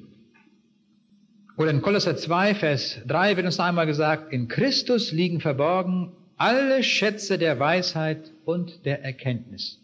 [1.56, 6.12] Oder in Kolosser 2, Vers 3 wird uns noch einmal gesagt, in Christus liegen verborgen
[6.36, 9.78] alle Schätze der Weisheit und der Erkenntnis.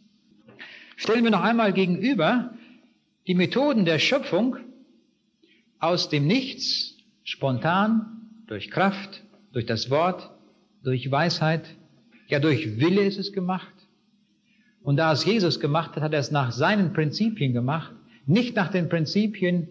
[0.97, 2.55] Stellen wir noch einmal gegenüber
[3.27, 4.57] die Methoden der Schöpfung
[5.79, 8.07] aus dem Nichts, spontan,
[8.47, 10.31] durch Kraft, durch das Wort,
[10.83, 11.69] durch Weisheit,
[12.29, 13.76] ja durch Wille ist es gemacht.
[14.87, 17.93] Und da es Jesus gemacht hat, hat er es nach seinen Prinzipien gemacht,
[18.25, 19.67] nicht nach den Prinzipien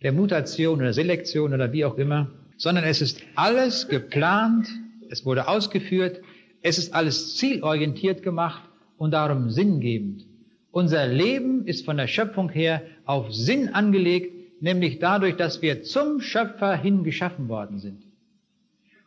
[0.00, 4.68] der Mutation oder Selektion oder wie auch immer, sondern es ist alles geplant,
[5.10, 6.20] es wurde ausgeführt,
[6.62, 8.62] es ist alles zielorientiert gemacht
[8.96, 10.24] und darum sinngebend.
[10.70, 16.20] Unser Leben ist von der Schöpfung her auf Sinn angelegt, nämlich dadurch, dass wir zum
[16.20, 18.04] Schöpfer hin geschaffen worden sind.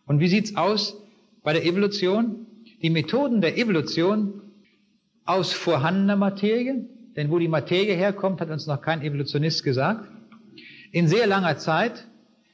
[0.05, 1.01] Und wie sieht's aus
[1.41, 2.47] bei der Evolution?
[2.81, 4.41] Die Methoden der Evolution
[5.31, 6.85] aus vorhandener Materie,
[7.15, 10.05] denn wo die Materie herkommt, hat uns noch kein Evolutionist gesagt,
[10.91, 12.05] in sehr langer Zeit.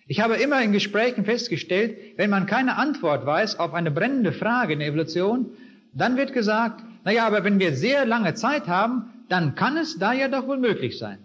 [0.05, 4.73] Ich habe immer in Gesprächen festgestellt, wenn man keine Antwort weiß auf eine brennende Frage
[4.73, 5.47] in der Evolution,
[5.93, 10.13] dann wird gesagt, naja, aber wenn wir sehr lange Zeit haben, dann kann es da
[10.13, 11.17] ja doch wohl möglich sein.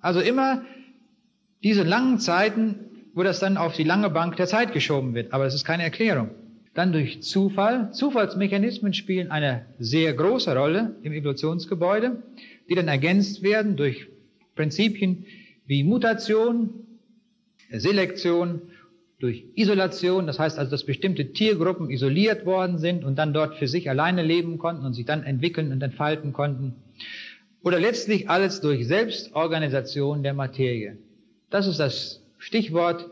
[0.00, 0.62] Also immer
[1.62, 5.32] diese langen Zeiten, wo das dann auf die lange Bank der Zeit geschoben wird.
[5.32, 6.30] Aber es ist keine Erklärung.
[6.74, 7.92] Dann durch Zufall.
[7.92, 12.22] Zufallsmechanismen spielen eine sehr große Rolle im Evolutionsgebäude,
[12.68, 14.06] die dann ergänzt werden durch
[14.54, 15.24] Prinzipien
[15.66, 16.70] wie Mutation,
[17.70, 18.62] Selektion,
[19.18, 23.66] durch Isolation, das heißt also, dass bestimmte Tiergruppen isoliert worden sind und dann dort für
[23.66, 26.76] sich alleine leben konnten und sich dann entwickeln und entfalten konnten.
[27.62, 30.98] Oder letztlich alles durch Selbstorganisation der Materie.
[31.50, 33.10] Das ist das Stichwort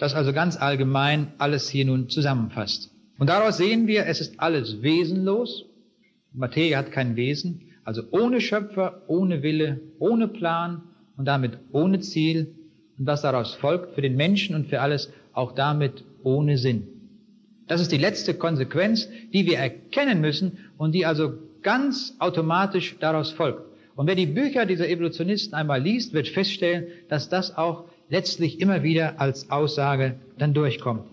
[0.00, 2.90] das also ganz allgemein alles hier nun zusammenfasst.
[3.18, 5.66] Und daraus sehen wir, es ist alles wesenlos.
[6.32, 10.82] Materie hat kein Wesen, also ohne Schöpfer, ohne Wille, ohne Plan
[11.18, 12.54] und damit ohne Ziel.
[12.98, 16.88] Und was daraus folgt für den Menschen und für alles, auch damit ohne Sinn.
[17.68, 23.32] Das ist die letzte Konsequenz, die wir erkennen müssen und die also ganz automatisch daraus
[23.32, 23.62] folgt.
[23.96, 28.82] Und wer die Bücher dieser Evolutionisten einmal liest, wird feststellen, dass das auch letztlich immer
[28.82, 31.04] wieder als Aussage dann durchkommt.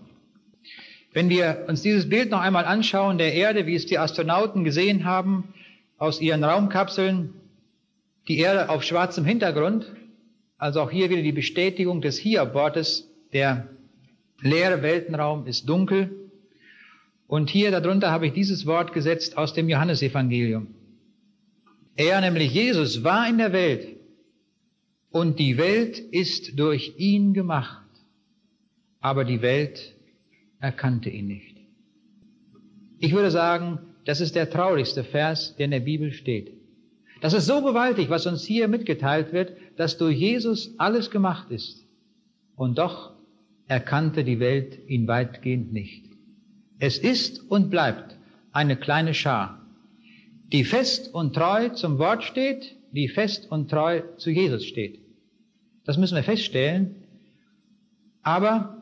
[1.12, 5.04] Wenn wir uns dieses Bild noch einmal anschauen, der Erde, wie es die Astronauten gesehen
[5.04, 5.54] haben,
[5.96, 7.32] aus ihren Raumkapseln,
[8.28, 9.86] die Erde auf schwarzem Hintergrund,
[10.58, 13.68] also auch hier wieder die Bestätigung des Hiob-Wortes, der
[14.42, 16.10] leere Weltenraum ist dunkel.
[17.26, 20.68] Und hier darunter habe ich dieses Wort gesetzt aus dem Johannesevangelium.
[21.96, 23.97] Er, nämlich Jesus, war in der Welt
[25.10, 27.86] und die Welt ist durch ihn gemacht,
[29.00, 29.94] aber die Welt
[30.60, 31.56] erkannte ihn nicht.
[32.98, 36.52] Ich würde sagen, das ist der traurigste Vers, der in der Bibel steht.
[37.20, 41.84] Das ist so gewaltig, was uns hier mitgeteilt wird, dass durch Jesus alles gemacht ist.
[42.54, 43.12] Und doch
[43.66, 46.04] erkannte die Welt ihn weitgehend nicht.
[46.78, 48.16] Es ist und bleibt
[48.52, 49.60] eine kleine Schar,
[50.52, 55.00] die fest und treu zum Wort steht, die fest und treu zu Jesus steht.
[55.84, 56.96] Das müssen wir feststellen.
[58.22, 58.76] Aber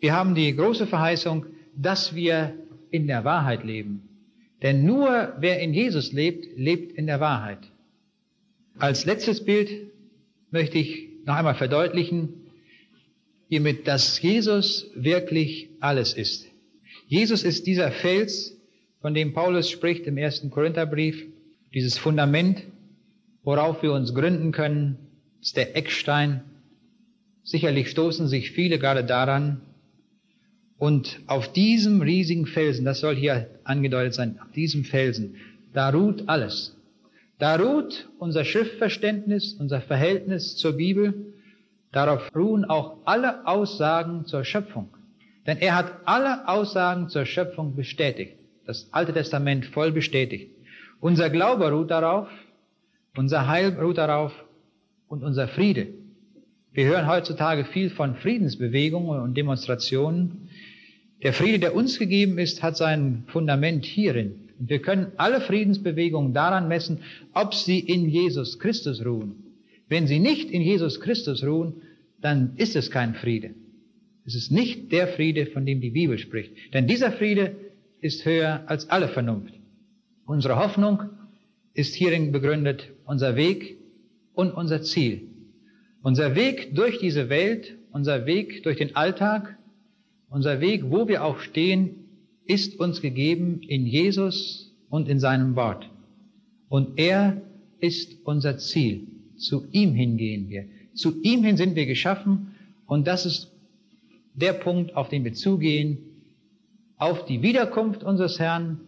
[0.00, 1.46] wir haben die große Verheißung,
[1.76, 2.54] dass wir
[2.90, 4.08] in der Wahrheit leben.
[4.62, 7.58] Denn nur wer in Jesus lebt, lebt in der Wahrheit.
[8.78, 9.70] Als letztes Bild
[10.50, 12.46] möchte ich noch einmal verdeutlichen,
[13.48, 16.46] hiermit, dass Jesus wirklich alles ist.
[17.06, 18.56] Jesus ist dieser Fels,
[19.00, 21.26] von dem Paulus spricht im ersten Korintherbrief,
[21.74, 22.62] dieses Fundament,
[23.46, 24.98] worauf wir uns gründen können,
[25.40, 26.42] ist der Eckstein.
[27.44, 29.60] Sicherlich stoßen sich viele gerade daran.
[30.78, 35.36] Und auf diesem riesigen Felsen, das soll hier angedeutet sein, auf diesem Felsen,
[35.72, 36.76] da ruht alles.
[37.38, 41.14] Da ruht unser Schriftverständnis, unser Verhältnis zur Bibel.
[41.92, 44.88] Darauf ruhen auch alle Aussagen zur Schöpfung.
[45.46, 48.32] Denn er hat alle Aussagen zur Schöpfung bestätigt.
[48.66, 50.50] Das Alte Testament voll bestätigt.
[51.00, 52.28] Unser Glaube ruht darauf,
[53.18, 54.32] unser Heil ruht darauf
[55.08, 55.88] und unser Friede.
[56.72, 60.50] Wir hören heutzutage viel von Friedensbewegungen und Demonstrationen.
[61.22, 64.50] Der Friede, der uns gegeben ist, hat sein Fundament hierin.
[64.58, 66.98] Und wir können alle Friedensbewegungen daran messen,
[67.32, 69.36] ob sie in Jesus Christus ruhen.
[69.88, 71.82] Wenn sie nicht in Jesus Christus ruhen,
[72.20, 73.54] dann ist es kein Friede.
[74.26, 76.52] Es ist nicht der Friede, von dem die Bibel spricht.
[76.74, 77.56] Denn dieser Friede
[78.00, 79.54] ist höher als alle Vernunft.
[80.26, 81.04] Unsere Hoffnung
[81.72, 83.78] ist hierin begründet unser Weg
[84.34, 85.28] und unser Ziel.
[86.02, 89.56] Unser Weg durch diese Welt, unser Weg durch den Alltag,
[90.28, 92.06] unser Weg, wo wir auch stehen,
[92.46, 95.88] ist uns gegeben in Jesus und in seinem Wort.
[96.68, 97.40] Und er
[97.80, 99.06] ist unser Ziel.
[99.36, 100.66] Zu ihm hingehen wir.
[100.94, 102.54] Zu ihm hin sind wir geschaffen
[102.86, 103.52] und das ist
[104.34, 105.98] der Punkt, auf den wir zugehen,
[106.98, 108.80] auf die Wiederkunft unseres Herrn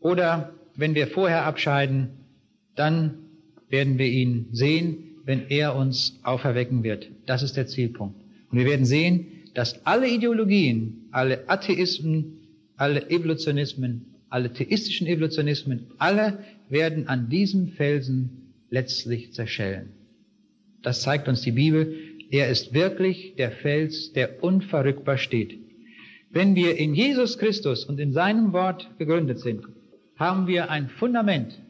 [0.00, 2.10] oder wenn wir vorher abscheiden,
[2.74, 3.25] dann
[3.68, 7.08] werden wir ihn sehen, wenn er uns auferwecken wird.
[7.26, 8.20] Das ist der Zielpunkt.
[8.50, 12.40] Und wir werden sehen, dass alle Ideologien, alle Atheismen,
[12.76, 19.92] alle Evolutionismen, alle theistischen Evolutionismen, alle werden an diesem Felsen letztlich zerschellen.
[20.82, 21.96] Das zeigt uns die Bibel.
[22.30, 25.58] Er ist wirklich der Fels, der unverrückbar steht.
[26.30, 29.64] Wenn wir in Jesus Christus und in seinem Wort gegründet sind,
[30.16, 31.60] haben wir ein Fundament,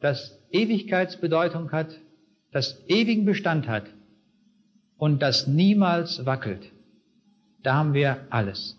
[0.00, 1.98] das Ewigkeitsbedeutung hat,
[2.52, 3.84] das ewigen Bestand hat
[4.98, 6.70] und das niemals wackelt.
[7.62, 8.76] Da haben wir alles.